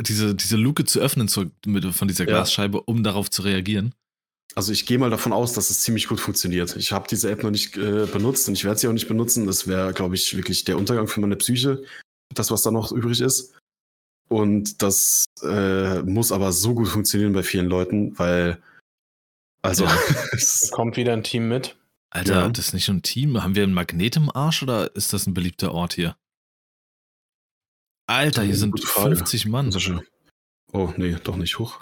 diese, 0.00 0.34
diese 0.34 0.56
Luke 0.56 0.84
zu 0.84 1.00
öffnen 1.00 1.28
zur, 1.28 1.50
mit, 1.66 1.84
von 1.94 2.08
dieser 2.08 2.24
Ja. 2.24 2.30
Glasscheibe, 2.30 2.80
um 2.82 3.02
darauf 3.02 3.30
zu 3.30 3.42
reagieren. 3.42 3.94
Also 4.54 4.72
ich 4.72 4.86
gehe 4.86 4.98
mal 4.98 5.10
davon 5.10 5.32
aus, 5.32 5.52
dass 5.52 5.70
es 5.70 5.80
ziemlich 5.80 6.06
gut 6.08 6.20
funktioniert. 6.20 6.76
Ich 6.76 6.92
habe 6.92 7.06
diese 7.10 7.30
App 7.30 7.42
noch 7.42 7.50
nicht 7.50 7.76
äh, 7.76 8.06
benutzt 8.06 8.46
und 8.48 8.54
ich 8.54 8.64
werde 8.64 8.78
sie 8.78 8.88
auch 8.88 8.92
nicht 8.92 9.08
benutzen. 9.08 9.46
Das 9.46 9.66
wäre, 9.66 9.92
glaube 9.92 10.14
ich, 10.14 10.36
wirklich 10.36 10.64
der 10.64 10.78
Untergang 10.78 11.08
für 11.08 11.20
meine 11.20 11.36
Psyche, 11.36 11.82
das, 12.32 12.50
was 12.50 12.62
da 12.62 12.70
noch 12.70 12.92
übrig 12.92 13.20
ist. 13.20 13.54
Und 14.28 14.80
das 14.82 15.24
äh, 15.42 16.02
muss 16.02 16.32
aber 16.32 16.52
so 16.52 16.74
gut 16.74 16.88
funktionieren 16.88 17.32
bei 17.32 17.42
vielen 17.42 17.66
Leuten, 17.68 18.18
weil, 18.18 18.62
also, 19.62 19.84
Ja. 19.84 19.98
es- 20.32 20.70
Kommt 20.70 20.96
wieder 20.96 21.12
ein 21.12 21.24
Team 21.24 21.48
mit. 21.48 21.76
Alter, 22.14 22.34
Ja. 22.42 22.48
das 22.48 22.68
ist 22.68 22.74
nicht 22.74 22.88
nur 22.88 22.98
ein 22.98 23.02
Team. 23.02 23.42
Haben 23.42 23.54
wir 23.56 23.64
ein 23.64 23.72
Magnet 23.74 24.16
im 24.16 24.30
Arsch 24.34 24.62
oder 24.62 24.94
ist 24.94 25.12
das 25.12 25.26
ein 25.26 25.34
beliebter 25.34 25.72
Ort 25.72 25.94
hier? 25.94 26.16
Alter, 28.06 28.42
hier 28.42 28.56
sind 28.56 28.70
Gute 28.72 28.86
Frage. 28.86 29.16
50 29.16 29.46
Mann. 29.46 29.72
Sascha. 29.72 30.00
Oh, 30.72 30.92
nee, 30.96 31.14
doch 31.24 31.36
nicht 31.36 31.58
hoch. 31.58 31.80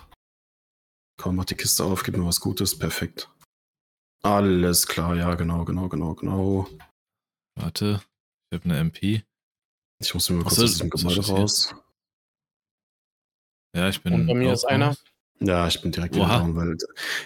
Komm, 1.18 1.37
mach 1.37 1.45
die 1.45 1.55
Kiste 1.55 1.85
auf, 1.85 2.03
gib 2.03 2.16
mir 2.16 2.25
was 2.25 2.40
Gutes, 2.40 2.79
perfekt. 2.79 3.29
Alles 4.23 4.87
klar, 4.87 5.16
ja, 5.16 5.35
genau, 5.35 5.64
genau, 5.64 5.88
genau, 5.88 6.14
genau. 6.14 6.68
Warte, 7.57 8.03
ich 8.51 8.59
habe 8.59 8.64
eine 8.71 8.79
MP. 8.79 9.25
Ich 10.01 10.14
muss 10.14 10.31
mir 10.31 10.37
mal 10.37 10.42
kurz 10.45 10.57
so, 10.57 10.64
aus 10.64 10.71
diesem 10.73 10.90
das 10.90 11.01
Gebäude 11.03 11.27
raus. 11.27 11.75
Ja, 13.77 13.88
ich 13.88 14.03
bin. 14.03 14.14
Und 14.14 14.27
bei 14.27 14.35
mir 14.35 14.53
ist 14.53 14.64
einer. 14.64 14.97
Ja, 15.40 15.66
ich 15.66 15.81
bin 15.83 15.90
direkt 15.92 16.14
wieder 16.14 16.25
Oha. 16.27 16.38
down, 16.40 16.55
weil 16.57 16.77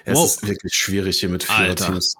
es 0.04 0.16
Wow. 0.16 0.24
ist 0.24 0.46
wirklich 0.46 0.74
schwierig 0.74 1.20
hier 1.20 1.28
mit 1.28 1.48
Alter. 1.50 1.84
Vierer-Teams. 1.84 2.16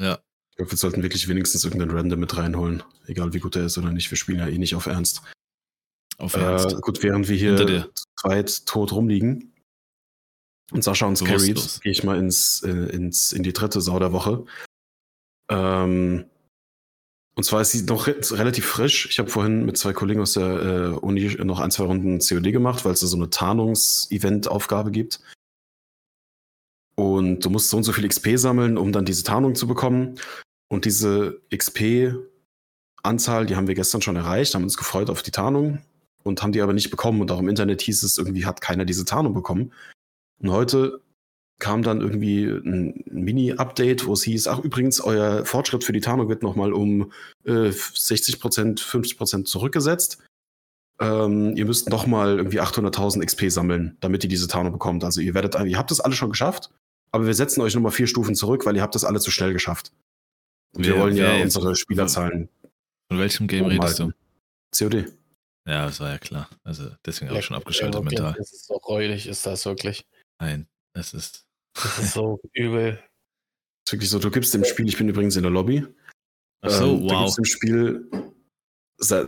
Ja. 0.00 0.18
Ich 0.50 0.56
glaube, 0.56 0.72
wir 0.72 0.78
sollten 0.78 1.02
wirklich 1.02 1.28
wenigstens 1.28 1.64
irgendeinen 1.64 1.96
Random 1.96 2.18
mit 2.18 2.36
reinholen. 2.36 2.82
Egal 3.06 3.32
wie 3.32 3.38
gut 3.38 3.56
er 3.56 3.66
ist 3.66 3.78
oder 3.78 3.92
nicht. 3.92 4.10
Wir 4.10 4.18
spielen 4.18 4.38
ja 4.38 4.48
eh 4.48 4.58
nicht 4.58 4.74
auf 4.74 4.86
Ernst. 4.86 5.22
Auf 6.18 6.34
Ernst. 6.34 6.72
Äh, 6.72 6.80
gut, 6.80 7.02
während 7.02 7.28
wir 7.28 7.36
hier 7.36 7.90
zweit 8.16 8.66
tot 8.66 8.92
rumliegen 8.92 9.52
und 10.72 10.84
Sascha 10.84 11.06
uns 11.06 11.24
carried, 11.24 11.80
gehe 11.82 11.92
ich 11.92 12.04
mal 12.04 12.18
ins, 12.18 12.62
äh, 12.62 12.70
ins, 12.70 13.32
in 13.32 13.42
die 13.42 13.52
dritte 13.52 13.80
Sau 13.80 13.98
der 13.98 14.12
Woche. 14.12 14.44
Ähm, 15.50 16.26
und 17.34 17.44
zwar 17.44 17.60
ist 17.60 17.70
sie 17.70 17.82
noch 17.82 18.08
re 18.08 18.16
relativ 18.32 18.66
frisch. 18.66 19.08
Ich 19.10 19.18
habe 19.20 19.30
vorhin 19.30 19.64
mit 19.64 19.78
zwei 19.78 19.92
Kollegen 19.92 20.20
aus 20.20 20.32
der 20.32 20.42
äh, 20.44 20.88
Uni 20.96 21.36
noch 21.44 21.60
ein, 21.60 21.70
zwei 21.70 21.84
Runden 21.84 22.18
COD 22.18 22.52
gemacht, 22.52 22.84
weil 22.84 22.92
es 22.92 23.00
da 23.00 23.06
so 23.06 23.16
eine 23.16 23.30
Tarnungs-Event-Aufgabe 23.30 24.90
gibt. 24.90 25.20
Und 26.98 27.44
du 27.44 27.50
musst 27.50 27.68
so 27.68 27.76
und 27.76 27.84
so 27.84 27.92
viel 27.92 28.08
XP 28.08 28.36
sammeln, 28.38 28.76
um 28.76 28.90
dann 28.90 29.04
diese 29.04 29.22
Tarnung 29.22 29.54
zu 29.54 29.68
bekommen. 29.68 30.18
Und 30.68 30.84
diese 30.84 31.40
XP-Anzahl, 31.54 33.46
die 33.46 33.54
haben 33.54 33.68
wir 33.68 33.76
gestern 33.76 34.02
schon 34.02 34.16
erreicht, 34.16 34.56
haben 34.56 34.64
uns 34.64 34.76
gefreut 34.76 35.08
auf 35.08 35.22
die 35.22 35.30
Tarnung 35.30 35.78
und 36.24 36.42
haben 36.42 36.50
die 36.50 36.60
aber 36.60 36.72
nicht 36.72 36.90
bekommen. 36.90 37.20
Und 37.20 37.30
auch 37.30 37.38
im 37.38 37.48
Internet 37.48 37.82
hieß 37.82 38.02
es, 38.02 38.18
irgendwie 38.18 38.46
hat 38.46 38.60
keiner 38.60 38.84
diese 38.84 39.04
Tarnung 39.04 39.32
bekommen. 39.32 39.72
Und 40.40 40.50
heute 40.50 41.00
kam 41.60 41.84
dann 41.84 42.00
irgendwie 42.00 42.46
ein 42.46 43.04
Mini-Update, 43.06 44.04
wo 44.04 44.14
es 44.14 44.24
hieß, 44.24 44.48
ach 44.48 44.58
übrigens, 44.58 45.00
euer 45.00 45.44
Fortschritt 45.44 45.84
für 45.84 45.92
die 45.92 46.00
Tarnung 46.00 46.28
wird 46.28 46.42
nochmal 46.42 46.72
um 46.72 47.12
äh, 47.44 47.68
60%, 47.70 48.80
50% 48.80 49.44
zurückgesetzt. 49.44 50.18
Ähm, 51.00 51.56
ihr 51.56 51.64
müsst 51.64 51.90
nochmal 51.90 52.38
irgendwie 52.38 52.60
800.000 52.60 53.24
XP 53.24 53.52
sammeln, 53.52 53.96
damit 54.00 54.24
ihr 54.24 54.28
diese 54.28 54.48
Tarnung 54.48 54.72
bekommt. 54.72 55.04
Also 55.04 55.20
ihr 55.20 55.34
werdet, 55.34 55.54
ihr 55.64 55.78
habt 55.78 55.92
das 55.92 56.00
alle 56.00 56.16
schon 56.16 56.30
geschafft, 56.30 56.72
aber 57.10 57.26
wir 57.26 57.34
setzen 57.34 57.60
euch 57.60 57.74
nochmal 57.74 57.92
vier 57.92 58.06
Stufen 58.06 58.34
zurück, 58.34 58.66
weil 58.66 58.76
ihr 58.76 58.82
habt 58.82 58.94
das 58.94 59.04
alle 59.04 59.20
zu 59.20 59.30
schnell 59.30 59.52
geschafft. 59.52 59.92
Und 60.74 60.84
wir 60.84 60.94
Wer- 60.94 61.00
wollen 61.02 61.16
ja 61.16 61.34
unsere 61.42 61.74
Spielerzahlen 61.76 62.48
Von 63.10 63.18
welchem 63.18 63.46
Game 63.48 63.64
oben 63.64 63.72
redest 63.80 63.98
du? 64.00 64.12
COD. 64.76 65.06
Ja, 65.66 65.86
das 65.86 66.00
war 66.00 66.10
ja 66.10 66.18
klar. 66.18 66.48
Also 66.64 66.90
deswegen 67.04 67.30
habe 67.30 67.40
ich 67.40 67.44
schon 67.46 67.56
abgeschaltet 67.56 67.96
Arrow 67.96 68.04
Games, 68.08 68.20
mental. 68.20 68.38
Das 68.38 68.52
ist 68.52 68.66
so 68.66 68.74
räudig, 68.74 69.26
ist 69.26 69.44
das 69.46 69.64
wirklich. 69.66 70.06
Nein, 70.40 70.66
es 70.94 71.14
ist. 71.14 71.46
Das 71.74 71.98
ist 71.98 72.12
so 72.14 72.40
übel. 72.54 72.98
ist 73.86 73.92
wirklich 73.92 74.10
so, 74.10 74.18
du 74.18 74.30
gibst 74.30 74.52
dem 74.54 74.64
Spiel, 74.64 74.88
ich 74.88 74.96
bin 74.98 75.08
übrigens 75.08 75.36
in 75.36 75.42
der 75.42 75.52
Lobby. 75.52 75.86
Ach 76.62 76.70
so, 76.70 76.94
ähm, 76.94 77.00
Du 77.08 77.14
wow. 77.14 77.24
gibst 77.24 77.38
dem 77.38 77.44
Spiel 77.44 78.10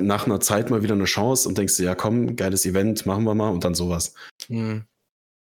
nach 0.01 0.27
einer 0.27 0.41
Zeit 0.41 0.69
mal 0.71 0.83
wieder 0.83 0.95
eine 0.95 1.05
Chance 1.05 1.49
und 1.49 1.57
denkst 1.57 1.77
dir, 1.77 1.85
ja 1.85 1.95
komm, 1.95 2.35
geiles 2.37 2.67
Event, 2.67 3.07
machen 3.07 3.25
wir 3.25 3.35
mal 3.35 3.51
und 3.51 3.63
dann 3.65 3.75
sowas. 3.75 4.15
Hm. 4.47 4.85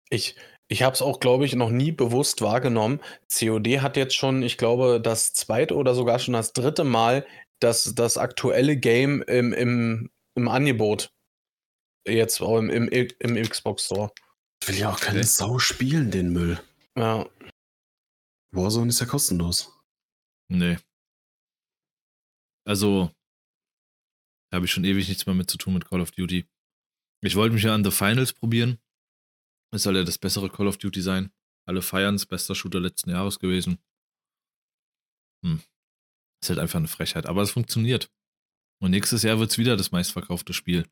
Ich, 0.10 0.36
ich 0.70 0.84
habe 0.84 0.94
es 0.94 1.02
auch, 1.02 1.20
glaube 1.20 1.46
ich, 1.46 1.56
noch 1.56 1.70
nie 1.70 1.92
bewusst 1.92 2.42
wahrgenommen. 2.42 3.00
COD 3.32 3.80
hat 3.80 3.96
jetzt 3.96 4.16
schon, 4.16 4.44
ich 4.44 4.58
glaube, 4.58 5.00
das 5.02 5.34
zweite 5.34 5.76
oder 5.76 5.96
sogar 5.96 6.20
schon 6.20 6.34
das 6.34 6.54
dritte 6.54 6.84
Mal 6.84 7.26
das, 7.60 7.96
das 7.96 8.18
aktuelle 8.18 8.78
Game 8.78 9.22
im, 9.24 9.54
im, 9.54 10.10
im 10.36 10.48
Angebot. 10.48 11.14
Jetzt 12.08 12.42
auch 12.42 12.58
im, 12.58 12.70
im, 12.70 12.90
im 13.20 13.42
Xbox 13.42 13.86
Store. 13.86 14.12
Ich 14.62 14.68
will 14.68 14.78
ja 14.78 14.92
auch 14.92 15.00
keine 15.00 15.20
Okay. 15.20 15.28
Sau 15.28 15.60
spielen, 15.60 16.12
den 16.12 16.32
Müll. 16.32 16.60
Ja. 16.98 17.30
Warzone 18.52 18.90
ist 18.90 19.00
ja 19.00 19.06
kostenlos. 19.06 19.74
Nee. 20.50 20.78
Also, 22.66 23.12
da 24.50 24.58
habe 24.58 24.66
ich 24.66 24.72
schon 24.72 24.84
ewig 24.84 25.08
nichts 25.08 25.26
mehr 25.26 25.36
mit 25.36 25.50
zu 25.50 25.58
tun 25.58 25.74
mit 25.74 25.86
Call 25.86 26.02
of 26.02 26.12
Duty. 26.12 26.46
Ich 27.22 27.36
wollte 27.36 27.54
mich 27.54 27.64
ja 27.64 27.74
an 27.74 27.84
The 27.84 27.92
Finals 27.92 28.34
probieren. 28.34 28.80
Das 29.72 29.84
soll 29.84 29.98
ja 29.98 30.04
das 30.04 30.18
bessere 30.18 30.50
Call 30.50 30.68
of 30.68 30.78
Duty 30.78 31.02
sein. 31.02 31.32
Alle 31.68 31.82
feiern 31.82 32.16
es, 32.16 32.26
bester 32.26 32.56
Shooter 32.56 32.80
letzten 32.80 33.10
Jahres 33.10 33.40
gewesen. 33.40 33.80
Hm. 35.44 35.62
Ist 36.42 36.50
halt 36.50 36.60
einfach 36.60 36.80
eine 36.80 36.88
Frechheit. 36.88 37.26
Aber 37.26 37.42
es 37.42 37.52
funktioniert. 37.52 38.10
Und 38.82 38.92
nächstes 38.92 39.24
Jahr 39.24 39.40
wird 39.40 39.52
es 39.52 39.58
wieder 39.58 39.76
das 39.76 39.92
meistverkaufte 39.92 40.54
Spiel. 40.54 40.88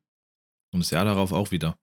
Und 0.73 0.79
das 0.81 0.91
Jahr 0.91 1.05
darauf 1.05 1.31
auch 1.31 1.51
wieder. 1.51 1.77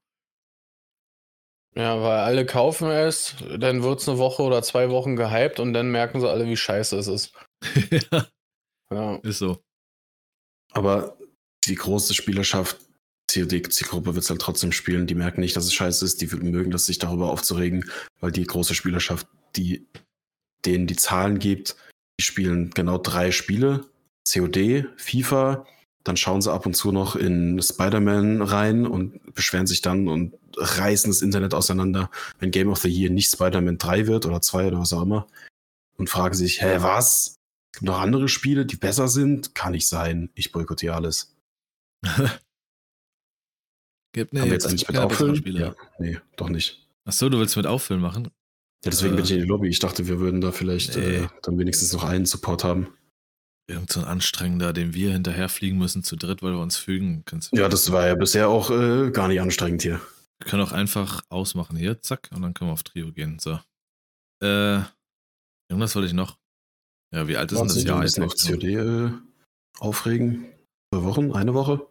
Ja, 1.74 2.02
weil 2.02 2.18
alle 2.18 2.44
kaufen 2.44 2.90
es, 2.90 3.34
dann 3.58 3.82
wird 3.82 4.00
es 4.00 4.08
eine 4.08 4.18
Woche 4.18 4.42
oder 4.42 4.62
zwei 4.62 4.90
Wochen 4.90 5.16
gehypt 5.16 5.58
und 5.58 5.72
dann 5.72 5.90
merken 5.90 6.20
sie 6.20 6.28
alle, 6.28 6.44
wie 6.46 6.56
scheiße 6.56 6.98
es 6.98 7.06
ist. 7.06 7.32
ja, 8.10 8.28
Ja. 8.92 9.16
ist 9.22 9.38
so. 9.38 9.64
Aber 10.72 11.16
die 11.64 11.74
große 11.74 12.12
Spielerschaft, 12.12 12.78
COD-Zielgruppe 13.30 14.14
wird 14.14 14.24
es 14.24 14.30
halt 14.30 14.40
trotzdem 14.40 14.72
spielen. 14.72 15.06
Die 15.06 15.14
merken 15.14 15.40
nicht, 15.40 15.56
dass 15.56 15.64
es 15.64 15.74
scheiße 15.74 16.04
ist. 16.04 16.20
Die 16.20 16.26
mögen 16.26 16.70
das, 16.70 16.86
sich 16.86 16.98
darüber 16.98 17.30
aufzuregen, 17.30 17.90
weil 18.20 18.32
die 18.32 18.44
große 18.44 18.74
Spielerschaft, 18.74 19.26
die 19.56 19.86
denen 20.64 20.86
die 20.86 20.96
Zahlen 20.96 21.38
gibt, 21.38 21.76
die 22.20 22.24
spielen 22.24 22.70
genau 22.70 22.98
drei 22.98 23.32
Spiele. 23.32 23.86
COD, 24.30 24.86
FIFA, 24.96 25.66
dann 26.04 26.16
schauen 26.16 26.42
sie 26.42 26.52
ab 26.52 26.66
und 26.66 26.74
zu 26.74 26.92
noch 26.92 27.16
in 27.16 27.60
Spider-Man 27.60 28.42
rein 28.42 28.86
und 28.86 29.34
beschweren 29.34 29.66
sich 29.66 29.82
dann 29.82 30.08
und 30.08 30.34
reißen 30.56 31.10
das 31.10 31.22
Internet 31.22 31.54
auseinander, 31.54 32.10
wenn 32.38 32.50
Game 32.50 32.68
of 32.68 32.78
the 32.78 32.88
Year 32.88 33.10
nicht 33.10 33.30
Spider-Man 33.30 33.78
3 33.78 34.06
wird 34.06 34.26
oder 34.26 34.40
2 34.40 34.68
oder 34.68 34.78
was 34.78 34.92
auch 34.92 35.02
immer. 35.02 35.26
Und 35.96 36.10
fragen 36.10 36.34
sich, 36.34 36.62
hä, 36.62 36.76
was? 36.78 37.36
Es 37.72 37.78
gibt 37.78 37.86
noch 37.86 38.00
andere 38.00 38.28
Spiele, 38.28 38.66
die 38.66 38.76
besser 38.76 39.08
sind? 39.08 39.54
Kann 39.54 39.72
nicht 39.72 39.88
sein. 39.88 40.30
Ich 40.34 40.52
boykottiere 40.52 40.94
alles. 40.94 41.34
Gibt, 44.12 44.32
nee, 44.32 44.40
Haben 44.40 44.46
wir 44.48 44.54
jetzt 44.54 44.68
gibt 44.68 44.88
mit 44.88 44.98
auffüllen? 44.98 45.42
Ja, 45.56 45.74
nee, 45.98 46.18
doch 46.36 46.48
nicht. 46.48 46.86
Achso, 47.04 47.28
du 47.28 47.38
willst 47.38 47.56
mit 47.56 47.66
auffüllen 47.66 48.02
machen? 48.02 48.24
Ja, 48.84 48.90
deswegen 48.90 49.14
Äh. 49.14 49.16
bin 49.16 49.24
ich 49.24 49.30
in 49.32 49.40
die 49.40 49.46
Lobby. 49.46 49.68
Ich 49.68 49.78
dachte, 49.78 50.06
wir 50.06 50.20
würden 50.20 50.40
da 50.40 50.52
vielleicht 50.52 50.96
äh, 50.96 51.26
dann 51.42 51.58
wenigstens 51.58 51.92
noch 51.92 52.04
einen 52.04 52.26
Support 52.26 52.64
haben. 52.64 52.88
Irgend 53.68 53.90
so 53.90 54.00
ein 54.00 54.06
anstrengender, 54.06 54.72
dem 54.72 54.92
wir 54.92 55.12
hinterher 55.12 55.48
fliegen 55.48 55.78
müssen 55.78 56.02
zu 56.02 56.16
dritt, 56.16 56.42
weil 56.42 56.52
wir 56.52 56.58
uns 56.60 56.76
fügen. 56.76 57.24
Kannst, 57.24 57.52
Ja, 57.52 57.68
das 57.68 57.90
war 57.92 58.06
ja 58.06 58.14
bisher 58.14 58.48
auch 58.48 58.70
äh, 58.70 59.10
gar 59.12 59.28
nicht 59.28 59.40
anstrengend 59.40 59.82
hier. 59.82 60.00
Wir 60.40 60.46
können 60.50 60.62
auch 60.62 60.72
einfach 60.72 61.22
ausmachen 61.28 61.76
hier, 61.76 62.02
zack, 62.02 62.28
und 62.34 62.42
dann 62.42 62.52
können 62.54 62.68
wir 62.70 62.72
auf 62.74 62.82
Trio 62.82 63.12
gehen. 63.12 63.38
So. 63.38 63.60
Äh, 64.42 64.80
irgendwas 65.70 65.94
wollte 65.94 66.06
ich 66.08 66.12
noch. 66.12 66.36
Ja, 67.14 67.28
wie 67.28 67.36
alt 67.36 67.52
ist 67.52 67.58
denn 67.58 67.68
das 67.68 67.82
Jahr 67.84 68.00
ein 68.00 68.08
auf 68.08 68.18
eigentlich? 68.18 68.46
COD 68.48 68.64
äh, 68.64 69.10
aufregen? 69.78 70.46
Zwei 70.92 71.02
Wochen? 71.04 71.32
Eine 71.32 71.54
Woche? 71.54 71.86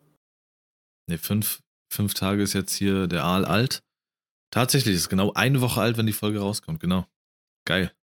Ne, 1.08 1.18
fünf, 1.18 1.62
fünf 1.92 2.14
Tage 2.14 2.42
ist 2.42 2.54
jetzt 2.54 2.74
hier 2.74 3.08
der 3.08 3.24
Aal 3.24 3.46
alt. 3.46 3.84
Tatsächlich 4.52 4.96
ist 4.96 5.10
genau 5.10 5.34
eine 5.34 5.62
Woche 5.62 5.82
alt, 5.82 5.98
wenn 5.98 6.06
die 6.06 6.14
Folge 6.14 6.40
rauskommt, 6.40 6.80
genau. 6.80 7.08
Geil. 7.66 7.94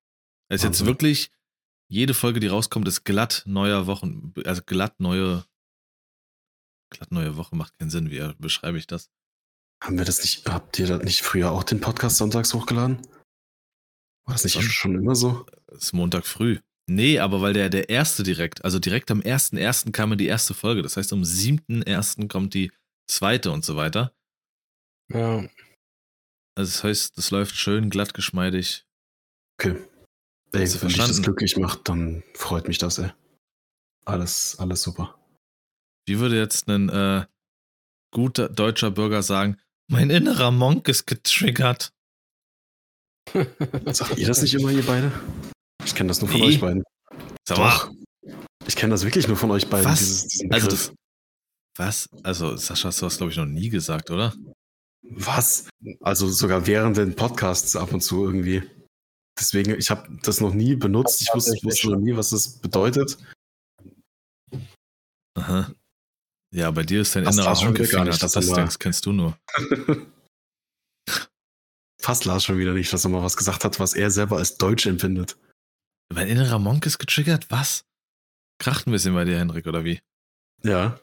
Es 0.49 0.61
ist 0.61 0.64
jetzt 0.64 0.80
Wahnsinn. 0.80 0.86
wirklich, 0.86 1.30
jede 1.89 2.14
Folge, 2.14 2.41
die 2.41 2.47
rauskommt, 2.47 2.89
ist 2.89 3.05
glatt 3.05 3.43
neuer 3.47 3.86
Wochen, 3.86 4.32
also 4.45 4.62
glatt 4.64 5.01
neue, 5.01 5.45
glatt 6.91 7.12
neue 7.12 7.36
Woche 7.36 7.57
macht 7.57 7.78
keinen 7.78 7.91
Sinn. 7.91 8.11
Wie 8.11 8.32
beschreibe 8.39 8.78
ich 8.78 8.86
das? 8.86 9.11
Haben 9.82 9.99
wir 9.99 10.05
das 10.05 10.22
nicht, 10.22 10.49
habt 10.49 10.78
ihr 10.78 10.86
das 10.86 11.03
nicht 11.03 11.22
früher 11.22 11.53
auch 11.53 11.62
den 11.62 11.80
Podcast 11.80 12.16
sonntags 12.16 12.55
hochgeladen? 12.55 13.07
War 14.26 14.34
das 14.34 14.45
nicht 14.45 14.55
Sonntag? 14.55 14.72
schon 14.72 14.95
immer 14.97 15.14
so? 15.14 15.47
Es 15.68 15.84
ist 15.84 15.93
Montag 15.93 16.26
früh. 16.26 16.59
Nee, 16.91 17.18
aber 17.18 17.43
weil 17.43 17.53
der, 17.53 17.68
der 17.68 17.91
erste 17.91 18.22
direkt, 18.22 18.64
also 18.64 18.78
direkt 18.78 19.11
am 19.11 19.20
1.1. 19.20 19.93
kam 19.93 20.11
ja 20.11 20.16
die 20.16 20.26
erste 20.26 20.55
Folge. 20.55 20.82
Das 20.82 20.97
heißt, 20.97 21.12
am 21.12 21.22
7.1. 21.22 22.28
kommt 22.28 22.55
die 22.55 22.72
zweite 23.09 23.50
und 23.50 23.64
so 23.64 23.76
weiter. 23.76 24.12
Ja. 25.12 25.38
Also 26.56 26.72
das 26.72 26.84
heißt, 26.84 27.16
das 27.18 27.30
läuft 27.30 27.54
schön, 27.56 27.90
glatt, 27.90 28.14
geschmeidig. 28.14 28.84
Okay. 29.61 29.76
Ey, 30.52 30.66
du 30.66 30.80
wenn 30.82 30.88
dich 30.88 30.96
das 30.98 31.22
glücklich 31.22 31.56
macht, 31.56 31.88
dann 31.88 32.22
freut 32.34 32.68
mich 32.68 32.78
das, 32.78 32.98
ey. 32.98 33.11
Alles, 34.04 34.56
alles 34.59 34.82
super. 34.82 35.18
Wie 36.06 36.18
würde 36.18 36.38
jetzt 36.38 36.68
ein 36.68 36.88
äh, 36.88 37.26
guter 38.12 38.48
deutscher 38.48 38.90
Bürger 38.90 39.22
sagen, 39.22 39.61
mein 39.90 40.11
innerer 40.11 40.50
Monk 40.50 40.88
ist 40.88 41.06
getriggert. 41.06 41.92
Sagt 43.86 44.16
ihr 44.18 44.26
das 44.26 44.40
nicht 44.42 44.54
immer, 44.54 44.70
ihr 44.70 44.84
beide? 44.84 45.12
Ich 45.84 45.94
kenne 45.94 46.09
das 46.09 46.20
nur 46.20 46.30
von 46.30 46.40
Nee. 46.40 46.46
euch 46.48 46.61
beiden. 46.61 46.82
Sag 47.46 47.59
mal, 47.59 47.70
Doch. 47.70 47.92
Ich 48.66 48.76
kenne 48.76 48.92
das 48.92 49.04
wirklich 49.04 49.28
nur 49.28 49.36
von 49.36 49.50
euch 49.50 49.68
beiden. 49.68 49.86
Was? 49.90 49.98
Dieses, 49.98 50.26
diesen 50.28 50.52
Also 50.52 50.92
was? 51.79 52.09
Also 52.22 52.57
Sascha, 52.57 52.89
hast 52.89 53.01
du 53.01 53.07
das 53.07 53.16
glaube 53.18 53.33
ich 53.33 53.39
noch 53.39 53.47
nie 53.47 53.68
gesagt, 53.68 54.11
oder? 54.11 54.35
Was? 55.03 55.68
Also 56.01 56.29
sogar 56.29 56.66
während 56.66 56.97
den 56.97 57.14
Podcasts 57.14 57.76
ab 57.76 57.93
und 57.93 58.01
zu 58.01 58.24
irgendwie. 58.24 58.62
Deswegen, 59.39 59.79
ich 59.79 59.91
habe 59.91 60.18
das 60.22 60.41
noch 60.41 60.53
nie 60.53 60.74
benutzt. 60.74 61.22
Ich 61.22 61.29
wusste, 61.33 61.53
Tatsächlich 61.53 61.72
wusste 61.72 61.91
noch 61.91 61.99
nie, 61.99 62.16
was 62.16 62.31
das 62.31 62.59
bedeutet. 62.59 63.16
Aha. 65.35 65.72
Ja, 66.53 66.70
bei 66.70 66.83
dir 66.83 67.03
ist 67.03 67.14
dein 67.14 67.24
Das 67.24 67.37
innerer 67.37 67.51
nicht, 67.70 68.22
Das, 68.22 68.33
das, 68.33 68.47
das 68.49 68.79
kennst 68.79 69.07
du 69.07 69.12
nur. 69.12 69.39
Fast 72.01 72.24
Lars 72.24 72.45
schon 72.45 72.59
wieder 72.59 72.72
nicht, 72.72 72.93
dass 72.93 73.05
er 73.05 73.11
mal 73.11 73.22
was 73.22 73.37
gesagt 73.37 73.64
hat, 73.64 73.79
was 73.81 73.95
er 73.95 74.11
selber 74.11 74.39
als 74.39 74.57
Deutsch 74.57 74.87
empfindet. 74.87 75.37
Mein 76.12 76.29
innerer 76.29 76.59
Monk 76.59 76.87
ist 76.87 76.99
getriggert? 76.99 77.51
Was? 77.51 77.85
Kracht 78.59 78.87
ein 78.87 78.93
bisschen 78.93 79.14
bei 79.14 79.24
dir, 79.24 79.39
Henrik, 79.39 79.66
oder 79.66 79.85
wie? 79.85 80.01
Ja, 80.62 80.99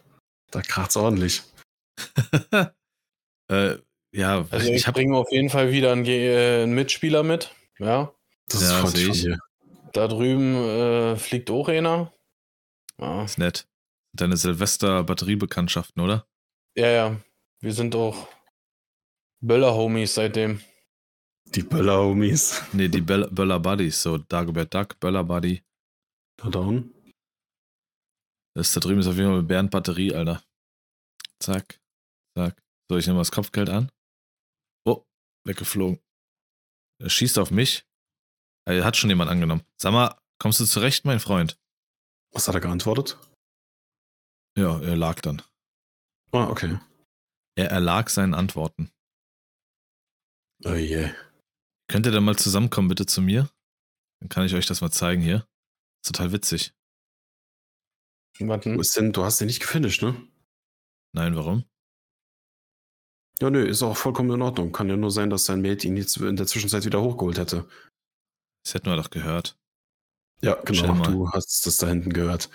da 0.52 0.62
kracht's 0.62 0.98
ordentlich. 0.98 1.44
äh, 3.50 3.78
ja, 4.14 4.46
Also 4.50 4.72
ich, 4.72 4.88
ich 4.88 4.94
bringe 4.94 5.18
auf 5.18 5.32
jeden 5.32 5.50
Fall 5.50 5.72
wieder 5.72 5.92
einen, 5.92 6.06
äh, 6.06 6.64
einen 6.64 6.74
Mitspieler 6.74 7.24
mit. 7.24 7.54
Ja. 7.80 8.14
Das 8.48 8.62
Ja, 8.62 8.84
ist 8.84 8.92
von 8.92 9.00
ich. 9.00 9.28
Da 9.94 10.08
drüben 10.08 10.56
äh, 10.56 11.16
fliegt 11.16 11.50
auch 11.50 11.68
einer. 11.68 12.14
Ja. 13.00 13.24
ist 13.24 13.38
nett. 13.38 13.68
Deine 14.14 14.38
Silvester-Batteriebekanntschaften, 14.38 16.02
oder? 16.02 16.26
ja, 16.76 16.88
ja. 16.88 17.22
Wir 17.62 17.74
sind 17.74 17.96
auch 17.96 18.28
Böller-Homies 19.42 20.16
seitdem. 20.16 20.62
Die 21.54 21.64
Böller-Homies. 21.64 22.64
Nee, 22.74 22.88
die 22.90 23.02
Bell 23.02 23.28
Böller 23.32 23.60
Buddies, 23.60 24.02
so 24.02 24.18
Dagobert 24.18 24.74
Duck, 24.74 25.00
Böller 25.00 25.24
Buddy. 25.24 25.64
Da 26.38 26.50
down. 26.50 26.94
Das 28.56 28.74
da 28.74 28.80
drüben 28.80 29.02
ist 29.02 29.08
auf 29.08 29.16
jeden 29.16 29.28
Fall 29.30 29.40
mit 29.40 29.48
Bernd 29.48 29.72
Batterie, 29.72 30.14
Alter. 30.16 30.44
Zack, 31.42 31.82
zack. 32.38 32.62
So, 32.90 32.98
ich 32.98 33.06
nehme 33.06 33.16
mal 33.16 33.22
das 33.22 33.32
Kopfgeld 33.32 33.70
an. 33.70 33.92
Oh, 34.88 35.04
weggeflogen. 35.46 36.00
Er 37.02 37.10
schießt 37.10 37.38
auf 37.38 37.52
mich. 37.52 37.86
Er 38.68 38.86
hat 38.86 38.96
schon 38.96 39.10
jemand 39.10 39.30
angenommen. 39.30 39.66
Sag 39.80 39.92
mal, 39.92 40.18
kommst 40.40 40.60
du 40.60 40.66
zurecht, 40.66 41.06
mein 41.06 41.20
Freund? 41.20 41.60
Was 42.34 42.48
hat 42.48 42.56
er 42.56 42.62
geantwortet? 42.62 43.18
Ja, 44.58 44.80
er 44.82 44.96
lag 44.96 45.22
dann. 45.22 45.42
Ah, 46.32 46.48
okay. 46.50 46.80
Er 47.58 47.70
erlag 47.72 48.10
seinen 48.10 48.34
Antworten. 48.34 48.92
Oh 50.64 50.74
je. 50.74 51.14
Könnt 51.88 52.06
ihr 52.06 52.12
dann 52.12 52.24
mal 52.24 52.38
zusammenkommen, 52.38 52.88
bitte 52.88 53.06
zu 53.06 53.22
mir? 53.22 53.50
Dann 54.22 54.30
kann 54.30 54.46
ich 54.46 54.54
euch 54.56 54.66
das 54.66 54.82
mal 54.82 54.92
zeigen 54.92 55.22
hier. 55.22 55.48
Ist 56.04 56.14
total 56.14 56.32
witzig. 56.32 56.74
Warten. 58.40 58.78
Wo 58.78 58.82
ist 58.82 58.96
denn, 58.96 59.14
du 59.14 59.24
hast 59.24 59.40
den 59.40 59.48
nicht 59.48 59.62
gefinisht, 59.62 60.02
ne? 60.02 60.16
Nein, 61.14 61.36
warum? 61.36 61.66
Ja, 63.42 63.50
nö, 63.50 63.66
ist 63.66 63.84
auch 63.84 63.98
vollkommen 63.98 64.32
in 64.32 64.42
Ordnung. 64.42 64.72
Kann 64.72 64.90
ja 64.90 64.96
nur 64.96 65.12
sein, 65.12 65.30
dass 65.30 65.46
sein 65.46 65.62
Mate 65.62 65.88
ihn 65.88 65.98
jetzt 65.98 66.18
in 66.18 66.36
der 66.36 66.48
Zwischenzeit 66.48 66.86
wieder 66.86 67.02
hochgeholt 67.02 67.38
hätte. 67.38 67.68
Das 68.64 68.74
hätten 68.74 68.88
wir 68.88 68.96
doch 68.96 69.10
gehört. 69.10 69.58
Ja, 70.42 70.56
genau. 70.62 71.04
Du 71.04 71.32
hast 71.32 71.66
das 71.66 71.78
da 71.78 71.88
hinten 71.88 72.14
gehört. 72.14 72.50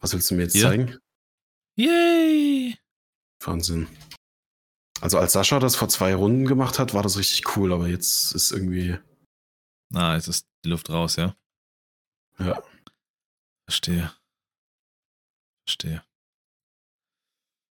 Was 0.00 0.12
willst 0.12 0.30
du 0.30 0.34
mir 0.34 0.42
jetzt 0.42 0.52
Hier? 0.52 0.68
zeigen? 0.68 0.98
Yay! 1.76 2.78
Wahnsinn. 3.40 3.88
Also 5.00 5.18
als 5.18 5.32
Sascha 5.32 5.58
das 5.58 5.76
vor 5.76 5.88
zwei 5.88 6.14
Runden 6.14 6.46
gemacht 6.46 6.78
hat, 6.78 6.94
war 6.94 7.02
das 7.02 7.18
richtig 7.18 7.56
cool, 7.56 7.72
aber 7.72 7.88
jetzt 7.88 8.34
ist 8.34 8.50
irgendwie. 8.50 8.98
Ah, 9.94 10.14
jetzt 10.14 10.28
ist 10.28 10.46
die 10.64 10.70
Luft 10.70 10.90
raus, 10.90 11.16
ja? 11.16 11.36
Ja. 12.38 12.62
Verstehe. 13.68 14.12
Verstehe. 15.66 16.02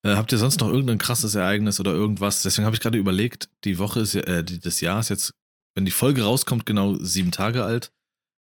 Äh, 0.03 0.15
habt 0.15 0.31
ihr 0.31 0.37
sonst 0.37 0.59
noch 0.59 0.69
irgendein 0.69 0.97
krasses 0.97 1.35
Ereignis 1.35 1.79
oder 1.79 1.91
irgendwas? 1.91 2.41
Deswegen 2.41 2.65
habe 2.65 2.75
ich 2.75 2.81
gerade 2.81 2.97
überlegt, 2.97 3.49
die 3.65 3.77
Woche 3.77 3.99
ist 3.99 4.13
ja, 4.13 4.21
äh, 4.21 4.43
das 4.43 4.81
Jahr 4.81 4.99
ist 4.99 5.09
jetzt, 5.09 5.33
wenn 5.75 5.85
die 5.85 5.91
Folge 5.91 6.23
rauskommt, 6.23 6.65
genau 6.65 6.95
sieben 6.95 7.31
Tage 7.31 7.63
alt. 7.63 7.93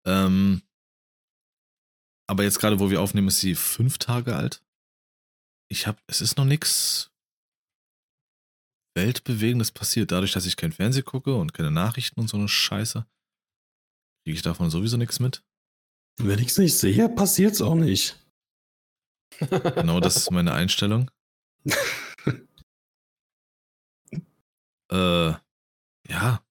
Ähm, 0.06 0.62
aber 2.30 2.44
jetzt 2.44 2.60
gerade, 2.60 2.80
wo 2.80 2.92
wir 2.92 3.02
aufnehmen, 3.02 3.28
ist 3.28 3.40
sie 3.40 3.56
fünf 3.56 3.98
Tage 3.98 4.36
alt. 4.36 4.64
Ich 5.68 5.88
habe, 5.88 6.00
es 6.08 6.22
ist 6.22 6.38
noch 6.38 6.46
nichts 6.46 7.12
Weltbewegendes 8.96 9.72
passiert. 9.72 10.12
Dadurch, 10.12 10.32
dass 10.32 10.46
ich 10.46 10.56
kein 10.56 10.72
Fernsehen 10.72 11.06
gucke 11.06 11.36
und 11.36 11.54
keine 11.54 11.72
Nachrichten 11.72 12.20
und 12.20 12.28
so 12.28 12.38
eine 12.38 12.48
Scheiße, 12.48 13.06
kriege 14.24 14.36
ich 14.36 14.42
davon 14.42 14.70
sowieso 14.70 14.98
nichts 14.98 15.20
mit. 15.20 15.44
Wenn 16.18 16.40
ich 16.40 16.48
es 16.48 16.58
nicht 16.58 16.78
sehe, 16.78 17.10
passiert 17.10 17.54
es 17.54 17.62
auch 17.62 17.76
nicht. 17.76 18.18
Genau, 19.40 20.00
das 20.00 20.18
ist 20.18 20.32
meine 20.32 20.54
Einstellung. 20.54 21.12
äh, 24.92 25.34
ja, 26.08 26.44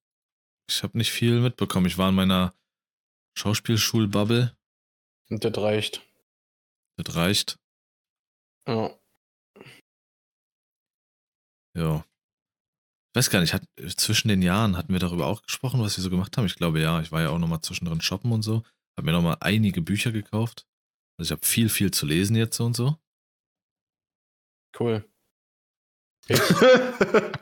ich 0.69 0.83
habe 0.83 0.97
nicht 0.97 1.11
viel 1.11 1.41
mitbekommen. 1.41 1.85
Ich 1.85 1.97
war 1.97 2.09
in 2.09 2.15
meiner 2.15 2.53
Schauspielschulbubble. 3.37 4.55
Und 5.29 5.43
das 5.43 5.57
reicht. 5.57 6.01
Das 6.97 7.15
reicht. 7.15 7.59
Ja. 8.67 8.91
Ja. 11.75 12.03
Ich 13.11 13.15
weiß 13.15 13.29
gar 13.29 13.41
nicht, 13.41 13.53
hat, 13.53 13.63
zwischen 13.95 14.27
den 14.27 14.41
Jahren 14.41 14.77
hatten 14.77 14.93
wir 14.93 14.99
darüber 14.99 15.27
auch 15.27 15.41
gesprochen, 15.41 15.81
was 15.81 15.97
wir 15.97 16.03
so 16.03 16.09
gemacht 16.09 16.37
haben. 16.37 16.45
Ich 16.45 16.55
glaube 16.55 16.79
ja, 16.79 17.01
ich 17.01 17.11
war 17.11 17.21
ja 17.21 17.29
auch 17.29 17.39
nochmal 17.39 17.61
zwischendrin 17.61 18.01
shoppen 18.01 18.31
und 18.31 18.43
so. 18.43 18.63
Hab 18.97 19.05
mir 19.05 19.11
nochmal 19.11 19.37
einige 19.39 19.81
Bücher 19.81 20.11
gekauft. 20.11 20.67
Also 21.19 21.33
ich 21.33 21.37
habe 21.37 21.45
viel, 21.45 21.67
viel 21.67 21.91
zu 21.91 22.05
lesen 22.05 22.37
jetzt 22.37 22.61
und 22.61 22.77
so. 22.77 22.95
Cool. 24.79 25.03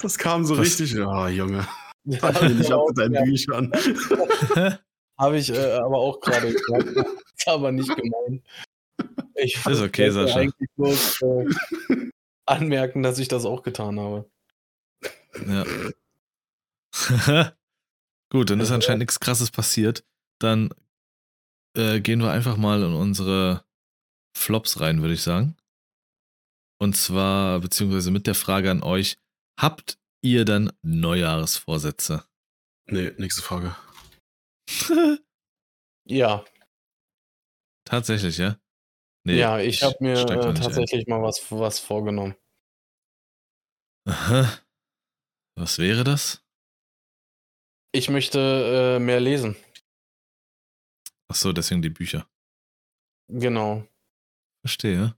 das 0.00 0.16
kam 0.16 0.46
so 0.46 0.56
Was- 0.56 0.66
richtig. 0.66 0.92
Ja, 0.92 1.28
Junge. 1.28 1.68
Ja, 2.04 2.48
nicht 2.48 2.72
ab 2.72 2.80
auch, 2.80 2.88
mit 2.88 2.98
deinen 2.98 3.14
ja. 3.14 3.24
Büchern. 3.24 3.70
Habe 5.18 5.38
ich 5.38 5.50
äh, 5.50 5.72
aber 5.74 5.98
auch 5.98 6.20
gerade 6.20 6.52
gesagt. 6.52 6.88
Ist 7.36 7.48
aber 7.48 7.70
nicht 7.70 7.94
gemeint. 7.94 8.42
Ich 9.34 9.54
Ist 9.56 9.66
okay, 9.80 10.14
wollte 10.14 10.28
Sascha. 10.28 10.40
eigentlich 10.40 10.68
bloß 10.76 11.22
äh, 11.22 11.46
anmerken, 12.46 13.02
dass 13.02 13.18
ich 13.18 13.28
das 13.28 13.44
auch 13.44 13.62
getan 13.62 14.00
habe. 14.00 14.30
Ja. 15.46 15.64
Gut, 18.30 18.48
dann 18.50 18.60
ist 18.60 18.70
anscheinend 18.70 19.00
nichts 19.00 19.20
krasses 19.20 19.50
passiert. 19.50 20.04
Dann 20.38 20.70
äh, 21.76 22.00
gehen 22.00 22.20
wir 22.20 22.30
einfach 22.30 22.56
mal 22.56 22.82
in 22.82 22.94
unsere 22.94 23.64
Flops 24.36 24.80
rein, 24.80 25.00
würde 25.02 25.14
ich 25.14 25.22
sagen. 25.22 25.56
Und 26.80 26.96
zwar, 26.96 27.60
beziehungsweise 27.60 28.10
mit 28.10 28.26
der 28.26 28.34
Frage 28.34 28.70
an 28.70 28.82
euch, 28.82 29.18
habt 29.60 29.98
ihr 30.22 30.44
dann 30.44 30.72
Neujahresvorsätze? 30.82 32.24
Nee, 32.86 33.12
nächste 33.18 33.42
Frage. 33.42 33.76
Ja, 36.06 36.44
Tatsächlich, 37.84 38.38
ja? 38.38 38.58
Nee, 39.26 39.38
ja, 39.38 39.58
ich 39.58 39.82
habe 39.82 39.96
mir 40.00 40.18
äh, 40.18 40.24
nicht 40.24 40.30
ein. 40.30 40.54
tatsächlich 40.54 41.06
mal 41.06 41.22
was, 41.22 41.50
was 41.50 41.78
vorgenommen. 41.78 42.34
Aha. 44.06 44.58
Was 45.56 45.78
wäre 45.78 46.04
das? 46.04 46.42
Ich 47.92 48.10
möchte 48.10 48.96
äh, 48.96 48.98
mehr 48.98 49.20
lesen. 49.20 49.56
Ach 51.28 51.34
so, 51.34 51.52
deswegen 51.52 51.82
die 51.82 51.90
Bücher. 51.90 52.26
Genau. 53.28 53.84
Verstehe. 54.60 55.16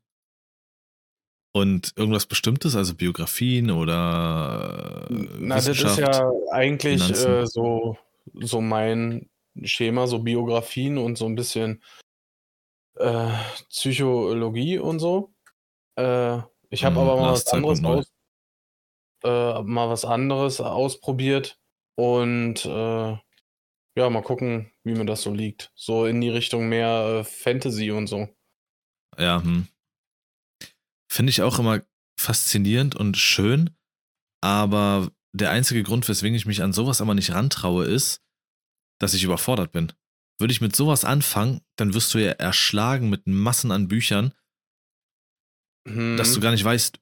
Und 1.52 1.92
irgendwas 1.96 2.26
Bestimmtes, 2.26 2.76
also 2.76 2.94
Biografien 2.94 3.70
oder 3.70 5.06
äh, 5.10 5.14
Na, 5.38 5.54
das 5.54 5.68
ist 5.68 5.96
ja 5.96 6.30
eigentlich 6.50 7.10
äh, 7.10 7.46
so, 7.46 7.96
so 8.34 8.60
mein 8.60 9.30
Schema, 9.62 10.06
so 10.06 10.18
Biografien 10.18 10.98
und 10.98 11.16
so 11.16 11.24
ein 11.24 11.34
bisschen 11.34 11.82
äh, 12.96 13.32
Psychologie 13.70 14.78
und 14.78 14.98
so. 14.98 15.32
Äh, 15.96 16.40
ich 16.68 16.84
habe 16.84 16.96
Mhm, 16.96 17.00
aber 17.08 17.20
mal 17.20 17.32
was 17.32 17.46
anderes 17.46 17.80
2.0. 17.80 17.86
aus, 17.86 18.12
äh, 19.24 19.62
mal 19.62 19.88
was 19.88 20.04
anderes 20.04 20.60
ausprobiert 20.60 21.58
und 21.94 22.66
äh, 22.66 23.16
ja, 23.96 24.10
mal 24.10 24.22
gucken, 24.22 24.70
wie 24.84 24.94
mir 24.94 25.06
das 25.06 25.22
so 25.22 25.32
liegt. 25.32 25.72
So 25.74 26.06
in 26.06 26.20
die 26.20 26.28
Richtung 26.28 26.68
mehr 26.68 27.20
äh, 27.20 27.24
Fantasy 27.24 27.90
und 27.90 28.06
so. 28.06 28.28
Ja, 29.18 29.42
hm. 29.42 29.68
Finde 31.10 31.30
ich 31.30 31.42
auch 31.42 31.58
immer 31.58 31.82
faszinierend 32.20 32.94
und 32.94 33.16
schön, 33.16 33.70
aber 34.42 35.10
der 35.34 35.50
einzige 35.50 35.82
Grund, 35.82 36.08
weswegen 36.08 36.36
ich 36.36 36.46
mich 36.46 36.62
an 36.62 36.72
sowas 36.72 37.00
aber 37.00 37.14
nicht 37.14 37.32
rantraue, 37.32 37.84
ist, 37.84 38.22
dass 39.00 39.14
ich 39.14 39.24
überfordert 39.24 39.72
bin. 39.72 39.92
Würde 40.38 40.52
ich 40.52 40.60
mit 40.60 40.76
sowas 40.76 41.04
anfangen, 41.04 41.62
dann 41.76 41.94
wirst 41.94 42.12
du 42.12 42.18
ja 42.18 42.32
erschlagen 42.32 43.08
mit 43.08 43.26
Massen 43.26 43.70
an 43.70 43.88
Büchern, 43.88 44.34
Hm, 45.86 46.16
dass 46.16 46.34
du 46.34 46.40
gar 46.40 46.50
nicht 46.50 46.64
weißt. 46.64 46.98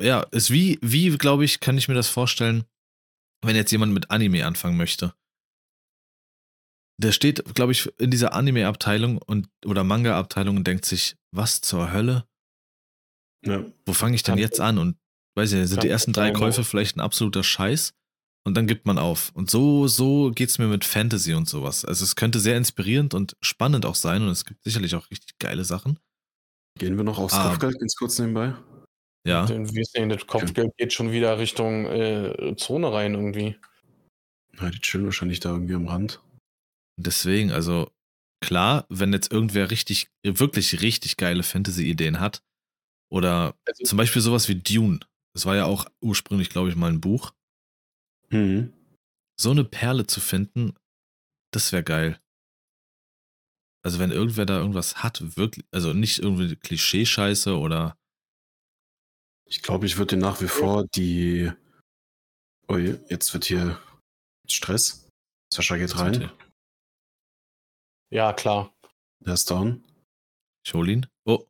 Ja, 0.00 0.20
ist 0.30 0.50
wie, 0.50 0.78
wie, 0.82 1.16
glaube 1.16 1.44
ich, 1.44 1.60
kann 1.60 1.78
ich 1.78 1.88
mir 1.88 1.94
das 1.94 2.08
vorstellen, 2.08 2.64
wenn 3.42 3.56
jetzt 3.56 3.72
jemand 3.72 3.92
mit 3.92 4.10
Anime 4.10 4.46
anfangen 4.46 4.76
möchte. 4.76 5.14
Der 7.02 7.12
steht, 7.12 7.54
glaube 7.54 7.72
ich, 7.72 7.90
in 7.98 8.10
dieser 8.10 8.32
Anime-Abteilung 8.32 9.18
und 9.18 9.48
oder 9.66 9.82
Manga-Abteilung 9.84 10.56
und 10.56 10.66
denkt 10.66 10.84
sich, 10.84 11.16
was 11.32 11.60
zur 11.60 11.92
Hölle? 11.92 12.26
Ja. 13.44 13.64
Wo 13.86 13.92
fange 13.92 14.14
ich 14.14 14.22
denn 14.22 14.38
jetzt 14.38 14.60
an? 14.60 14.78
Und 14.78 14.96
weiß 15.36 15.52
ich 15.52 15.58
nicht, 15.58 15.68
sind 15.68 15.82
die 15.82 15.88
ersten 15.88 16.12
drei 16.12 16.30
Käufe 16.30 16.64
vielleicht 16.64 16.96
ein 16.96 17.00
absoluter 17.00 17.42
Scheiß? 17.42 17.92
Und 18.44 18.56
dann 18.56 18.66
gibt 18.66 18.86
man 18.86 18.98
auf. 18.98 19.30
Und 19.34 19.50
so, 19.50 19.86
so 19.86 20.32
geht's 20.32 20.58
mir 20.58 20.66
mit 20.66 20.84
Fantasy 20.84 21.34
und 21.34 21.48
sowas. 21.48 21.84
Also 21.84 22.04
es 22.04 22.16
könnte 22.16 22.40
sehr 22.40 22.56
inspirierend 22.56 23.14
und 23.14 23.36
spannend 23.40 23.86
auch 23.86 23.94
sein 23.94 24.22
und 24.22 24.28
es 24.28 24.44
gibt 24.44 24.62
sicherlich 24.64 24.94
auch 24.94 25.10
richtig 25.10 25.38
geile 25.38 25.64
Sachen. 25.64 25.98
Gehen 26.78 26.96
wir 26.96 27.04
noch 27.04 27.18
aufs 27.18 27.34
Ah. 27.34 27.50
Kopfgeld 27.50 27.78
ganz 27.78 27.94
kurz 27.94 28.18
nebenbei? 28.18 28.54
Ja. 29.26 29.46
Den, 29.46 29.72
wie 29.72 29.80
ist 29.80 29.96
denn, 29.96 30.08
das 30.08 30.26
Kopfgeld 30.26 30.76
geht 30.76 30.92
schon 30.92 31.12
wieder 31.12 31.38
Richtung 31.38 31.86
äh, 31.86 32.54
Zone 32.56 32.92
rein 32.92 33.14
irgendwie. 33.14 33.56
Ja, 34.60 34.70
die 34.70 34.80
chillen 34.80 35.04
wahrscheinlich 35.04 35.38
da 35.38 35.50
irgendwie 35.50 35.74
am 35.74 35.86
Rand. 35.86 36.20
Deswegen, 36.98 37.50
also 37.52 37.90
klar, 38.40 38.86
wenn 38.88 39.12
jetzt 39.12 39.32
irgendwer 39.32 39.70
richtig, 39.70 40.10
wirklich 40.24 40.82
richtig 40.82 41.16
geile 41.16 41.42
Fantasy-Ideen 41.42 42.20
hat, 42.20 42.42
oder 43.10 43.54
Also- 43.66 43.84
zum 43.84 43.98
Beispiel 43.98 44.22
sowas 44.22 44.48
wie 44.48 44.56
Dune, 44.56 45.00
das 45.34 45.46
war 45.46 45.56
ja 45.56 45.64
auch 45.66 45.86
ursprünglich, 46.02 46.48
glaube 46.50 46.68
ich, 46.70 46.76
mal 46.76 46.90
ein 46.90 47.00
Buch, 47.00 47.32
Mhm. 48.30 48.72
so 49.38 49.50
eine 49.50 49.64
Perle 49.64 50.06
zu 50.06 50.20
finden, 50.20 50.74
das 51.52 51.72
wäre 51.72 51.84
geil. 51.84 52.18
Also 53.84 53.98
wenn 53.98 54.12
irgendwer 54.12 54.46
da 54.46 54.58
irgendwas 54.58 55.02
hat, 55.02 55.36
wirklich, 55.36 55.64
also 55.72 55.92
nicht 55.92 56.20
irgendwie 56.20 56.54
Klischee-Scheiße 56.56 57.56
oder 57.58 57.96
Ich 59.46 59.60
glaube, 59.62 59.84
ich 59.86 59.98
würde 59.98 60.16
nach 60.16 60.40
wie 60.40 60.48
vor 60.48 60.86
die. 60.94 61.52
Oh, 62.68 62.78
je, 62.78 62.96
jetzt 63.10 63.34
wird 63.34 63.44
hier 63.44 63.78
Stress. 64.48 65.08
Sascha 65.52 65.76
geht 65.76 65.98
rein. 65.98 66.30
Ja, 68.12 68.34
klar. 68.34 68.74
Der 69.20 69.34
ist 69.34 69.50
down. 69.50 69.82
Ich 70.66 70.74
hol 70.74 70.88
ihn. 70.88 71.06
Oh, 71.24 71.46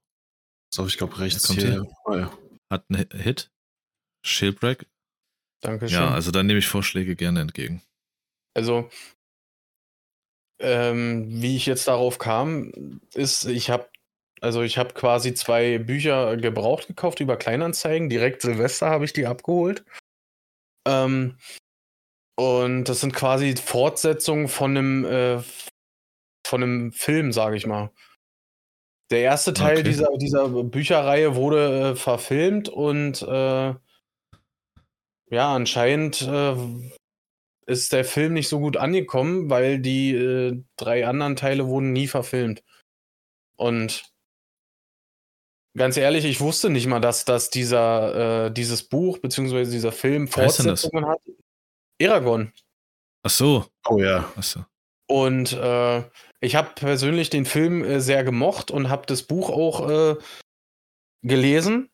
So, 0.72 0.86
ich 0.86 0.96
glaube, 0.96 1.18
rechts 1.18 1.46
kommt 1.48 1.60
hier. 1.60 1.70
hier. 1.72 1.86
Oh, 2.04 2.14
ja. 2.14 2.38
hat 2.70 2.84
einen 2.88 3.06
Hit. 3.10 3.50
Shieldbreak. 4.24 4.86
Dankeschön. 5.60 5.98
Ja, 5.98 6.14
also 6.14 6.30
dann 6.30 6.46
nehme 6.46 6.60
ich 6.60 6.68
Vorschläge 6.68 7.16
gerne 7.16 7.40
entgegen. 7.40 7.82
Also, 8.54 8.88
ähm, 10.60 11.42
wie 11.42 11.56
ich 11.56 11.66
jetzt 11.66 11.88
darauf 11.88 12.18
kam, 12.18 13.00
ist, 13.12 13.44
ich 13.46 13.68
habe 13.68 13.90
also 14.40 14.62
ich 14.62 14.78
habe 14.78 14.94
quasi 14.94 15.34
zwei 15.34 15.78
Bücher 15.78 16.36
gebraucht 16.36 16.86
gekauft 16.86 17.20
über 17.20 17.36
Kleinanzeigen. 17.36 18.08
Direkt 18.08 18.42
Silvester 18.42 18.90
habe 18.90 19.04
ich 19.04 19.12
die 19.12 19.26
abgeholt. 19.26 19.84
Ähm, 20.86 21.38
und 22.36 22.84
das 22.84 23.00
sind 23.00 23.14
quasi 23.14 23.56
Fortsetzungen 23.56 24.48
von 24.48 24.76
einem, 24.76 25.04
äh, 25.04 25.42
von 26.52 26.62
einem 26.62 26.92
Film, 26.92 27.32
sage 27.32 27.56
ich 27.56 27.66
mal. 27.66 27.90
Der 29.10 29.20
erste 29.20 29.54
Teil 29.54 29.78
Okay. 29.78 29.88
dieser, 29.88 30.08
dieser 30.18 30.48
Bücherreihe 30.48 31.34
wurde 31.34 31.92
äh, 31.92 31.96
verfilmt 31.96 32.68
und 32.68 33.22
äh, 33.22 33.74
ja, 35.30 35.54
anscheinend 35.54 36.20
äh, 36.20 36.54
ist 37.66 37.94
der 37.94 38.04
Film 38.04 38.34
nicht 38.34 38.48
so 38.48 38.60
gut 38.60 38.76
angekommen, 38.76 39.48
weil 39.48 39.78
die 39.78 40.14
äh, 40.14 40.62
drei 40.76 41.06
anderen 41.06 41.36
Teile 41.36 41.68
wurden 41.68 41.94
nie 41.94 42.06
verfilmt. 42.06 42.62
Und 43.56 44.04
Ganz 45.74 45.96
ehrlich, 45.96 46.26
ich 46.26 46.38
wusste 46.42 46.68
nicht 46.68 46.86
mal, 46.86 47.00
dass, 47.00 47.24
dass 47.24 47.48
dieser, 47.48 48.48
äh, 48.48 48.52
dieses 48.52 48.82
Buch 48.82 49.16
bzw. 49.20 49.64
dieser 49.64 49.90
Film? 49.90 50.28
Fortsetzungen 50.28 51.06
hat. 51.06 51.18
Eragon. 51.98 52.52
Ach 53.22 53.30
so. 53.30 53.64
Oh 53.88 53.96
ja. 53.96 54.30
Ach 54.36 54.42
so. 54.42 54.66
Und 55.08 55.54
äh, 55.54 56.02
ich 56.42 56.56
habe 56.56 56.72
persönlich 56.74 57.30
den 57.30 57.46
Film 57.46 57.84
äh, 57.84 58.00
sehr 58.00 58.24
gemocht 58.24 58.70
und 58.70 58.90
habe 58.90 59.06
das 59.06 59.22
Buch 59.22 59.48
auch 59.48 59.88
äh, 59.88 60.16
gelesen, 61.22 61.88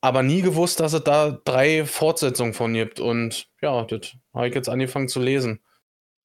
aber 0.00 0.22
nie 0.22 0.42
gewusst, 0.42 0.80
dass 0.80 0.92
es 0.92 1.04
da 1.04 1.32
drei 1.44 1.84
Fortsetzungen 1.84 2.54
von 2.54 2.72
gibt. 2.72 3.00
Und 3.00 3.48
ja, 3.60 3.84
das 3.84 4.16
habe 4.32 4.48
ich 4.48 4.54
jetzt 4.54 4.68
angefangen 4.68 5.08
zu 5.08 5.20
lesen. 5.20 5.60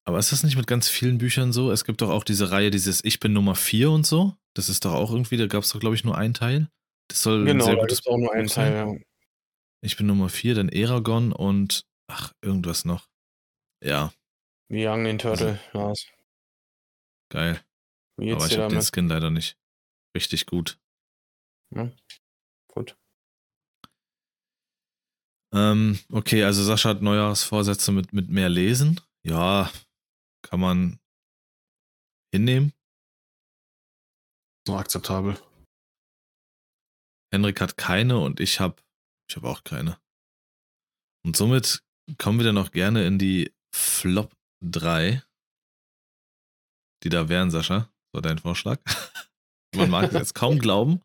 Aber 0.06 0.20
ist 0.20 0.32
das 0.32 0.44
nicht 0.44 0.56
mit 0.56 0.68
ganz 0.68 0.88
vielen 0.88 1.18
Büchern 1.18 1.52
so? 1.52 1.72
Es 1.72 1.84
gibt 1.84 2.02
doch 2.02 2.10
auch 2.10 2.24
diese 2.24 2.52
Reihe, 2.52 2.72
dieses 2.72 3.04
Ich 3.04 3.20
bin 3.20 3.34
Nummer 3.34 3.56
4 3.56 3.92
und 3.92 4.06
so. 4.06 4.36
Das 4.54 4.70
ist 4.70 4.86
doch 4.86 4.94
auch 4.94 5.12
irgendwie, 5.12 5.38
da 5.38 5.48
gab 5.48 5.64
es 5.64 5.70
doch, 5.70 5.80
glaube 5.80 5.96
ich, 5.96 6.06
nur 6.06 6.18
einen 6.18 6.34
Teil. 6.34 6.70
Das 7.10 7.24
soll 7.24 7.42
ein 7.42 7.46
Genau, 7.46 7.66
sehr 7.66 7.76
da 7.76 7.82
gutes 7.82 8.06
auch 8.08 8.18
nur 8.18 8.34
ein 8.34 8.48
sein. 8.48 8.72
Teil. 8.74 8.94
Ja. 8.94 9.00
Ich 9.82 9.98
bin 9.98 10.06
Nummer 10.08 10.30
4, 10.30 10.56
dann 10.56 10.70
Eragon 10.70 11.32
und 11.32 11.86
ach, 12.08 12.32
irgendwas 12.42 12.86
noch. 12.86 13.08
Ja, 13.84 14.12
Wie 14.70 14.88
Young 14.88 15.04
den 15.04 15.20
Turtle. 15.20 15.60
Ja, 15.74 15.94
geil. 17.30 17.64
wie 18.18 18.34
Aber 18.34 18.46
ich 18.46 18.58
habe 18.58 18.74
den? 18.74 18.82
Skin 18.82 19.08
leider 19.08 19.30
nicht. 19.30 19.58
Richtig 20.16 20.46
gut. 20.46 20.80
Gut. 22.68 22.98
Ähm, 25.54 26.00
okay, 26.12 26.44
also 26.44 26.64
Sascha 26.64 26.90
hat 26.90 27.02
Neujahrsvorsätze 27.02 27.92
mit, 27.92 28.14
mit 28.14 28.30
mehr 28.30 28.50
Lesen. 28.50 29.00
Ja, 29.24 29.72
kann 30.42 30.60
man 30.60 31.00
hinnehmen. 32.34 32.74
So 34.68 34.76
akzeptabel. 34.78 35.40
Henrik 37.34 37.62
hat 37.62 37.78
keine 37.78 38.20
und 38.20 38.40
ich 38.40 38.60
habe 38.60 38.82
ich 39.30 39.36
hab 39.36 39.44
auch 39.44 39.64
keine. 39.64 40.00
Und 41.26 41.36
somit 41.36 41.84
kommen 42.18 42.40
wir 42.40 42.46
dann 42.46 42.58
auch 42.58 42.72
gerne 42.72 43.06
in 43.06 43.20
die 43.20 43.54
Flop 43.74 44.34
3, 44.62 45.24
die 47.08 47.16
da 47.16 47.30
wären, 47.30 47.52
Sascha. 47.52 47.90
So 48.14 48.20
dein 48.20 48.38
Vorschlag. 48.38 48.80
Man 49.76 49.90
mag 49.90 50.08
es 50.08 50.14
jetzt 50.14 50.36
kaum 50.36 50.60
glauben. 50.60 51.02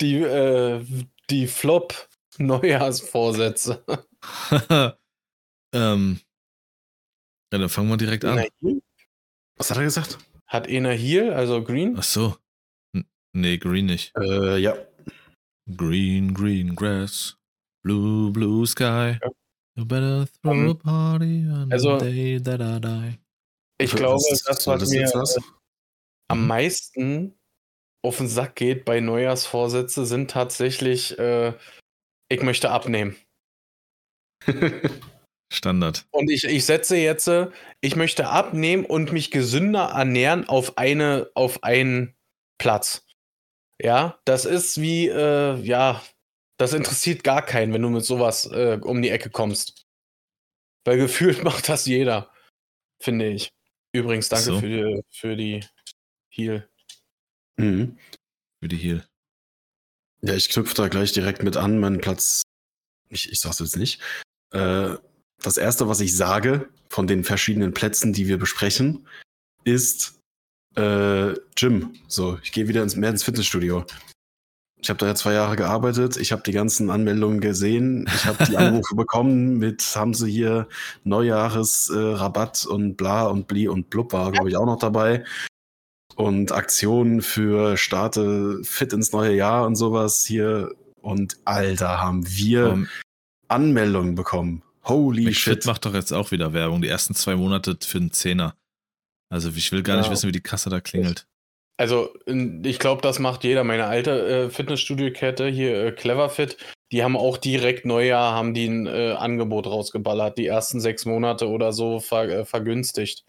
die, 0.00 0.16
äh, 0.16 0.82
die 1.28 1.46
Flop-Neujahrsvorsätze. 1.46 3.84
ähm, 5.74 6.20
ja, 7.52 7.58
dann 7.58 7.68
fangen 7.68 7.90
wir 7.90 7.98
direkt 7.98 8.24
an. 8.24 8.46
Was 9.56 9.70
hat 9.70 9.76
er 9.76 9.84
gesagt? 9.84 10.16
Hat 10.46 10.66
Ena 10.66 10.88
Heal, 10.90 11.34
also 11.34 11.62
Green? 11.62 11.96
Ach 11.98 12.02
so. 12.02 12.36
N 12.94 13.04
nee, 13.34 13.58
Green 13.58 13.84
nicht. 13.86 14.12
Äh, 14.16 14.58
ja. 14.58 14.74
Green, 15.76 16.34
green 16.34 16.74
grass, 16.74 17.38
blue, 17.82 18.32
blue 18.32 18.66
sky. 18.66 19.18
Ja. 19.22 19.30
You 19.76 19.84
better 19.86 20.26
throw 20.42 20.52
Ähm, 20.52 20.70
a 20.70 20.74
party 20.74 21.46
on 21.48 21.72
also- 21.72 21.98
the 21.98 22.04
day 22.04 22.38
that 22.42 22.60
I 22.60 22.80
die. 22.80 23.18
Ich 23.80 23.92
glaube, 23.94 24.16
was 24.30 24.42
das, 24.44 24.66
was 24.66 24.80
das 24.80 24.90
mir 24.90 25.00
jetzt 25.00 25.14
was? 25.14 25.36
äh, 25.36 25.40
am 26.28 26.46
meisten 26.46 27.38
auf 28.04 28.18
den 28.18 28.28
Sack 28.28 28.56
geht 28.56 28.84
bei 28.84 29.00
Neujahrsvorsätze 29.00 30.06
sind 30.06 30.30
tatsächlich, 30.30 31.18
äh, 31.18 31.54
ich 32.28 32.42
möchte 32.42 32.70
abnehmen. 32.70 33.16
Standard. 35.52 36.06
Und 36.10 36.30
ich, 36.30 36.44
ich 36.44 36.64
setze 36.64 36.96
jetzt, 36.96 37.28
äh, 37.28 37.50
ich 37.80 37.96
möchte 37.96 38.28
abnehmen 38.28 38.84
und 38.84 39.12
mich 39.12 39.30
gesünder 39.30 39.90
ernähren 39.90 40.48
auf 40.48 40.78
eine, 40.78 41.30
auf 41.34 41.62
einen 41.62 42.14
Platz. 42.58 43.06
Ja, 43.80 44.18
das 44.24 44.44
ist 44.44 44.80
wie, 44.80 45.08
äh, 45.08 45.56
ja, 45.60 46.02
das 46.62 46.72
interessiert 46.72 47.24
gar 47.24 47.44
keinen, 47.44 47.72
wenn 47.72 47.82
du 47.82 47.88
mit 47.90 48.04
sowas 48.04 48.46
äh, 48.46 48.78
um 48.82 49.02
die 49.02 49.10
Ecke 49.10 49.30
kommst. 49.30 49.84
Weil 50.84 50.98
gefühlt 50.98 51.42
macht 51.44 51.68
das 51.68 51.86
jeder, 51.86 52.30
finde 53.00 53.28
ich. 53.28 53.50
Übrigens, 53.94 54.28
danke 54.28 54.44
So. 54.46 54.60
für, 54.60 54.68
die, 54.68 55.02
für 55.10 55.36
die 55.36 55.60
Heal. 56.30 56.68
mhm. 57.58 57.98
Für 58.60 58.68
die 58.68 58.76
Heal. 58.76 59.06
Ja, 60.22 60.34
ich 60.34 60.48
knüpfe 60.48 60.74
da 60.74 60.88
gleich 60.88 61.12
direkt 61.12 61.42
mit 61.42 61.56
an. 61.56 61.78
Mein 61.80 62.00
Platz, 62.00 62.42
ich, 63.08 63.30
ich 63.30 63.40
sag's 63.40 63.58
jetzt 63.58 63.76
nicht. 63.76 64.00
Äh, 64.52 64.96
das 65.42 65.56
erste, 65.56 65.88
was 65.88 66.00
ich 66.00 66.16
sage 66.16 66.68
von 66.88 67.06
den 67.08 67.24
verschiedenen 67.24 67.74
Plätzen, 67.74 68.12
die 68.12 68.28
wir 68.28 68.38
besprechen, 68.38 69.06
ist 69.64 70.20
äh, 70.76 71.34
Gym. 71.56 71.98
So, 72.06 72.38
ich 72.42 72.52
gehe 72.52 72.68
wieder 72.68 72.82
ins, 72.82 72.94
mehr 72.96 73.10
ins 73.10 73.24
Fitnessstudio. 73.24 73.84
Ich 74.82 74.90
habe 74.90 74.98
da 74.98 75.06
ja 75.06 75.14
zwei 75.14 75.32
Jahre 75.32 75.54
gearbeitet. 75.54 76.16
Ich 76.16 76.32
habe 76.32 76.42
die 76.42 76.50
ganzen 76.50 76.90
Anmeldungen 76.90 77.40
gesehen. 77.40 78.08
Ich 78.12 78.24
habe 78.26 78.44
die 78.46 78.56
Anrufe 78.56 78.94
bekommen 78.96 79.58
mit, 79.58 79.80
haben 79.94 80.12
sie 80.12 80.28
hier 80.30 80.66
Neujahresrabatt 81.04 82.64
äh, 82.64 82.68
und 82.68 82.96
bla 82.96 83.26
und 83.26 83.46
bli 83.46 83.68
und 83.68 83.90
blub 83.90 84.12
war, 84.12 84.32
glaube 84.32 84.48
ich, 84.48 84.56
auch 84.56 84.66
noch 84.66 84.78
dabei. 84.78 85.24
Und 86.16 86.52
Aktionen 86.52 87.22
für 87.22 87.76
Starte 87.76 88.58
fit 88.64 88.92
ins 88.92 89.12
neue 89.12 89.34
Jahr 89.34 89.66
und 89.66 89.76
sowas 89.76 90.24
hier. 90.24 90.74
Und 91.00 91.36
Alter, 91.44 92.00
haben 92.00 92.26
wir 92.28 92.66
Aber 92.66 92.86
Anmeldungen 93.48 94.14
bekommen. 94.14 94.62
Holy 94.84 95.24
McFit 95.26 95.36
shit. 95.38 95.66
macht 95.66 95.84
doch 95.86 95.94
jetzt 95.94 96.12
auch 96.12 96.32
wieder 96.32 96.52
Werbung. 96.52 96.82
Die 96.82 96.88
ersten 96.88 97.14
zwei 97.14 97.36
Monate 97.36 97.76
für 97.80 97.98
einen 97.98 98.10
Zehner. 98.12 98.56
Also 99.30 99.50
ich 99.54 99.70
will 99.72 99.82
gar 99.82 99.96
nicht 99.96 100.06
Ja. 100.06 100.12
wissen, 100.12 100.26
wie 100.26 100.32
die 100.32 100.40
Kasse 100.40 100.70
da 100.70 100.80
klingelt. 100.80 101.26
Also, 101.78 102.14
ich 102.26 102.78
glaube, 102.78 103.02
das 103.02 103.18
macht 103.18 103.44
jeder. 103.44 103.64
Meine 103.64 103.86
alte 103.86 104.10
äh, 104.46 104.50
Fitnessstudio-Kette 104.50 105.48
hier, 105.48 105.86
äh, 105.86 105.92
Cleverfit, 105.92 106.56
die 106.92 107.02
haben 107.02 107.16
auch 107.16 107.38
direkt 107.38 107.86
Neujahr, 107.86 108.34
haben 108.34 108.54
die 108.54 108.66
ein 108.66 108.86
äh, 108.86 109.12
Angebot 109.12 109.66
rausgeballert, 109.66 110.38
die 110.38 110.46
ersten 110.46 110.80
sechs 110.80 111.06
Monate 111.06 111.48
oder 111.48 111.72
so 111.72 111.98
ver, 111.98 112.28
äh, 112.28 112.44
vergünstigt. 112.44 113.24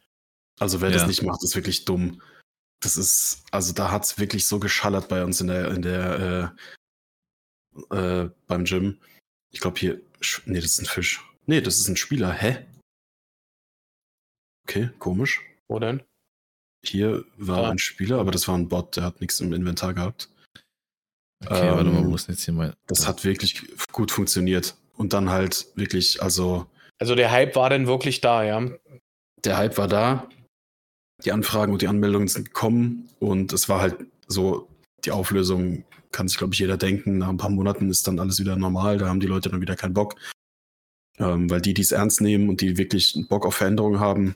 Also 0.60 0.82
wer 0.82 0.90
Ja. 0.90 0.98
das 0.98 1.08
nicht 1.08 1.24
macht, 1.24 1.44
ist 1.44 1.56
wirklich 1.56 1.86
dumm. 1.86 2.22
Das 2.82 2.98
ist, 2.98 3.44
also 3.52 3.74
da 3.74 3.92
hat's 3.92 4.20
wirklich 4.20 4.46
so 4.46 4.60
geschallert 4.60 5.08
bei 5.08 5.24
uns 5.24 5.40
in 5.40 5.48
der, 5.48 5.72
in 5.72 5.82
der, 5.82 6.54
äh, 7.92 7.96
äh, 7.96 8.30
beim 8.48 8.66
Gym. 8.66 9.00
Ich 9.52 9.62
glaube 9.62 9.80
hier, 9.80 10.02
nee, 10.46 10.60
das 10.60 10.72
ist 10.72 10.82
ein 10.82 10.86
Fisch. 10.86 11.24
Nee, 11.46 11.62
das 11.62 11.80
ist 11.80 11.88
ein 11.88 11.96
Spieler. 11.98 12.32
Hä? 12.34 12.66
Okay, 14.68 14.90
komisch. 15.00 15.42
Wo 15.68 15.80
denn? 15.80 16.04
Hier 16.86 17.24
war 17.38 17.66
Ah. 17.66 17.70
ein 17.72 17.80
Spieler, 17.80 18.20
aber 18.20 18.32
das 18.32 18.48
war 18.48 18.56
ein 18.58 18.68
Bot, 18.68 18.98
der 18.98 19.04
hat 19.04 19.22
nichts 19.22 19.40
im 19.40 19.54
Inventar 19.54 19.94
gehabt. 19.94 20.30
Okay, 21.46 21.72
warte 21.72 21.90
mal, 21.90 22.00
Ähm, 22.04 22.10
wo 22.12 22.16
ist 22.16 22.28
jetzt 22.30 22.44
hier 22.44 22.54
mein. 22.54 22.74
Das 22.88 23.08
hat 23.08 23.24
wirklich 23.26 23.62
gut 23.92 24.12
funktioniert. 24.12 24.76
Und 24.96 25.14
dann 25.14 25.30
halt 25.30 25.68
wirklich, 25.76 26.22
also 26.22 26.68
Also, 27.00 27.16
der 27.16 27.32
Hype 27.32 27.56
war 27.56 27.70
denn 27.70 27.88
wirklich 27.88 28.22
da, 28.22 28.44
ja? 28.44 28.70
der 29.44 29.58
Hype 29.58 29.78
war 29.78 29.88
da, 29.90 30.30
die 31.26 31.32
Anfragen 31.34 31.74
und 31.74 31.82
die 31.82 31.88
Anmeldungen 31.88 32.28
sind 32.30 32.46
gekommen 32.46 33.10
und 33.20 33.52
es 33.52 33.68
war 33.68 33.82
halt 33.82 33.98
so, 34.28 34.70
die 35.04 35.12
Auflösung 35.12 35.84
kann 36.12 36.28
sich, 36.30 36.38
glaube 36.38 36.54
ich, 36.54 36.60
jeder 36.60 36.78
denken. 36.78 37.18
Nach 37.18 37.28
ein 37.30 37.38
paar 37.38 37.50
Monaten 37.50 37.90
ist 37.90 38.08
dann 38.08 38.20
alles 38.20 38.40
wieder 38.40 38.56
normal, 38.56 38.98
da 39.00 39.08
haben 39.08 39.20
die 39.20 39.28
Leute 39.28 39.50
dann 39.50 39.60
wieder 39.62 39.76
keinen 39.76 39.94
Bock. 39.94 40.16
Ähm, 41.18 41.50
weil 41.50 41.60
die, 41.62 41.74
die 41.74 41.82
es 41.82 41.92
ernst 41.92 42.22
nehmen 42.22 42.48
und 42.50 42.62
die 42.62 42.78
wirklich 42.78 43.16
einen 43.16 43.28
Bock 43.28 43.46
auf 43.46 43.56
Veränderung 43.56 44.00
haben, 44.00 44.36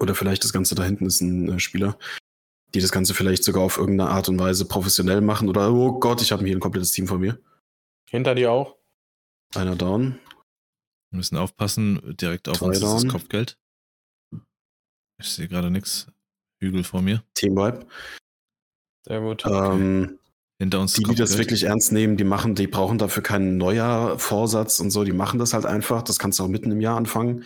oder 0.00 0.14
vielleicht 0.14 0.42
das 0.42 0.52
Ganze 0.52 0.74
da 0.74 0.82
hinten 0.82 1.06
ist 1.06 1.20
ein 1.20 1.48
äh, 1.48 1.60
Spieler, 1.60 1.98
die 2.74 2.80
das 2.80 2.90
Ganze 2.90 3.14
vielleicht 3.14 3.44
sogar 3.44 3.62
auf 3.62 3.76
irgendeine 3.76 4.10
Art 4.10 4.28
und 4.28 4.38
Weise 4.38 4.66
professionell 4.66 5.20
machen 5.20 5.48
oder, 5.48 5.72
oh 5.72 6.00
Gott, 6.00 6.22
ich 6.22 6.32
habe 6.32 6.44
hier 6.44 6.56
ein 6.56 6.60
komplettes 6.60 6.92
Team 6.92 7.06
von 7.06 7.20
mir. 7.20 7.38
Hinter 8.08 8.34
dir 8.34 8.50
auch? 8.50 8.76
Einer 9.54 9.76
down. 9.76 10.18
Wir 11.10 11.18
müssen 11.18 11.36
aufpassen, 11.36 12.16
direkt 12.20 12.48
auf 12.48 12.62
uns 12.62 12.78
ist 12.78 12.82
das. 12.82 13.08
Kopfgeld. 13.08 13.58
Ich 15.20 15.28
sehe 15.28 15.48
gerade 15.48 15.70
nichts. 15.70 16.06
Hügel 16.60 16.84
vor 16.84 17.02
mir. 17.02 17.22
Team 17.34 17.56
Vibe. 17.56 17.86
Sehr 19.06 19.20
gut. 19.20 19.44
Ähm, 19.46 20.18
Hinter 20.58 20.80
uns 20.80 20.92
die, 20.94 21.02
die 21.02 21.14
das 21.14 21.36
wirklich 21.38 21.64
ernst 21.64 21.90
nehmen, 21.92 22.16
die 22.16 22.24
machen, 22.24 22.54
die 22.54 22.66
brauchen 22.66 22.98
dafür 22.98 23.22
keinen 23.22 23.56
Neujahr-Vorsatz 23.56 24.78
und 24.80 24.90
so, 24.90 25.04
die 25.04 25.12
machen 25.12 25.38
das 25.38 25.52
halt 25.52 25.66
einfach. 25.66 26.02
Das 26.02 26.18
kannst 26.18 26.38
du 26.38 26.44
auch 26.44 26.48
mitten 26.48 26.70
im 26.70 26.80
Jahr 26.80 26.96
anfangen. 26.96 27.44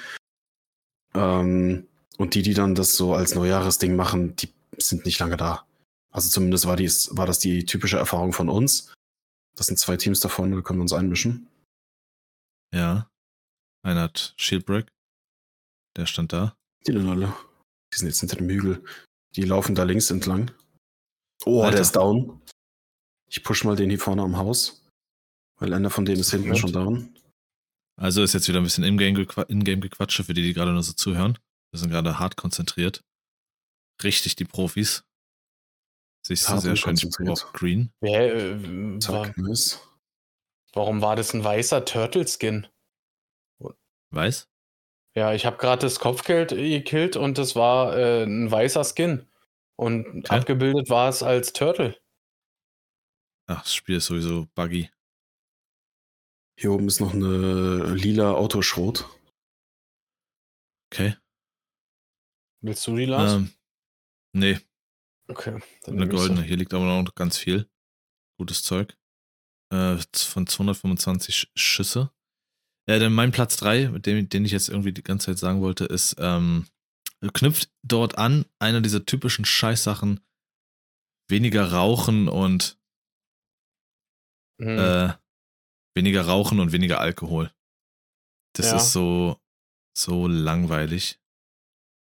Ähm, 1.14 1.86
und 2.18 2.34
die, 2.34 2.42
die 2.42 2.54
dann 2.54 2.74
das 2.74 2.96
so 2.96 3.14
als 3.14 3.34
Neujahresding 3.34 3.96
machen, 3.96 4.36
die 4.36 4.48
sind 4.78 5.04
nicht 5.04 5.18
lange 5.18 5.36
da. 5.36 5.66
Also 6.12 6.28
zumindest 6.28 6.66
war, 6.66 6.76
dies, 6.76 7.08
war 7.16 7.26
das 7.26 7.38
die 7.38 7.64
typische 7.64 7.98
Erfahrung 7.98 8.32
von 8.32 8.48
uns. 8.48 8.92
Das 9.56 9.66
sind 9.66 9.78
zwei 9.78 9.96
Teams 9.96 10.20
davon, 10.20 10.52
da 10.52 10.60
können 10.60 10.78
wir 10.78 10.82
uns 10.82 10.92
einmischen. 10.92 11.48
Ja. 12.72 13.08
Einer 13.82 14.02
hat 14.02 14.34
Shieldbreak. 14.36 14.88
Der 15.96 16.06
stand 16.06 16.32
da. 16.32 16.56
Die 16.86 16.92
denn 16.92 17.08
alle? 17.08 17.34
Die 17.92 17.98
sind 17.98 18.08
jetzt 18.08 18.20
hinter 18.20 18.36
dem 18.36 18.48
Hügel. 18.48 18.84
Die 19.36 19.42
laufen 19.42 19.74
da 19.74 19.84
links 19.84 20.10
entlang. 20.10 20.50
Oh, 21.44 21.62
Alter. 21.62 21.72
der 21.72 21.80
ist 21.82 21.96
down. 21.96 22.40
Ich 23.28 23.42
push 23.42 23.64
mal 23.64 23.76
den 23.76 23.90
hier 23.90 23.98
vorne 23.98 24.22
am 24.22 24.36
Haus. 24.36 24.84
Weil 25.58 25.72
einer 25.72 25.90
von 25.90 26.04
denen 26.04 26.20
ist 26.20 26.30
hinten 26.30 26.56
schon 26.56 26.72
down. 26.72 27.14
Also 27.96 28.22
ist 28.22 28.32
jetzt 28.32 28.48
wieder 28.48 28.58
ein 28.58 28.64
bisschen 28.64 28.84
Ingame 28.84 29.14
gequa 29.14 29.42
in 29.42 29.64
gequatsche 29.64 30.24
für 30.24 30.34
die, 30.34 30.42
die 30.42 30.52
gerade 30.52 30.72
nur 30.72 30.82
so 30.82 30.92
zuhören. 30.92 31.38
Wir 31.75 31.81
sind 31.81 31.91
gerade 31.91 32.20
hart 32.20 32.37
konzentriert. 32.37 33.03
Richtig 34.01 34.37
die 34.37 34.45
Profis. 34.45 35.05
Siehst 36.25 36.47
du 36.47 36.53
Hart 36.53 36.61
sehr 36.62 36.77
schön. 36.77 36.95
Brauch 36.95 37.53
Green. 37.53 37.93
Wer, 38.01 38.33
äh, 38.33 38.62
war, 39.09 39.35
warum 40.72 41.03
war 41.03 41.16
das 41.16 41.35
ein 41.35 41.43
weißer 41.43 41.85
Turtle-Skin? 41.85 42.68
Weiß? 44.11 44.49
Ja, 45.16 45.33
ich 45.33 45.47
habe 45.47 45.57
gerade 45.57 45.83
das 45.83 45.99
Kopfgeld 45.99 46.51
gekillt 46.51 47.16
und 47.16 47.39
das 47.39 47.57
war 47.57 47.97
äh, 47.97 48.22
ein 48.22 48.49
weißer 48.49 48.85
Skin. 48.85 49.27
Und 49.75 50.07
Okay. 50.07 50.29
abgebildet 50.29 50.91
war 50.91 51.09
es 51.09 51.25
als 51.25 51.55
Turtle. 51.55 52.01
Ach, 53.49 53.62
das 53.62 53.75
Spiel 53.75 53.97
ist 53.97 54.07
sowieso 54.07 54.47
buggy. 54.55 54.91
Hier 56.57 56.70
oben 56.70 56.87
ist 56.87 57.01
noch 57.01 57.14
eine 57.14 57.95
lila 57.95 58.31
Autoschrot. 58.31 59.09
Okay. 60.93 61.16
Willst 62.64 62.86
du 62.86 62.96
die, 62.96 63.04
Lars? 63.04 63.34
Ähm, 63.34 63.50
nee, 64.34 64.58
okay. 65.28 65.60
dann 65.82 65.96
eine 65.96 66.08
goldene. 66.08 66.42
Hier 66.42 66.56
liegt 66.56 66.72
aber 66.72 66.84
noch 67.02 67.14
ganz 67.14 67.36
viel. 67.36 67.68
Gutes 68.38 68.62
Zeug. 68.62 68.96
Äh, 69.70 69.98
von 70.16 70.46
225 70.46 71.34
Sch- 71.36 71.50
Schüsse. 71.54 72.10
Äh, 72.86 72.98
denn 72.98 73.12
mein 73.12 73.32
Platz 73.32 73.56
3, 73.58 73.88
mit 73.90 74.06
dem 74.06 74.28
den 74.28 74.44
ich 74.44 74.52
jetzt 74.52 74.68
irgendwie 74.68 74.92
die 74.92 75.02
ganze 75.02 75.26
Zeit 75.26 75.38
sagen 75.38 75.60
wollte, 75.60 75.84
ist, 75.84 76.16
ähm, 76.18 76.66
knüpft 77.34 77.70
dort 77.82 78.16
an, 78.18 78.46
einer 78.58 78.80
dieser 78.80 79.04
typischen 79.04 79.44
Scheißsachen, 79.44 80.20
weniger 81.30 81.70
rauchen 81.72 82.28
und 82.28 82.78
Hm. 84.60 84.78
äh, 84.78 85.14
weniger 85.96 86.22
rauchen 86.26 86.60
und 86.60 86.72
weniger 86.72 87.00
Alkohol. 87.00 87.52
Das 88.56 88.70
Ja. 88.70 88.76
ist 88.76 88.92
so, 88.92 89.40
so 89.96 90.28
langweilig. 90.28 91.20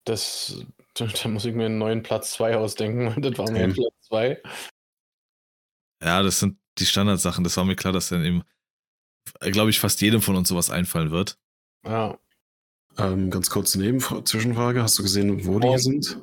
Das, 0.07 0.63
da 0.93 1.27
muss 1.27 1.45
ich 1.45 1.53
mir 1.53 1.65
einen 1.65 1.77
neuen 1.77 2.01
Platz 2.03 2.31
2 2.33 2.57
ausdenken, 2.57 3.07
weil 3.15 3.21
das 3.21 3.37
war 3.37 3.51
mein 3.51 3.71
Okay. 3.71 3.81
Platz 3.81 3.93
2. 4.07 4.41
Ja, 6.03 6.21
das 6.23 6.39
sind 6.39 6.57
die 6.77 6.85
Standardsachen. 6.85 7.43
Das 7.43 7.57
war 7.57 7.65
mir 7.65 7.75
klar, 7.75 7.91
dass 7.93 8.09
dann 8.09 8.23
eben, 8.23 8.43
glaube 9.41 9.69
ich, 9.69 9.79
fast 9.79 9.99
jedem 10.01 10.21
von 10.21 10.35
uns 10.35 10.49
sowas 10.49 10.69
einfallen 10.69 11.11
wird. 11.11 11.37
Ja. 11.85 12.17
Ähm, 12.97 13.29
ganz 13.29 13.49
kurze 13.49 13.79
Nebenfra 13.79 14.23
Zwischenfrage. 14.25 14.81
Hast 14.81 14.97
du 14.97 15.03
gesehen, 15.03 15.45
wo 15.45 15.59
die 15.59 15.67
hier 15.67 15.79
sind? 15.79 16.19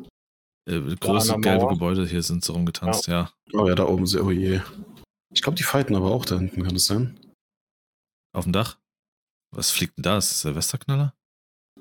Äh, 0.68 0.80
große 0.97 1.39
gelbe. 1.41 1.66
Gebäude 1.68 2.07
hier 2.07 2.22
sind 2.22 2.45
so 2.45 2.53
rumgetanzt, 2.55 3.07
ja. 3.07 3.30
Oh 3.53 3.68
ja, 3.68 3.74
da 3.74 3.85
oben. 3.87 4.07
sind- 4.07 4.22
Oh 4.22 4.30
je. 4.30 4.61
Ich 5.32 5.43
glaube, 5.43 5.57
die 5.57 5.62
fighten 5.62 5.95
aber 5.95 6.11
auch 6.12 6.24
da 6.24 6.39
hinten, 6.39 6.62
kann 6.62 6.74
das 6.74 6.87
sein? 6.87 7.18
Auf 8.32 8.45
dem 8.45 8.53
Dach. 8.53 8.78
Was 9.53 9.70
fliegt 9.70 9.97
denn 9.99 10.03
da? 10.05 10.16
Ist 10.18 10.30
das 10.30 10.43
der 10.43 10.57
Westerknaller? 10.57 11.14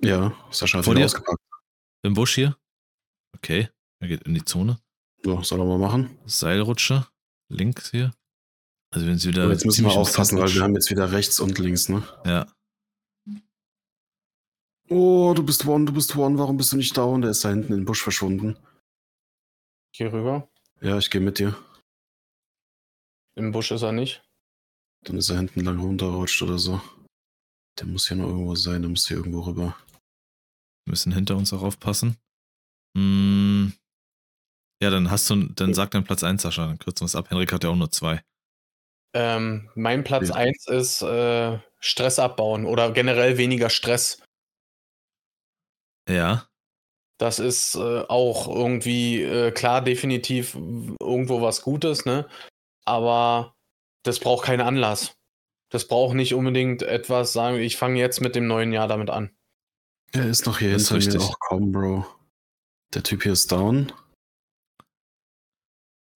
Ja, 0.02 0.36
Sascha 0.52 0.80
hat 0.80 0.86
Vor 0.86 0.96
dir? 0.96 1.06
ausgepackt. 1.06 1.40
Im 2.04 2.14
Busch 2.14 2.36
hier? 2.36 2.58
Okay. 3.36 3.70
Er 4.00 4.08
geht 4.08 4.24
in 4.24 4.34
die 4.34 4.46
Zone. 4.46 4.80
So, 5.24 5.42
soll 5.42 5.60
er 5.60 5.66
mal 5.66 5.80
machen. 5.80 6.18
Seilrutsche. 6.26 7.08
Links 7.50 7.92
hier. 7.92 8.14
Also 8.94 9.08
wenn 9.08 9.18
sie 9.18 9.30
wieder. 9.30 9.44
Aber 9.44 9.54
jetzt 9.54 9.66
müssen 9.66 9.86
wir 9.86 9.92
aufpassen, 9.92 10.38
weil 10.38 10.54
wir 10.54 10.62
haben 10.62 10.76
jetzt 10.76 10.92
wieder 10.92 11.12
rechts 11.12 11.40
und 11.40 11.58
links, 11.58 11.90
ne? 11.90 12.04
Ja. 12.26 12.54
Oh, 14.90 15.34
du 15.34 15.44
bist 15.44 15.66
One, 15.66 15.86
du 15.86 15.94
bist 15.94 16.16
One, 16.16 16.38
warum 16.38 16.58
bist 16.58 16.74
du 16.74 16.78
nicht 16.78 16.96
down? 16.96 17.22
Der 17.22 17.32
ist 17.32 17.44
da 17.44 17.50
hinten 17.50 17.74
im 17.74 17.86
Busch 17.86 18.04
verschwunden. 18.04 18.58
Hier 19.96 20.12
rüber. 20.12 20.50
Ja, 20.82 20.98
ich 20.98 21.10
gehe 21.10 21.22
mit 21.22 21.40
dir. 21.40 21.58
Im 23.36 23.52
Busch 23.52 23.72
ist 23.72 23.82
er 23.82 23.94
nicht. 23.94 24.22
Dann 25.06 25.18
ist 25.18 25.30
er 25.30 25.38
hinten 25.38 25.62
lang 25.62 25.80
runterrutscht 25.80 26.42
oder 26.42 26.60
so. 26.60 26.82
Der 27.80 27.88
muss 27.88 28.08
hier 28.08 28.18
noch 28.18 28.28
irgendwo 28.28 28.56
sein, 28.56 28.82
der 28.82 28.90
muss 28.90 29.08
hier 29.08 29.18
irgendwo 29.18 29.42
rüber. 29.42 29.76
Wir 30.86 30.92
müssen 30.92 31.14
hinter 31.14 31.36
uns 31.38 31.54
auch 31.54 31.62
aufpassen. 31.62 32.18
Mm. 32.96 33.70
Ja, 34.82 34.90
dann 34.90 35.10
hast 35.10 35.30
du, 35.30 35.48
dann 35.48 35.74
sag 35.74 35.92
dein 35.92 36.04
Platz 36.04 36.24
1, 36.24 36.42
Sascha, 36.42 36.68
dann 36.68 36.78
kürzen 36.78 37.02
wir 37.02 37.06
es 37.06 37.16
ab. 37.16 37.30
Henrik 37.30 37.54
hat 37.54 37.64
ja 37.64 37.70
auch 37.70 37.76
nur 37.76 37.92
zwei. 37.92 38.22
Ähm, 39.16 39.70
mein 39.76 40.04
Platz 40.04 40.30
Ja. 40.30 40.36
1 40.36 40.68
ist 40.68 41.02
äh, 41.04 41.60
Stress 41.80 42.20
abbauen 42.20 42.66
oder 42.66 42.92
generell 42.92 43.38
weniger 43.38 43.70
Stress. 43.70 44.22
Ja. 46.10 46.50
Das 47.20 47.40
ist 47.40 47.76
äh, 47.76 48.02
auch 48.10 48.48
irgendwie, 48.48 49.22
äh, 49.22 49.52
klar, 49.52 49.82
definitiv 49.82 50.56
irgendwo 50.56 51.42
was 51.42 51.62
Gutes, 51.62 52.06
ne? 52.06 52.28
Aber 52.86 53.56
das 54.04 54.20
braucht 54.20 54.46
keinen 54.46 54.62
Anlass. 54.62 55.16
Das 55.70 55.88
braucht 55.88 56.16
nicht 56.16 56.34
unbedingt 56.34 56.82
etwas 56.82 57.32
sagen, 57.32 57.58
ich 57.58 57.78
fange 57.78 58.00
jetzt 58.00 58.20
mit 58.20 58.36
dem 58.36 58.48
neuen 58.48 58.74
Jahr 58.74 58.88
damit 58.88 59.10
an. 59.10 59.36
Er 60.14 60.28
ist 60.30 60.46
noch 60.46 60.60
hier 60.60 60.74
Das 60.74 60.84
ist 60.84 60.90
hinter 60.90 61.08
mir 61.08 61.14
richtig. 61.16 61.30
auch 61.30 61.40
kaum, 61.40 61.72
Bro. 61.72 62.06
Der 62.94 63.04
Typ 63.04 63.24
hier 63.24 63.34
ist 63.34 63.52
down. 63.52 63.92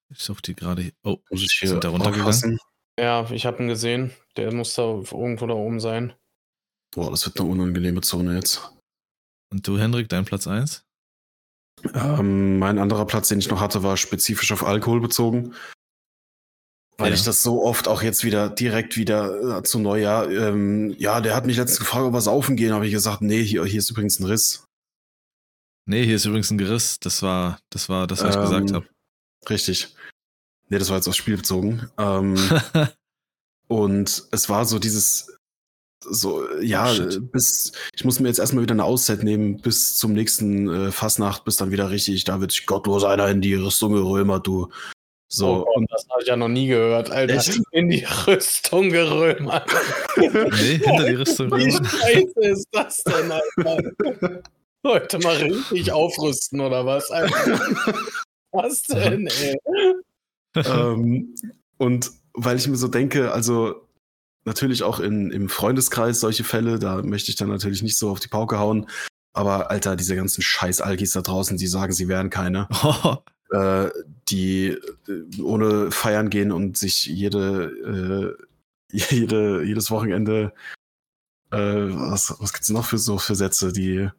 Ich 0.09 0.19
suche 0.23 0.41
die 0.41 0.55
gerade. 0.55 0.83
hier. 0.83 0.91
Oh, 1.03 1.17
Muss 1.31 1.41
ich 1.41 1.57
hier 1.59 1.69
Sind 1.69 1.83
da 1.83 1.89
runtergegangen? 1.89 2.59
Ja, 2.99 3.29
ich 3.31 3.45
habe 3.45 3.61
ihn 3.61 3.67
gesehen. 3.67 4.11
Der 4.37 4.53
muss 4.53 4.73
da 4.75 4.83
irgendwo 4.83 5.47
da 5.47 5.53
oben 5.53 5.79
sein. 5.79 6.13
Boah, 6.91 7.11
das 7.11 7.25
wird 7.25 7.39
eine 7.39 7.49
unangenehme 7.49 8.01
Zone 8.01 8.35
jetzt. 8.35 8.71
und 9.51 9.67
du, 9.67 9.77
Henrik, 9.77 10.09
dein 10.09 10.25
Platz 10.25 10.47
1? 10.47 10.83
Ähm, 11.93 12.57
mein 12.59 12.79
anderer 12.79 13.05
Platz, 13.05 13.27
den 13.27 13.39
ich 13.39 13.49
noch 13.49 13.59
hatte, 13.59 13.83
war 13.83 13.97
spezifisch 13.97 14.51
auf 14.51 14.63
Alkohol 14.63 14.99
bezogen. 15.01 15.53
Weil 16.99 17.09
Ja. 17.09 17.15
ich 17.15 17.23
das 17.23 17.43
so 17.43 17.63
oft 17.63 17.87
auch 17.87 18.01
jetzt 18.01 18.23
wieder 18.23 18.49
direkt 18.49 18.97
wieder 18.97 19.59
äh, 19.59 19.63
zu 19.63 19.77
Neujahr, 19.79 20.29
ähm, 20.31 20.95
ja, 20.97 21.21
der 21.21 21.35
hat 21.35 21.45
mich 21.45 21.57
letztens 21.57 21.79
gefragt, 21.79 22.05
ob 22.05 22.13
wir 22.13 22.21
saufen 22.21 22.55
gehen, 22.55 22.73
habe 22.73 22.87
ich 22.87 22.91
gesagt, 22.91 23.21
nee, 23.21 23.43
hier, 23.43 23.63
hier 23.65 23.79
ist 23.79 23.89
übrigens 23.91 24.19
ein 24.19 24.25
Riss. 24.25 24.63
Nee, 25.85 26.03
hier 26.05 26.15
ist 26.15 26.25
übrigens 26.25 26.49
ein 26.51 26.57
Geriss. 26.57 26.99
Das 26.99 27.21
war, 27.21 27.59
das 27.69 27.87
war 27.87 28.07
das, 28.07 28.21
was 28.23 28.31
ich 28.31 28.35
Ähm, 28.35 28.41
gesagt 28.41 28.73
habe. 28.73 28.87
Richtig. 29.49 29.95
Nee, 30.69 30.79
das 30.79 30.89
war 30.89 30.97
jetzt 30.97 31.07
aufs 31.07 31.15
Spiel 31.17 31.37
bezogen. 31.37 31.89
Ähm, 31.97 32.35
und 33.67 34.23
es 34.31 34.49
war 34.49 34.65
so 34.65 34.79
dieses, 34.79 35.37
so, 36.03 36.45
ja, 36.59 36.91
Oh, 36.93 37.19
bis, 37.31 37.71
ich 37.95 38.03
muss 38.03 38.19
mir 38.19 38.27
jetzt 38.27 38.39
erstmal 38.39 38.63
wieder 38.63 38.73
eine 38.73 38.83
Auszeit 38.83 39.23
nehmen, 39.23 39.61
bis 39.61 39.95
zum 39.97 40.13
nächsten 40.13 40.67
äh, 40.69 40.91
Fastnacht, 40.91 41.45
bis 41.45 41.55
dann 41.57 41.71
wieder 41.71 41.89
richtig, 41.89 42.23
da 42.23 42.41
wird 42.41 42.51
sich 42.51 42.65
gottlos 42.65 43.03
einer 43.03 43.27
in 43.29 43.41
die 43.41 43.53
Rüstung 43.53 43.93
gerömert, 43.93 44.45
du. 44.47 44.69
So, 45.29 45.67
oh 45.67 45.73
Gott, 45.75 45.85
das 45.89 46.07
habe 46.09 46.21
ich 46.21 46.27
ja 46.27 46.37
noch 46.37 46.47
nie 46.47 46.67
gehört, 46.67 47.11
Alter. 47.11 47.35
Echt? 47.35 47.59
In 47.71 47.89
die 47.89 48.05
Rüstung 48.25 48.89
gerömert. 48.89 49.69
nee, 50.15 50.77
hinter 50.77 51.05
die 51.05 51.15
Rüstung. 51.15 51.51
Wie 51.51 51.73
rüber. 51.73 51.85
scheiße 51.85 52.39
ist 52.39 52.67
das 52.71 53.03
denn, 53.03 53.31
Alter? 53.31 54.41
Heute 54.85 55.19
mal 55.19 55.35
richtig 55.35 55.91
aufrüsten, 55.91 56.61
oder 56.61 56.85
was, 56.85 57.11
Alter? 57.11 57.59
Was 58.51 58.83
denn, 58.83 59.27
ey? 59.27 59.57
ähm, 60.55 61.35
und 61.77 62.11
weil 62.33 62.57
ich 62.57 62.67
mir 62.67 62.77
so 62.77 62.87
denke, 62.87 63.31
also 63.33 63.87
natürlich 64.45 64.83
auch 64.83 64.99
in, 65.01 65.31
im 65.31 65.49
Freundeskreis 65.49 66.21
solche 66.21 66.45
Fälle, 66.45 66.79
da 66.79 67.01
möchte 67.01 67.31
ich 67.31 67.35
dann 67.35 67.49
natürlich 67.49 67.83
nicht 67.83 67.97
so 67.97 68.09
auf 68.09 68.21
die 68.21 68.29
Pauke 68.29 68.59
hauen. 68.59 68.89
Aber 69.33 69.69
Alter, 69.69 69.97
diese 69.97 70.15
ganzen 70.15 70.41
Scheiß-Algis 70.41 71.11
da 71.11 71.21
draußen, 71.21 71.57
die 71.57 71.67
sagen, 71.67 71.91
sie 71.91 72.07
wären 72.07 72.29
keine, 72.29 72.69
äh, 73.51 73.89
die 74.29 74.77
äh, 75.07 75.41
ohne 75.41 75.91
feiern 75.91 76.29
gehen 76.29 76.51
und 76.51 76.77
sich 76.77 77.05
jede, 77.05 78.37
äh, 78.41 78.43
jede, 78.91 79.63
jedes 79.63 79.91
Wochenende, 79.91 80.53
äh, 81.51 81.57
was, 81.57 82.35
was 82.39 82.53
gibt's 82.53 82.69
noch 82.69 82.85
für 82.85 82.97
so 82.97 83.17
für 83.17 83.35
Sätze, 83.35 83.71
die 83.71 84.09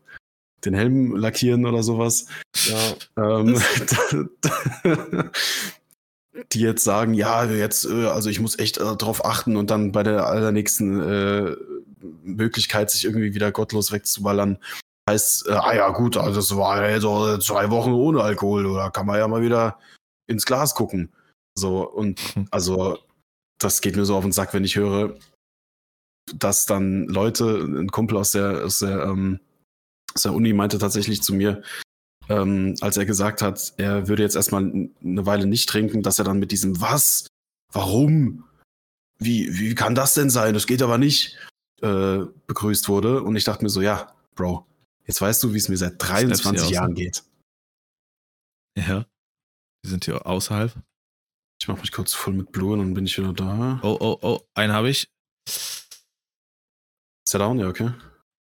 den 0.65 0.75
Helm 0.75 1.15
lackieren 1.15 1.67
oder 1.67 1.83
sowas. 1.83 2.27
Ja, 2.67 2.95
Ähm, 3.41 3.61
die 6.53 6.61
jetzt 6.61 6.85
sagen, 6.85 7.15
ja, 7.15 7.45
jetzt, 7.45 7.85
äh, 7.87 8.07
also 8.07 8.31
ich 8.31 8.41
muss 8.41 8.59
echt 8.59 8.79
drauf 8.79 9.25
achten 9.25 9.57
und 9.57 9.71
dann 9.71 9.93
bei 9.93 10.03
der 10.03 10.27
allernächsten 10.27 11.01
äh, 11.01 11.57
Möglichkeit, 12.23 12.91
sich 12.91 13.05
irgendwie 13.05 13.35
wieder 13.35 13.53
gottlos 13.53 13.93
wegzuballern, 13.93 14.59
heißt, 15.09 15.49
äh, 15.49 15.53
ah 15.53 15.75
ja, 15.75 15.89
gut, 15.91 16.17
also 16.17 16.37
das 16.37 16.57
war 16.57 16.89
ja 16.89 17.01
so 17.01 17.39
zwei 17.39 17.71
Wochen 17.71 17.93
ohne 17.93 18.23
Alkohol, 18.23 18.67
oder 18.67 18.91
kann 18.91 19.07
man 19.07 19.19
ja 19.19 19.27
mal 19.27 19.43
wieder 19.43 19.79
ins 20.29 20.47
Glas 20.47 20.75
gucken. 20.75 21.13
So, 21.57 21.89
und 21.89 22.21
also, 22.51 22.99
das 23.59 23.81
geht 23.81 23.97
mir 23.97 24.05
so 24.05 24.17
auf 24.17 24.23
den 24.23 24.33
Sack, 24.33 24.55
wenn 24.55 24.65
ich 24.65 24.77
höre, 24.77 25.17
dass 26.35 26.67
dann 26.67 27.07
Leute, 27.09 27.59
ein 27.65 27.91
Kumpel 27.91 28.17
aus 28.17 28.33
der, 28.33 28.65
aus 28.65 28.79
der, 28.79 29.05
ähm, 29.05 29.41
aus 30.15 30.23
der 30.23 30.35
Uni 30.35 30.53
meinte 30.53 30.79
tatsächlich 30.79 31.23
zu 31.23 31.35
mir, 31.35 31.63
ähm, 32.29 32.75
als 32.81 32.97
er 32.97 33.07
gesagt 33.07 33.43
hat, 33.43 33.75
er 33.79 34.09
würde 34.09 34.23
jetzt 34.23 34.37
erstmal 34.37 34.63
eine 34.63 35.27
Weile 35.27 35.47
nicht 35.47 35.69
trinken, 35.69 36.03
dass 36.03 36.19
er 36.19 36.25
dann 36.25 36.39
mit 36.39 36.53
diesem 36.53 36.81
Was? 36.81 37.27
Warum? 37.73 38.45
Wie, 39.19 39.59
wie 39.59 39.75
kann 39.75 39.95
das 39.95 40.15
denn 40.15 40.31
sein? 40.31 40.55
Das 40.55 40.67
geht 40.67 40.83
aber 40.83 40.99
nicht, 40.99 41.37
äh, 41.83 42.21
begrüßt 42.47 42.89
wurde. 42.89 43.23
Und 43.23 43.35
ich 43.37 43.45
dachte 43.45 43.65
mir 43.65 43.71
so, 43.71 43.81
ja, 43.81 44.13
Bro, 44.37 44.68
jetzt 45.09 45.21
weißt 45.21 45.43
du, 45.43 45.53
wie 45.53 45.59
es 45.59 45.69
mir 45.69 45.77
seit 45.77 45.95
23 45.99 46.63
aus, 46.63 46.71
Jahren 46.71 46.93
ne? 46.93 46.95
geht. 46.95 47.25
ja. 48.77 49.07
Die 49.85 49.89
sind 49.89 50.05
hier 50.05 50.27
außerhalb. 50.27 50.75
Ich 51.61 51.69
mach 51.69 51.81
mich 51.81 51.93
kurz 51.93 52.15
voll 52.15 52.35
mit 52.35 52.53
Blue 52.53 52.73
und 52.73 52.79
dann 52.81 52.95
bin 52.95 53.07
ich 53.07 53.19
wieder 53.19 53.33
da. 53.33 53.81
Oh, 53.83 53.97
oh, 54.01 54.19
oh, 54.23 54.41
einen 54.55 54.73
habe 54.73 54.91
ich. 54.91 55.09
Ist 55.47 55.89
der 57.33 57.41
down? 57.41 57.59
Ja, 57.59 57.69
okay. 57.69 57.93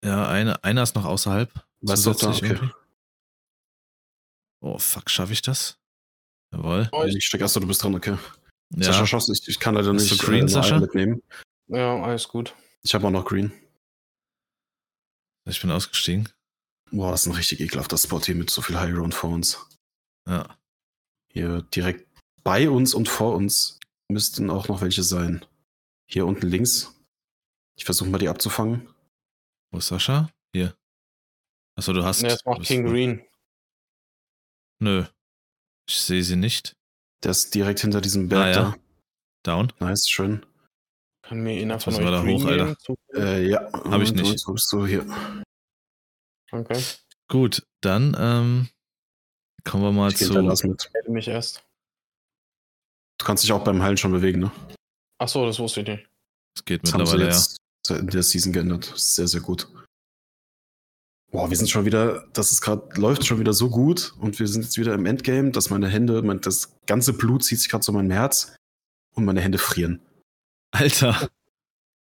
Ja, 0.04 0.28
eine, 0.28 0.62
einer 0.64 0.82
ist 0.82 0.94
noch 0.94 1.04
außerhalb. 1.04 1.52
Weißt 1.80 2.06
du, 2.06 2.11
ob 2.11 2.18
da, 2.18 2.26
Zusätzlich 2.26 2.52
okay. 2.52 2.61
irgendwie. 2.61 2.74
Oh, 4.62 4.78
fuck, 4.78 5.11
schaffe 5.11 5.32
ich 5.32 5.42
das? 5.42 5.78
Jawohl. 6.52 6.88
Oh, 6.92 7.04
ich, 7.04 7.16
Ich 7.16 7.26
steck 7.26 7.40
erst, 7.40 7.56
du 7.56 7.66
bist 7.66 7.82
dran, 7.82 7.94
okay. 7.94 8.16
Ja. 8.76 8.84
Sascha 8.84 9.06
schoss, 9.06 9.28
ich, 9.28 9.48
ich 9.48 9.58
kann 9.58 9.74
leider 9.74 9.92
nicht 9.92 10.18
green, 10.20 10.48
einen 10.54 10.80
mitnehmen. 10.80 11.22
ja, 11.68 12.00
alles 12.02 12.28
gut. 12.28 12.54
Ich 12.82 12.94
habe 12.94 13.06
auch 13.06 13.11
noch 13.11 13.24
Green. 13.24 13.52
Ich 15.48 15.61
bin 15.61 15.70
ausgestiegen. 15.70 16.28
Boah, 16.93 17.11
das 17.12 17.22
ist 17.22 17.26
ein 17.28 17.36
richtig 17.36 17.61
ekelhafter 17.61 17.97
Spot 17.99 18.20
hier 18.20 18.34
mit 18.34 18.51
so 18.51 18.62
viel 18.62 18.78
High 18.78 18.93
Ground 18.93 19.14
vor 19.14 19.30
uns. 19.30 19.64
Ja. 20.28 20.57
Hier 21.32 21.62
direkt 21.62 22.09
bei 22.43 22.68
uns 22.68 22.95
und 22.95 23.09
vor 23.09 23.34
uns 23.36 23.78
müssten 24.09 24.51
auch 24.51 24.68
noch 24.68 24.80
welche 24.82 25.03
sein. 25.03 25.45
Hier 26.09 26.26
unten 26.26 26.47
links. 26.49 26.93
Ich 27.78 27.84
versuche 27.84 28.09
mal 28.11 28.18
die 28.18 28.28
abzufangen. 28.28 28.88
Wo 29.72 29.78
ist 29.78 29.86
Sascha? 29.86 30.30
Hier. 30.53 30.74
Achso, 31.78 31.93
du 31.93 32.05
hast. 32.05 32.22
Ne, 32.22 32.28
es 32.28 32.45
macht 32.45 32.62
King 32.62 32.84
du- 32.84 32.91
Green. 32.91 33.24
Nö. 34.80 35.05
Ich 35.88 36.01
sehe 36.01 36.24
sie 36.24 36.36
nicht. 36.36 36.74
Der 37.22 37.30
ist 37.32 37.55
direkt 37.55 37.80
hinter 37.80 38.01
diesem 38.01 38.28
Berg 38.28 38.57
Ah, 38.57 38.61
ja. 38.61 38.76
Down. 39.45 39.72
da. 39.78 39.86
Nice, 39.86 40.09
schön. 40.09 40.45
Kann 41.22 41.43
mir 41.43 41.61
einer 41.61 41.78
von 41.78 41.95
euch 41.95 42.01
da 42.01 42.24
hoch, 42.24 42.45
Alter. 42.47 42.76
Äh, 43.14 43.49
ja. 43.49 43.70
Hab 43.72 44.01
ich 44.03 44.12
nicht. 44.12 44.38
So 44.41 44.53
bist 44.55 44.72
du 44.72 44.86
hier. 44.86 45.07
Okay. 46.53 46.82
Gut, 47.28 47.62
dann 47.80 48.16
ähm, 48.18 48.68
kommen 49.64 49.84
wir 49.84 49.92
mal 49.92 50.11
Ich 50.11 50.18
zu. 50.18 50.32
mit. 50.42 50.90
Hätte 50.94 51.11
mich 51.11 51.28
erst. 51.28 51.62
Du 53.18 53.26
kannst 53.26 53.44
dich 53.44 53.53
auch 53.53 53.62
beim 53.64 53.82
Heilen 53.82 53.96
schon 53.96 54.12
bewegen, 54.12 54.40
ne? 54.40 54.51
Ach 55.18 55.28
so, 55.28 55.44
das 55.46 55.59
wusste 55.59 55.82
ich 55.82 55.86
nicht. 55.88 56.09
Es 56.57 56.64
geht 56.64 56.82
Das 56.82 56.92
haben 56.94 57.07
sie 57.07 57.12
mittlerweile, 57.12 57.30
ja. 57.30 57.36
jetzt 57.36 57.59
in 57.90 58.07
der 58.09 58.22
Season 58.22 58.53
geändert. 58.53 58.90
Das 58.92 59.14
sehr, 59.14 59.28
sehr 59.28 59.40
gut. 59.40 59.68
Boah, 61.30 61.48
wir 61.48 61.57
sind 61.57 61.70
schon 61.70 61.84
wieder, 61.84 62.26
das 62.32 62.51
ist 62.51 62.61
gerade, 62.61 62.88
läuft 63.01 63.24
schon 63.24 63.38
wieder 63.38 63.53
so 63.53 63.70
gut 63.70 64.14
und 64.18 64.40
wir 64.40 64.48
sind 64.48 64.62
jetzt 64.62 64.78
wieder 64.78 64.94
im 64.94 65.07
Endgame, 65.07 65.53
dass 65.53 65.70
meine 65.70 65.88
Hände, 65.88 66.22
mein, 66.22 66.40
das 66.40 66.74
ganze 66.86 67.12
Blut 67.12 67.44
zieht 67.44 67.61
sich 67.61 67.68
gerade 67.68 67.84
so 67.84 67.92
in 67.92 67.96
mein 67.96 68.11
Herz 68.11 68.57
und 69.14 69.24
meine 69.24 69.40
Hände 69.40 69.59
frieren. 69.59 70.01
Alter, 70.72 71.28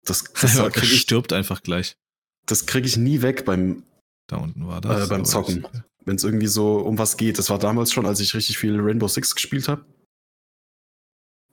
Das, 0.06 0.24
das 0.42 0.56
er 0.58 0.70
kriege 0.72 0.94
ich, 0.94 1.02
stirbt 1.02 1.34
einfach 1.34 1.64
gleich. 1.64 1.98
das 2.46 2.66
krieg 2.66 2.86
ich 2.86 2.96
nie 2.96 3.22
weg 3.22 3.44
beim, 3.44 3.84
Da 4.30 4.38
unten 4.38 4.68
war 4.68 4.80
das. 4.80 5.06
Äh, 5.06 5.10
beim 5.10 5.26
Zocken. 5.26 5.68
wenn 6.06 6.16
es 6.16 6.24
irgendwie 6.24 6.48
so 6.48 6.78
um 6.78 6.98
was 6.98 7.18
geht. 7.18 7.38
Das 7.40 7.50
war 7.50 7.58
damals 7.60 7.92
schon, 7.92 8.06
als 8.06 8.20
ich 8.20 8.34
richtig 8.36 8.58
viel 8.58 8.80
Rainbow 8.80 9.08
Six 9.08 9.34
gespielt 9.36 9.68
habe. 9.68 9.86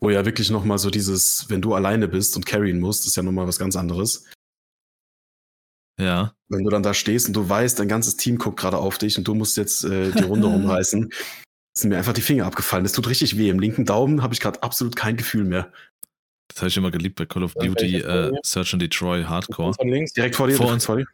Wo 0.01 0.11
ja 0.11 0.25
wirklich 0.27 0.51
nochmal 0.51 0.79
so 0.79 0.91
dieses, 0.91 1.49
wenn 1.49 1.63
du 1.63 1.75
alleine 1.75 2.07
bist 2.07 2.37
und 2.37 2.45
carryen 2.47 2.79
musst, 2.79 3.07
ist 3.07 3.17
ja 3.17 3.23
nochmal 3.23 3.47
was 3.49 3.59
ganz 3.59 3.77
anderes. 3.77 4.27
Ja. 5.99 6.35
wenn 6.49 6.63
du 6.63 6.69
dann 6.71 6.83
da 6.83 6.93
stehst 6.93 7.27
und 7.29 7.33
du 7.35 7.49
weißt, 7.49 7.79
dein 7.79 7.89
ganzes 7.89 8.17
Team 8.19 8.37
guckt 8.37 8.61
gerade 8.61 8.77
auf 8.77 8.99
dich 8.99 9.17
und 9.17 9.27
du 9.27 9.35
musst 9.35 9.57
jetzt 9.57 9.83
äh, 9.85 10.13
die 10.13 10.25
Runde 10.25 10.47
rumreißen, 10.53 11.11
sind 11.73 11.89
mir 11.89 11.97
einfach 11.97 12.13
die 12.13 12.21
Finger 12.21 12.45
abgefallen. 12.45 12.85
Das 12.85 12.93
tut 12.93 13.09
richtig 13.09 13.39
weh. 13.39 13.49
Im 13.49 13.59
linken 13.59 13.87
Daumen 13.87 14.23
habe 14.23 14.35
ich 14.35 14.41
gerade 14.41 14.63
absolut 14.63 14.95
kein 14.95 15.17
Gefühl 15.17 15.45
mehr. 15.45 15.73
Das 16.49 16.59
habe 16.59 16.69
ich 16.69 16.77
immer 16.77 16.91
geliebt 16.91 17.17
bei 17.17 17.25
Call 17.25 17.43
of 17.45 17.55
Ja, 17.57 17.65
Duty 17.65 17.97
äh? 17.97 18.33
Search 18.45 18.75
and 18.75 18.83
Destroy 18.83 19.25
Hardcore. 19.25 19.73
Von 19.73 19.89
links. 19.89 20.13
Direkt 20.13 20.37
vor 20.37 20.47
dir, 20.49 20.57
Vor 20.57 20.71
uns. 20.71 20.85
vor 20.85 20.97
dir. 20.99 21.07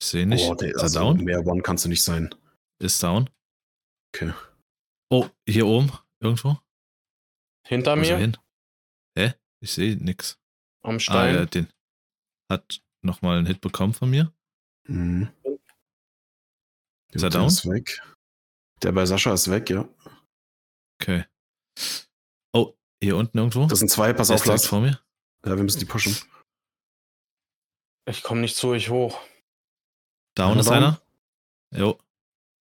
Ich 0.00 0.06
sehe 0.06 0.26
nicht. 0.26 0.44
Oh, 0.48 0.54
der, 0.54 0.70
ist 0.70 0.76
er 0.76 0.82
also 0.82 1.00
down? 1.00 1.24
Mehr 1.24 1.44
One 1.46 1.62
kannst 1.62 1.84
du 1.84 1.88
nicht 1.88 2.02
sein. 2.02 2.34
Ist 2.80 3.02
down. 3.02 3.28
Okay. 4.14 4.32
Oh, 5.10 5.28
hier 5.48 5.66
oben 5.66 5.90
irgendwo. 6.20 6.58
Hinter 7.66 7.92
er 7.92 7.96
mir 7.96 8.16
hin? 8.16 8.36
Hä? 9.16 9.34
Ich 9.60 9.72
sehe 9.72 9.96
nix. 9.96 10.38
am 10.82 10.96
Ah, 10.96 11.00
Stein. 11.00 11.34
ja, 11.34 11.44
den 11.46 11.72
hat 12.50 12.80
nochmal 13.02 13.38
einen 13.38 13.46
Hit 13.46 13.60
bekommen 13.60 13.92
von 13.94 14.10
mir. 14.10 14.32
Mhm. 14.86 15.30
Ist 17.12 17.22
er 17.22 17.30
der 17.30 17.40
down? 17.40 17.46
ist 17.48 17.68
weg. 17.68 18.00
Der 18.82 18.92
bei 18.92 19.04
Sascha 19.06 19.32
ist 19.34 19.50
weg, 19.50 19.70
ja. 19.70 19.88
Okay. 21.00 21.24
Oh, 22.52 22.74
hier 23.02 23.16
unten 23.16 23.38
irgendwo. 23.38 23.66
Das 23.66 23.80
sind 23.80 23.90
zwei, 23.90 24.12
pass 24.12 24.30
auf, 24.30 24.44
Lars. 24.46 24.66
vor 24.66 24.80
mir. 24.80 25.02
Ja, 25.44 25.56
wir 25.56 25.62
müssen 25.64 25.80
die 25.80 25.84
pushen. 25.84 26.16
Ich 28.08 28.22
komme 28.22 28.40
nicht 28.40 28.56
zu 28.56 28.68
euch 28.68 28.88
hoch. 28.90 29.20
Down 30.38 30.52
Einer 30.52 30.60
ist 30.60 30.66
down? 30.68 30.76
einer. 30.76 31.02
Jo. 31.76 31.98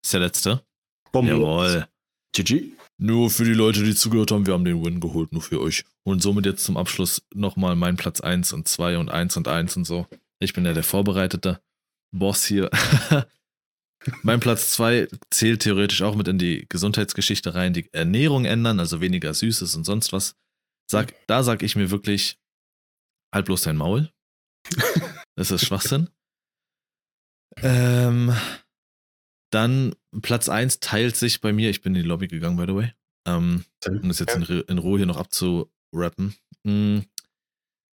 Ist 0.03 0.13
der 0.13 0.21
letzte. 0.21 0.63
Bombe. 1.11 1.31
Jawohl. 1.31 1.87
GG. 2.33 2.71
Nur 2.97 3.29
für 3.29 3.43
die 3.43 3.53
Leute, 3.53 3.83
die 3.83 3.93
zugehört 3.93 4.31
haben, 4.31 4.47
wir 4.47 4.55
haben 4.55 4.65
den 4.65 4.83
Win 4.83 4.99
geholt, 4.99 5.31
nur 5.31 5.43
für 5.43 5.61
euch. 5.61 5.85
Und 6.03 6.23
somit 6.23 6.47
jetzt 6.47 6.63
zum 6.63 6.75
Abschluss 6.75 7.21
nochmal 7.35 7.75
mein 7.75 7.95
Platz 7.95 8.19
1 8.19 8.51
und 8.53 8.67
2 8.67 8.97
und 8.97 9.11
1 9.11 9.37
und 9.37 9.47
1 9.47 9.77
und 9.77 9.85
so. 9.85 10.07
Ich 10.39 10.53
bin 10.53 10.65
ja 10.65 10.73
der 10.73 10.83
vorbereitete 10.83 11.61
Boss 12.11 12.45
hier. 12.45 12.71
mein 14.23 14.39
Platz 14.39 14.71
2 14.71 15.07
zählt 15.29 15.61
theoretisch 15.61 16.01
auch 16.01 16.15
mit 16.15 16.27
in 16.27 16.39
die 16.39 16.65
Gesundheitsgeschichte 16.69 17.53
rein, 17.53 17.73
die 17.73 17.93
Ernährung 17.93 18.45
ändern, 18.45 18.79
also 18.79 19.01
weniger 19.01 19.35
Süßes 19.35 19.75
und 19.75 19.83
sonst 19.83 20.11
was. 20.11 20.35
Sag, 20.89 21.13
da 21.27 21.43
sag 21.43 21.61
ich 21.61 21.75
mir 21.75 21.91
wirklich, 21.91 22.39
halt 23.31 23.45
bloß 23.45 23.61
dein 23.61 23.77
Maul. 23.77 24.11
Das 25.35 25.51
ist 25.51 25.67
Schwachsinn. 25.67 26.09
Ähm, 27.63 28.33
dann 29.51 29.95
Platz 30.21 30.49
1 30.49 30.79
teilt 30.79 31.15
sich 31.15 31.41
bei 31.41 31.53
mir, 31.53 31.69
ich 31.69 31.81
bin 31.81 31.95
in 31.95 32.03
die 32.03 32.07
Lobby 32.07 32.27
gegangen, 32.27 32.57
by 32.57 32.65
the 32.67 32.75
way, 32.75 32.93
ähm, 33.25 33.65
um 33.87 34.07
das 34.07 34.19
jetzt 34.19 34.35
in, 34.35 34.43
in 34.43 34.77
Ruhe 34.77 34.97
hier 34.97 35.05
noch 35.05 35.17
abzurappen, 35.17 36.35
mm, 36.63 36.99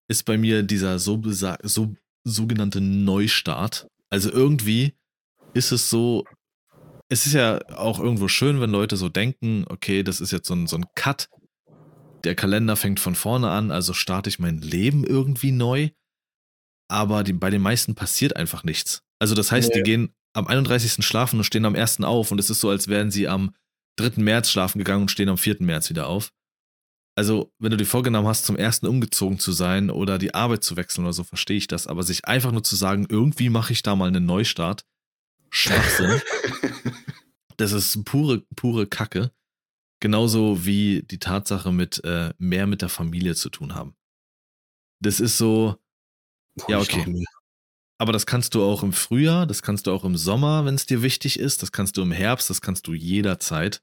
ist 0.09 0.25
bei 0.25 0.39
mir 0.39 0.63
dieser 0.63 0.99
so, 0.99 1.21
so 1.25 1.95
sogenannte 2.25 2.81
Neustart. 2.81 3.89
Also 4.11 4.31
irgendwie 4.31 4.95
ist 5.55 5.73
es 5.73 5.91
so, 5.91 6.25
es 7.09 7.27
ist 7.27 7.33
ja 7.33 7.61
auch 7.77 7.99
irgendwo 8.01 8.29
schön, 8.29 8.61
wenn 8.61 8.71
Leute 8.71 8.97
so 8.97 9.09
denken, 9.09 9.65
okay, 9.69 10.03
das 10.03 10.21
ist 10.21 10.31
jetzt 10.31 10.47
so 10.47 10.55
ein, 10.55 10.67
so 10.67 10.77
ein 10.77 10.87
Cut, 10.95 11.29
der 12.25 12.35
Kalender 12.35 12.77
fängt 12.77 13.01
von 13.01 13.15
vorne 13.15 13.51
an, 13.51 13.71
also 13.71 13.93
starte 13.93 14.29
ich 14.29 14.39
mein 14.39 14.59
Leben 14.59 15.05
irgendwie 15.05 15.53
neu. 15.53 15.91
Aber 16.89 17.23
die, 17.23 17.33
bei 17.33 17.51
den 17.51 17.63
meisten 17.63 17.95
passiert 17.95 18.37
einfach 18.37 18.65
nichts. 18.65 19.03
Also 19.21 19.35
das 19.37 19.53
heißt, 19.53 19.73
die 19.73 19.79
Nee. 19.79 19.85
gehen 19.85 20.14
am 20.33 20.47
31. 20.49 21.05
schlafen 21.05 21.39
und 21.39 21.45
stehen 21.45 21.64
am 21.64 21.77
1. 21.77 22.03
auf 22.05 22.33
und 22.33 22.39
es 22.41 22.51
ist 22.51 22.61
so, 22.61 22.71
als 22.71 22.89
wären 22.89 23.11
sie 23.12 23.29
am 23.29 23.55
3. 23.97 24.21
März 24.23 24.51
schlafen 24.51 24.79
gegangen 24.79 25.03
und 25.03 25.11
stehen 25.11 25.29
am 25.29 25.39
4. 25.39 25.57
März 25.61 25.91
wieder 25.91 26.07
auf. 26.09 26.33
Also, 27.16 27.53
wenn 27.59 27.71
du 27.71 27.77
dir 27.77 27.85
vorgenommen 27.87 28.29
hast, 28.29 28.47
zum 28.47 28.57
1. 28.57 28.85
umgezogen 28.85 29.39
zu 29.39 29.53
sein 29.53 29.91
oder 29.91 30.16
die 30.18 30.33
Arbeit 30.35 30.64
zu 30.64 30.77
wechseln 30.77 31.05
oder 31.05 31.12
so, 31.12 31.23
verstehe 31.25 31.57
ich 31.59 31.66
das. 31.66 31.87
Aber 31.87 32.03
sich 32.03 32.25
einfach 32.25 32.53
nur 32.53 32.62
zu 32.64 32.77
sagen, 32.77 33.07
irgendwie 33.11 33.51
mache 33.51 33.73
ich 33.73 33.83
da 33.83 33.95
mal 33.95 34.09
einen 34.09 34.25
Neustart, 34.25 34.87
Schwachsinn. 35.51 36.21
das 37.59 37.73
ist 37.73 38.05
pure, 38.05 38.43
pure 38.57 38.87
Kacke. 38.87 39.33
Genauso 40.01 40.64
wie 40.64 41.03
die 41.03 41.18
Tatsache 41.18 41.73
mit 41.73 42.03
äh, 42.05 42.33
mehr 42.39 42.66
mit 42.66 42.81
der 42.81 42.89
Familie 42.89 43.35
zu 43.35 43.51
tun 43.51 43.75
haben. 43.75 43.95
Das 45.03 45.21
ist 45.21 45.37
so, 45.37 45.77
Boah, 46.57 46.71
Ja, 46.71 46.79
okay. 46.79 47.25
Aber 48.01 48.12
das 48.12 48.24
kannst 48.24 48.55
du 48.55 48.64
auch 48.64 48.82
im 48.82 48.94
Frühjahr, 48.94 49.46
das 49.46 49.61
kannst 49.61 49.86
du 49.86 49.92
auch 49.92 50.05
im 50.05 50.16
Sommer, 50.16 50.64
wenn 50.64 50.74
es 50.74 50.86
dir 50.86 51.03
wichtig 51.03 51.38
ist, 51.38 51.62
das 51.62 51.70
kannst 51.70 51.96
du 51.98 52.03
im 52.03 52.12
Herbst, 52.12 52.48
das 52.48 52.62
kannst 52.62 52.86
du 52.86 52.94
jederzeit. 52.94 53.82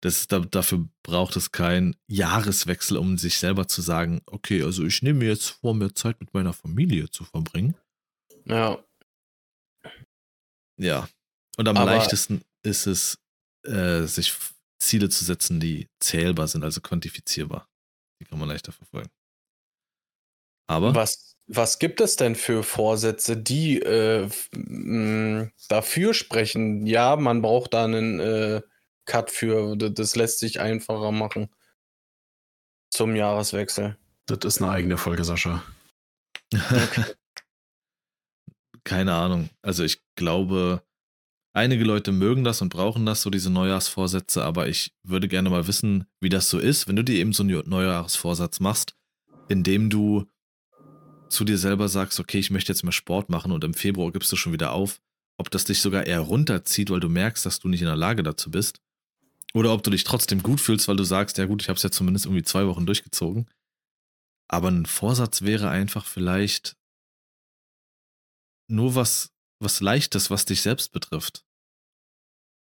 Das, 0.00 0.28
da, 0.28 0.38
dafür 0.38 0.88
braucht 1.02 1.34
es 1.34 1.50
keinen 1.50 1.96
Jahreswechsel, 2.06 2.96
um 2.96 3.18
sich 3.18 3.38
selber 3.38 3.66
zu 3.66 3.82
sagen, 3.82 4.22
okay, 4.26 4.62
also 4.62 4.84
ich 4.84 5.02
nehme 5.02 5.18
mir 5.18 5.28
jetzt 5.30 5.48
vor, 5.48 5.74
mehr 5.74 5.92
Zeit 5.92 6.20
mit 6.20 6.32
meiner 6.32 6.52
Familie 6.52 7.10
zu 7.10 7.24
verbringen. 7.24 7.74
Ja, 8.44 8.78
Ja. 10.76 11.08
Und 11.56 11.66
am 11.66 11.76
Aber- 11.76 11.90
leichtesten 11.90 12.42
ist 12.62 12.86
es, 12.86 13.18
äh, 13.64 14.02
sich 14.06 14.32
Ziele 14.80 15.08
zu 15.08 15.24
setzen, 15.24 15.58
die 15.58 15.88
zählbar 15.98 16.46
sind, 16.46 16.62
also 16.62 16.80
quantifizierbar. 16.80 17.68
Die 18.20 18.24
kann 18.24 18.38
man 18.38 18.48
leichter 18.48 18.70
verfolgen. 18.70 19.10
Aber 20.68 20.94
was, 20.94 21.36
was 21.48 21.78
gibt 21.78 22.00
es 22.00 22.16
denn 22.16 22.36
für 22.36 22.62
Vorsätze, 22.62 23.36
die 23.36 23.80
äh, 23.80 24.28
dafür 25.68 26.14
sprechen? 26.14 26.86
Ja, 26.86 27.16
man 27.16 27.42
braucht 27.42 27.74
da 27.74 27.84
einen 27.84 28.20
äh, 28.20 28.62
Cut 29.06 29.30
für, 29.30 29.76
das 29.76 30.14
lässt 30.14 30.38
sich 30.38 30.60
einfacher 30.60 31.10
machen 31.10 31.48
zum 32.90 33.16
Jahreswechsel. 33.16 33.96
Das 34.26 34.38
ist 34.44 34.62
eine 34.62 34.70
eigene 34.70 34.98
Folge, 34.98 35.24
Sascha. 35.24 35.64
keine 38.88 39.14
Ahnung. 39.14 39.50
Also 39.62 39.84
ich 39.84 40.02
glaube, 40.16 40.82
einige 41.52 41.84
Leute 41.84 42.10
mögen 42.10 42.42
das 42.42 42.62
und 42.62 42.70
brauchen 42.70 43.04
das, 43.06 43.22
so 43.22 43.30
diese 43.30 43.50
Neujahrsvorsätze, 43.50 44.42
aber 44.42 44.68
ich 44.68 44.94
würde 45.02 45.28
gerne 45.28 45.50
mal 45.50 45.66
wissen, 45.66 46.06
wie 46.20 46.30
das 46.30 46.48
so 46.48 46.58
ist, 46.58 46.88
wenn 46.88 46.96
du 46.96 47.04
dir 47.04 47.16
eben 47.16 47.32
so 47.32 47.42
einen 47.42 47.68
Neujahrsvorsatz 47.68 48.60
machst, 48.60 48.96
indem 49.48 49.90
du 49.90 50.26
zu 51.30 51.44
dir 51.44 51.58
selber 51.58 51.88
sagst, 51.88 52.20
okay, 52.20 52.38
ich 52.38 52.50
möchte 52.50 52.72
jetzt 52.72 52.82
mehr 52.82 52.92
Sport 52.92 53.28
machen 53.28 53.52
und 53.52 53.64
im 53.64 53.74
Februar 53.74 54.12
gibst 54.12 54.30
du 54.32 54.36
schon 54.36 54.52
wieder 54.52 54.72
auf, 54.72 55.00
ob 55.38 55.50
das 55.50 55.64
dich 55.64 55.80
sogar 55.80 56.06
eher 56.06 56.20
runterzieht, 56.20 56.90
weil 56.90 57.00
du 57.00 57.08
merkst, 57.08 57.46
dass 57.46 57.60
du 57.60 57.68
nicht 57.68 57.80
in 57.80 57.86
der 57.86 57.96
Lage 57.96 58.22
dazu 58.22 58.50
bist. 58.50 58.80
Oder 59.54 59.72
ob 59.72 59.82
du 59.82 59.90
dich 59.90 60.04
trotzdem 60.04 60.42
gut 60.42 60.60
fühlst, 60.60 60.88
weil 60.88 60.96
du 60.96 61.04
sagst, 61.04 61.38
ja 61.38 61.46
gut, 61.46 61.62
ich 61.62 61.68
habe 61.68 61.76
es 61.76 61.82
ja 61.82 61.90
zumindest 61.90 62.26
irgendwie 62.26 62.42
zwei 62.42 62.66
Wochen 62.66 62.86
durchgezogen. 62.86 63.48
Aber 64.48 64.68
ein 64.68 64.86
Vorsatz 64.86 65.42
wäre 65.42 65.70
einfach 65.70 66.04
vielleicht 66.04 66.76
nur 68.68 68.94
was, 68.94 69.32
was 69.60 69.80
Leichtes, 69.80 70.30
was 70.30 70.44
dich 70.44 70.60
selbst 70.60 70.92
betrifft. 70.92 71.44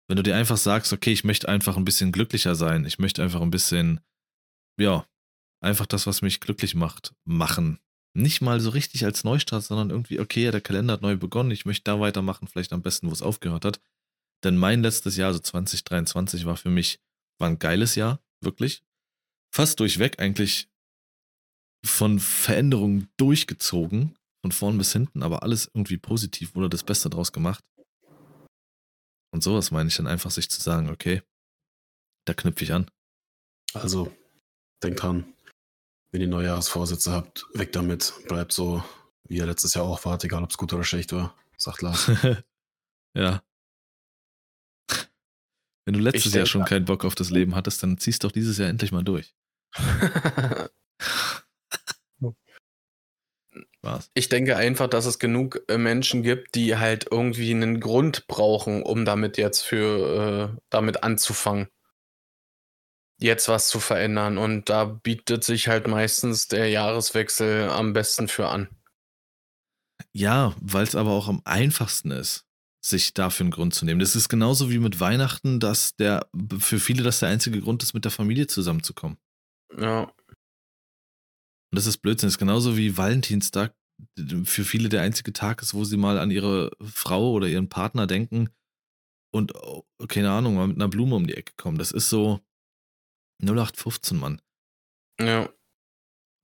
Wenn 0.08 0.18
du 0.18 0.24
dir 0.24 0.36
einfach 0.36 0.58
sagst, 0.58 0.94
okay, 0.94 1.12
ich 1.12 1.24
möchte 1.24 1.50
einfach 1.50 1.78
ein 1.78 1.86
bisschen 1.86 2.12
glücklicher 2.12 2.56
sein, 2.56 2.86
ich 2.86 3.00
möchte 3.00 3.24
einfach 3.24 3.42
ein 3.42 3.52
bisschen, 3.52 4.02
ja, 4.80 5.08
einfach 5.62 5.86
das, 5.86 6.06
was 6.06 6.22
mich 6.22 6.42
glücklich 6.42 6.76
macht, 6.76 7.16
machen. 7.26 7.80
Nicht 8.18 8.40
mal 8.40 8.62
so 8.62 8.70
richtig 8.70 9.04
als 9.04 9.26
Neustart, 9.26 9.64
sondern 9.66 9.90
irgendwie, 9.90 10.22
okay, 10.22 10.50
der 10.50 10.62
Kalender 10.62 10.94
hat 10.94 11.02
neu 11.02 11.18
begonnen, 11.18 11.52
ich 11.52 11.66
möchte 11.66 11.84
da 11.84 12.00
weitermachen, 12.00 12.48
vielleicht 12.48 12.72
am 12.72 12.82
besten, 12.82 13.10
wo 13.10 13.12
es 13.12 13.22
aufgehört 13.22 13.66
hat. 13.66 13.82
Denn 14.46 14.56
mein 14.56 14.82
letztes 14.82 15.18
Jahr, 15.18 15.28
also 15.28 15.40
2023, 15.40 16.46
war 16.46 16.56
für 16.56 16.70
mich, 16.70 17.02
war 17.40 17.50
ein 17.50 17.60
geiles 17.60 17.96
Jahr, 17.96 18.22
wirklich. 18.40 18.84
Fast 19.54 19.82
durchweg 19.82 20.20
eigentlich 20.20 20.70
von 21.84 22.20
Veränderungen 22.20 23.10
durchgezogen, 23.18 24.16
von 24.42 24.54
vorn 24.54 24.78
bis 24.78 24.94
hinten, 24.94 25.22
aber 25.22 25.44
alles 25.44 25.70
irgendwie 25.74 25.98
positiv, 25.98 26.56
wurde 26.56 26.70
das 26.70 26.84
Beste 26.84 27.10
draus 27.10 27.34
gemacht. 27.34 27.66
Und 29.34 29.44
sowas 29.44 29.72
meine 29.72 29.90
ich 29.90 29.98
dann 29.98 30.08
einfach, 30.08 30.32
sich 30.32 30.50
zu 30.50 30.62
sagen, 30.62 30.90
okay, 30.90 31.22
da 32.26 32.34
knüpfe 32.34 32.64
ich 32.64 32.72
an. 32.72 32.90
Also, 33.74 34.16
denkt 34.82 35.02
dran, 35.02 35.35
wenn 36.16 36.22
ihr 36.22 36.28
Neujahrsvorsätze 36.30 37.12
habt, 37.12 37.46
weg 37.56 37.74
damit. 37.74 38.14
Bleibt 38.30 38.54
so, 38.54 38.82
wie 39.28 39.36
ihr 39.36 39.46
letztes 39.46 39.74
Jahr 39.74 39.84
auch 39.84 40.06
wart, 40.06 40.24
egal 40.24 40.44
ob 40.44 40.50
es 40.50 40.58
gut 40.58 40.72
oder 40.72 40.86
schlecht 40.86 41.12
war, 41.12 41.36
sagt 41.58 41.82
Lars. 41.82 42.10
ja. 43.14 43.44
Wenn 45.84 45.94
du 45.94 46.00
letztes 46.00 46.34
Jahr 46.34 46.46
schon 46.46 46.64
keinen 46.64 46.86
Bock 46.86 47.04
auf 47.04 47.16
das 47.16 47.32
Leben 47.32 47.54
hattest, 47.54 47.84
dann 47.84 47.98
ziehst 47.98 48.24
doch 48.24 48.32
dieses 48.32 48.58
Jahr 48.58 48.70
endlich 48.70 48.94
mal 48.94 49.04
durch. 49.04 49.36
Was? 53.82 54.10
Ich 54.14 54.30
denke 54.30 54.56
einfach, 54.56 54.88
dass 54.88 55.06
es 55.06 55.20
genug 55.20 55.64
äh, 55.68 55.78
Menschen 55.78 56.24
gibt, 56.24 56.56
die 56.56 56.78
halt 56.78 57.08
irgendwie 57.12 57.52
einen 57.52 57.82
Grund 57.82 58.26
brauchen, 58.28 58.84
um 58.84 59.04
damit 59.04 59.38
jetzt 59.38 59.64
für 59.64 60.54
äh, 60.56 60.62
damit 60.70 61.04
anzufangen. 61.04 61.68
Jetzt 63.18 63.48
was 63.48 63.70
zu 63.70 63.80
verändern. 63.80 64.38
Und 64.38 64.70
da 64.70 64.86
bietet 64.86 65.44
sich 65.44 65.68
halt 65.68 65.88
meistens 65.88 66.48
der 66.48 66.70
Jahreswechsel 66.70 67.70
am 67.70 67.94
besten 67.94 68.28
für 68.28 68.50
an. 68.50 68.68
Ja, 70.12 70.54
weil 70.60 70.84
es 70.84 70.96
aber 70.96 71.12
auch 71.12 71.28
am 71.28 71.42
einfachsten 71.46 72.12
ist, 72.12 72.46
sich 72.84 73.14
dafür 73.14 73.46
einen 73.46 73.52
Grund 73.52 73.74
zu 73.74 73.86
nehmen. 73.86 74.00
Das 74.00 74.16
ist 74.16 74.30
genauso 74.30 74.70
wie 74.70 74.80
mit 74.80 75.00
Weihnachten, 75.00 75.60
dass 75.60 75.96
der 75.96 76.28
für 76.60 76.80
viele 76.80 77.04
das 77.04 77.20
der 77.20 77.30
einzige 77.30 77.62
Grund 77.62 77.84
ist, 77.84 77.94
mit 77.94 78.04
der 78.04 78.12
Familie 78.12 78.48
zusammenzukommen. 78.48 79.18
Ja. 79.78 80.04
Und 80.04 80.14
das 81.72 81.86
ist 81.86 81.98
Blödsinn. 81.98 82.28
Das 82.28 82.36
ist 82.36 82.40
genauso 82.40 82.78
wie 82.78 82.98
Valentinstag 82.98 83.74
für 84.44 84.66
viele 84.66 84.90
der 84.90 85.02
einzige 85.02 85.34
Tag 85.34 85.62
ist, 85.62 85.74
wo 85.74 85.84
sie 85.86 85.98
mal 85.98 86.20
an 86.20 86.32
ihre 86.32 86.72
Frau 86.82 87.32
oder 87.32 87.48
ihren 87.48 87.70
Partner 87.70 88.08
denken 88.08 88.50
und, 89.34 89.56
oh, 89.56 89.86
keine 90.08 90.32
Ahnung, 90.32 90.56
mal 90.56 90.68
mit 90.68 90.78
einer 90.78 90.88
Blume 90.88 91.16
um 91.16 91.28
die 91.28 91.36
Ecke 91.36 91.54
kommen. 91.58 91.78
Das 91.78 91.92
ist 91.92 92.10
so 92.10 92.42
0815, 93.42 94.18
Mann. 94.18 94.42
Ja. 95.20 95.50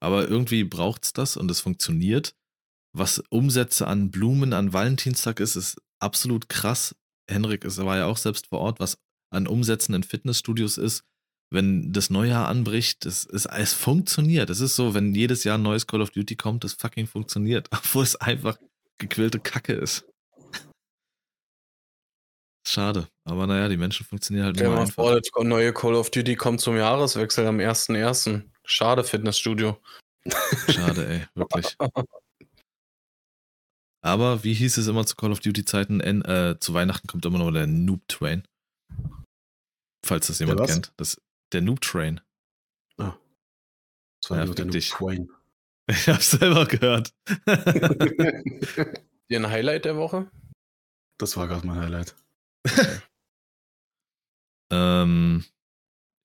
Aber 0.00 0.28
irgendwie 0.28 0.64
braucht 0.64 1.04
es 1.04 1.12
das 1.12 1.36
und 1.36 1.50
es 1.50 1.60
funktioniert. 1.60 2.34
Was 2.94 3.22
Umsätze 3.30 3.86
an 3.86 4.10
Blumen 4.10 4.52
an 4.52 4.72
Valentinstag 4.72 5.40
ist, 5.40 5.56
ist 5.56 5.80
absolut 6.00 6.48
krass. 6.48 6.94
Henrik 7.28 7.64
ist, 7.64 7.78
war 7.78 7.96
ja 7.96 8.06
auch 8.06 8.16
selbst 8.16 8.48
vor 8.48 8.60
Ort, 8.60 8.80
was 8.80 8.98
an 9.30 9.46
Umsätzen 9.46 9.94
in 9.94 10.02
Fitnessstudios 10.02 10.76
ist 10.76 11.04
wenn 11.52 11.92
das 11.92 12.10
Neujahr 12.10 12.48
anbricht, 12.48 13.06
es, 13.06 13.26
es, 13.26 13.46
es 13.46 13.74
funktioniert. 13.74 14.50
Es 14.50 14.60
ist 14.60 14.74
so, 14.74 14.94
wenn 14.94 15.14
jedes 15.14 15.44
Jahr 15.44 15.58
ein 15.58 15.62
neues 15.62 15.86
Call 15.86 16.00
of 16.00 16.10
Duty 16.10 16.36
kommt, 16.36 16.64
das 16.64 16.72
fucking 16.72 17.06
funktioniert, 17.06 17.68
obwohl 17.72 18.04
es 18.04 18.16
einfach 18.16 18.58
gequälte 18.98 19.38
Kacke 19.38 19.74
ist. 19.74 20.04
Schade, 22.66 23.08
aber 23.24 23.46
naja, 23.46 23.68
die 23.68 23.76
Menschen 23.76 24.06
funktionieren 24.06 24.46
halt 24.46 24.60
immer 24.60 24.80
einfach. 24.80 24.94
Vor, 24.94 25.20
das 25.20 25.30
neue 25.42 25.72
Call 25.72 25.94
of 25.94 26.10
Duty 26.10 26.36
kommt 26.36 26.60
zum 26.60 26.76
Jahreswechsel 26.76 27.46
am 27.46 27.58
1.1. 27.58 28.42
Schade, 28.64 29.02
Fitnessstudio. 29.02 29.78
Schade, 30.68 31.08
ey, 31.08 31.26
wirklich. 31.34 31.76
Aber 34.04 34.42
wie 34.42 34.54
hieß 34.54 34.78
es 34.78 34.88
immer 34.88 35.06
zu 35.06 35.14
Call 35.14 35.30
of 35.30 35.40
Duty 35.40 35.64
Zeiten? 35.64 36.00
Äh, 36.00 36.56
zu 36.58 36.74
Weihnachten 36.74 37.06
kommt 37.06 37.24
immer 37.24 37.38
noch 37.38 37.52
der 37.52 37.68
Noob 37.68 38.06
Train. 38.08 38.42
Falls 40.04 40.26
das 40.26 40.40
jemand 40.40 40.66
kennt. 40.66 40.92
Das 40.96 41.20
der 41.52 41.62
Noob 41.62 41.80
Train. 41.80 42.20
Ah. 42.98 43.16
Das 44.20 44.30
war 44.30 44.38
ja, 44.38 44.44
nur 44.46 44.54
der 44.54 44.64
Noob 44.66 44.80
Train. 44.80 45.30
Ich 45.88 46.08
hab's 46.08 46.30
selber 46.30 46.64
gehört. 46.66 47.12
Dir 49.28 49.40
ein 49.40 49.50
Highlight 49.50 49.84
der 49.84 49.96
Woche? 49.96 50.30
Das 51.18 51.36
war 51.36 51.48
gerade 51.48 51.66
mein 51.66 51.80
Highlight. 51.80 52.14
ähm, 54.72 55.44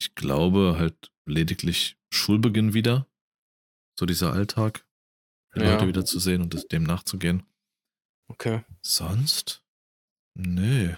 ich 0.01 0.15
glaube 0.15 0.75
halt 0.77 1.11
lediglich 1.25 1.97
Schulbeginn 2.13 2.73
wieder. 2.73 3.07
So 3.99 4.05
dieser 4.05 4.33
Alltag. 4.33 4.85
Die 5.55 5.61
ja. 5.61 5.73
Leute 5.73 5.87
wieder 5.87 6.05
zu 6.05 6.19
sehen 6.19 6.41
und 6.41 6.71
dem 6.71 6.83
nachzugehen. 6.83 7.43
Okay. 8.27 8.63
Sonst? 8.81 9.63
Nö. 10.35 10.95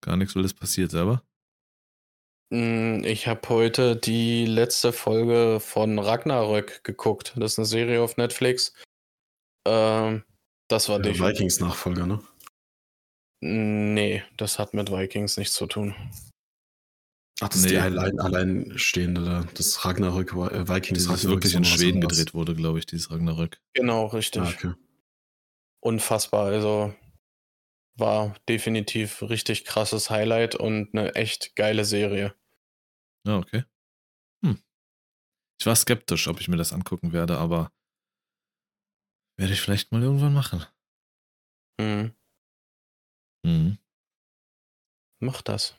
Gar 0.00 0.16
nichts 0.16 0.34
Wildes 0.34 0.54
passiert 0.54 0.90
selber. 0.90 1.22
Hm, 2.52 3.04
ich 3.04 3.28
habe 3.28 3.48
heute 3.48 3.96
die 3.96 4.44
letzte 4.44 4.92
Folge 4.92 5.60
von 5.60 5.98
Ragnarök 5.98 6.82
geguckt. 6.84 7.34
Das 7.36 7.52
ist 7.52 7.58
eine 7.58 7.66
Serie 7.66 8.02
auf 8.02 8.16
Netflix. 8.16 8.74
Ähm, 9.66 10.24
das 10.68 10.88
war 10.88 10.98
der 10.98 11.18
Vikings-Nachfolger, 11.18 12.06
ne? 12.06 12.22
Nee, 13.44 14.22
das 14.36 14.60
hat 14.60 14.72
mit 14.72 14.92
Vikings 14.92 15.36
nichts 15.36 15.54
zu 15.54 15.66
tun. 15.66 15.96
Ach, 17.40 17.48
das 17.48 17.62
nee. 17.62 17.66
ist 17.66 17.72
die 17.72 17.78
allein, 17.78 18.20
alleinstehende, 18.20 19.48
das 19.54 19.84
Ragnarök, 19.84 20.32
äh, 20.32 20.68
Vikings 20.68 21.06
das 21.06 21.08
Ragnarök. 21.08 21.30
wirklich 21.30 21.54
in 21.54 21.64
Schweden 21.64 22.00
gedreht 22.00 22.34
wurde, 22.34 22.54
glaube 22.54 22.78
ich, 22.78 22.86
dieses 22.86 23.10
Ragnarök. 23.10 23.60
Genau, 23.74 24.06
richtig. 24.06 24.42
Ah, 24.42 24.48
okay. 24.48 24.74
Unfassbar, 25.80 26.46
also 26.52 26.94
war 27.96 28.36
definitiv 28.48 29.22
richtig 29.22 29.64
krasses 29.64 30.08
Highlight 30.08 30.54
und 30.54 30.94
eine 30.94 31.16
echt 31.16 31.56
geile 31.56 31.84
Serie. 31.84 32.36
Ja, 33.26 33.38
okay. 33.38 33.64
Hm. 34.44 34.62
Ich 35.60 35.66
war 35.66 35.74
skeptisch, 35.74 36.28
ob 36.28 36.40
ich 36.40 36.46
mir 36.46 36.56
das 36.56 36.72
angucken 36.72 37.12
werde, 37.12 37.38
aber 37.38 37.72
werde 39.36 39.52
ich 39.52 39.60
vielleicht 39.60 39.90
mal 39.90 40.00
irgendwann 40.00 40.32
machen. 40.32 40.64
Mhm. 41.80 42.14
Mhm. 43.44 43.78
Mach 45.20 45.42
das. 45.42 45.76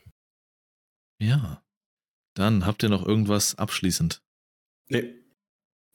Ja. 1.19 1.63
Dann 2.35 2.65
habt 2.65 2.83
ihr 2.83 2.89
noch 2.89 3.05
irgendwas 3.05 3.55
abschließend? 3.55 4.21
Nee. 4.89 5.13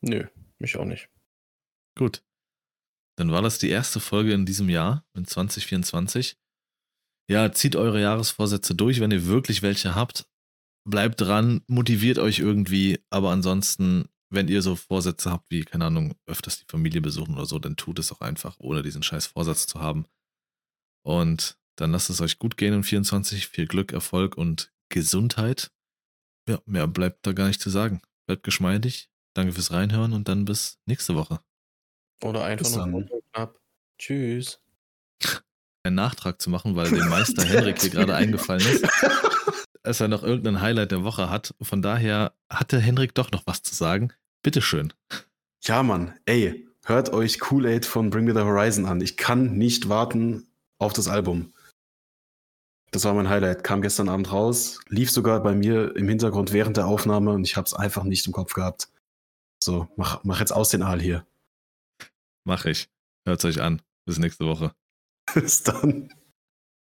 Nö, 0.01 0.27
mich 0.59 0.77
auch 0.77 0.85
nicht. 0.85 1.09
Gut. 1.97 2.25
Dann 3.17 3.33
war 3.33 3.43
das 3.43 3.59
die 3.59 3.69
erste 3.69 3.99
Folge 3.99 4.33
in 4.33 4.47
diesem 4.47 4.69
Jahr, 4.69 5.05
in 5.15 5.27
2024. 5.27 6.39
Ja, 7.29 7.53
zieht 7.53 7.75
eure 7.75 8.01
Jahresvorsätze 8.01 8.75
durch, 8.75 9.01
wenn 9.01 9.11
ihr 9.11 9.27
wirklich 9.27 9.63
welche 9.63 9.95
habt 9.95 10.29
bleibt 10.89 11.21
dran, 11.21 11.63
motiviert 11.67 12.19
euch 12.19 12.39
irgendwie, 12.39 12.99
aber 13.11 13.31
ansonsten, 13.31 14.09
wenn 14.31 14.49
ihr 14.49 14.63
so 14.63 14.77
Vorsätze 14.77 15.31
habt, 15.31 15.51
wie, 15.51 15.65
keine 15.65 15.87
Ahnung, 15.87 16.15
öfters 16.27 16.59
die 16.59 16.67
Familie 16.69 17.01
besuchen 17.01 17.35
oder 17.35 17.47
so, 17.47 17.59
dann 17.59 17.77
tut 17.77 17.99
es 17.99 18.11
auch 18.13 18.21
einfach, 18.21 18.57
ohne 18.59 18.83
diesen 18.83 19.03
scheiß 19.03 19.27
Vorsatz 19.27 19.67
zu 19.67 19.81
haben. 19.81 20.07
Und 21.09 21.57
dann 21.77 21.93
lasst 21.93 22.11
es 22.11 22.21
euch 22.21 22.39
gut 22.39 22.59
gehen 22.59 22.75
in 22.75 22.83
24. 22.83 23.49
Viel 23.49 23.67
Glück, 23.67 23.95
Erfolg 23.95 24.37
und 24.37 24.75
Gesundheit. 24.91 25.71
Ja, 26.47 26.61
mehr 26.67 26.87
bleibt 26.87 27.27
da 27.27 27.33
gar 27.33 27.47
nicht 27.47 27.63
zu 27.63 27.71
sagen. 27.71 28.03
Bleibt 28.27 28.43
geschmeidig. 28.43 29.09
Danke 29.33 29.55
fürs 29.55 29.73
Reinhören 29.73 30.13
und 30.13 30.29
dann 30.29 30.45
bis 30.45 30.79
nächste 30.85 31.15
Woche. 31.15 31.41
Oder 32.23 32.45
einfach 32.45 32.87
noch 32.87 33.09
knapp. 33.33 33.59
Tschüss. 33.99 34.61
Einen 35.83 35.97
Nachtrag 35.97 36.43
zu 36.43 36.51
machen, 36.51 36.77
weil 36.77 36.91
dem 36.91 37.09
Meister 37.09 37.43
Henrik 37.43 37.81
hier 37.81 37.89
gerade 37.89 38.15
eingefallen 38.15 38.67
ist. 38.67 38.87
dass 39.83 40.01
er 40.01 40.09
noch 40.09 40.23
irgendein 40.23 40.61
Highlight 40.61 40.91
der 40.91 41.05
Woche 41.05 41.31
hat. 41.31 41.55
Von 41.63 41.81
daher 41.81 42.35
hatte 42.51 42.81
Henrik 42.81 43.15
doch 43.15 43.31
noch 43.31 43.47
was 43.47 43.63
zu 43.63 43.75
sagen. 43.75 44.13
Bitteschön. 44.43 44.93
Ja, 45.63 45.83
Mann. 45.83 46.19
Ey, 46.27 46.69
hört 46.85 47.15
euch 47.15 47.41
Kool-Aid 47.41 47.87
von 47.87 48.11
Bring 48.11 48.27
Me 48.27 48.35
the 48.35 48.41
Horizon 48.41 48.85
an. 48.85 49.01
Ich 49.01 49.17
kann 49.17 49.57
nicht 49.57 49.89
warten 49.89 50.48
auf 50.79 50.93
das 50.93 51.09
Album. 51.09 51.53
Das 52.91 53.05
war 53.05 53.15
mein 53.15 53.29
Highlight. 53.29 53.65
Kam 53.65 53.83
gestern 53.83 54.09
Abend 54.09 54.33
raus, 54.33 54.81
lief 54.89 55.11
sogar 55.11 55.43
bei 55.43 55.55
mir 55.55 55.95
im 55.97 56.09
Hintergrund 56.09 56.53
während 56.53 56.77
der 56.77 56.87
Aufnahme 56.87 57.33
und 57.33 57.45
ich 57.45 57.57
habe 57.57 57.67
es 57.67 57.75
einfach 57.75 58.05
nicht 58.05 58.27
im 58.27 58.33
Kopf 58.33 58.55
gehabt. 58.55 58.89
So, 59.63 59.89
mach, 59.97 60.25
mach 60.25 60.41
jetzt 60.41 60.53
aus 60.53 60.71
den 60.71 60.83
Aal 60.83 61.01
hier. 61.01 61.27
Mach 62.45 62.65
ich. 62.65 62.89
Hört's 63.27 63.45
euch 63.45 63.61
an. 63.61 63.83
Bis 64.07 64.19
nächste 64.19 64.47
Woche. 64.47 64.75
Bis 65.35 65.63
dann. 65.63 66.09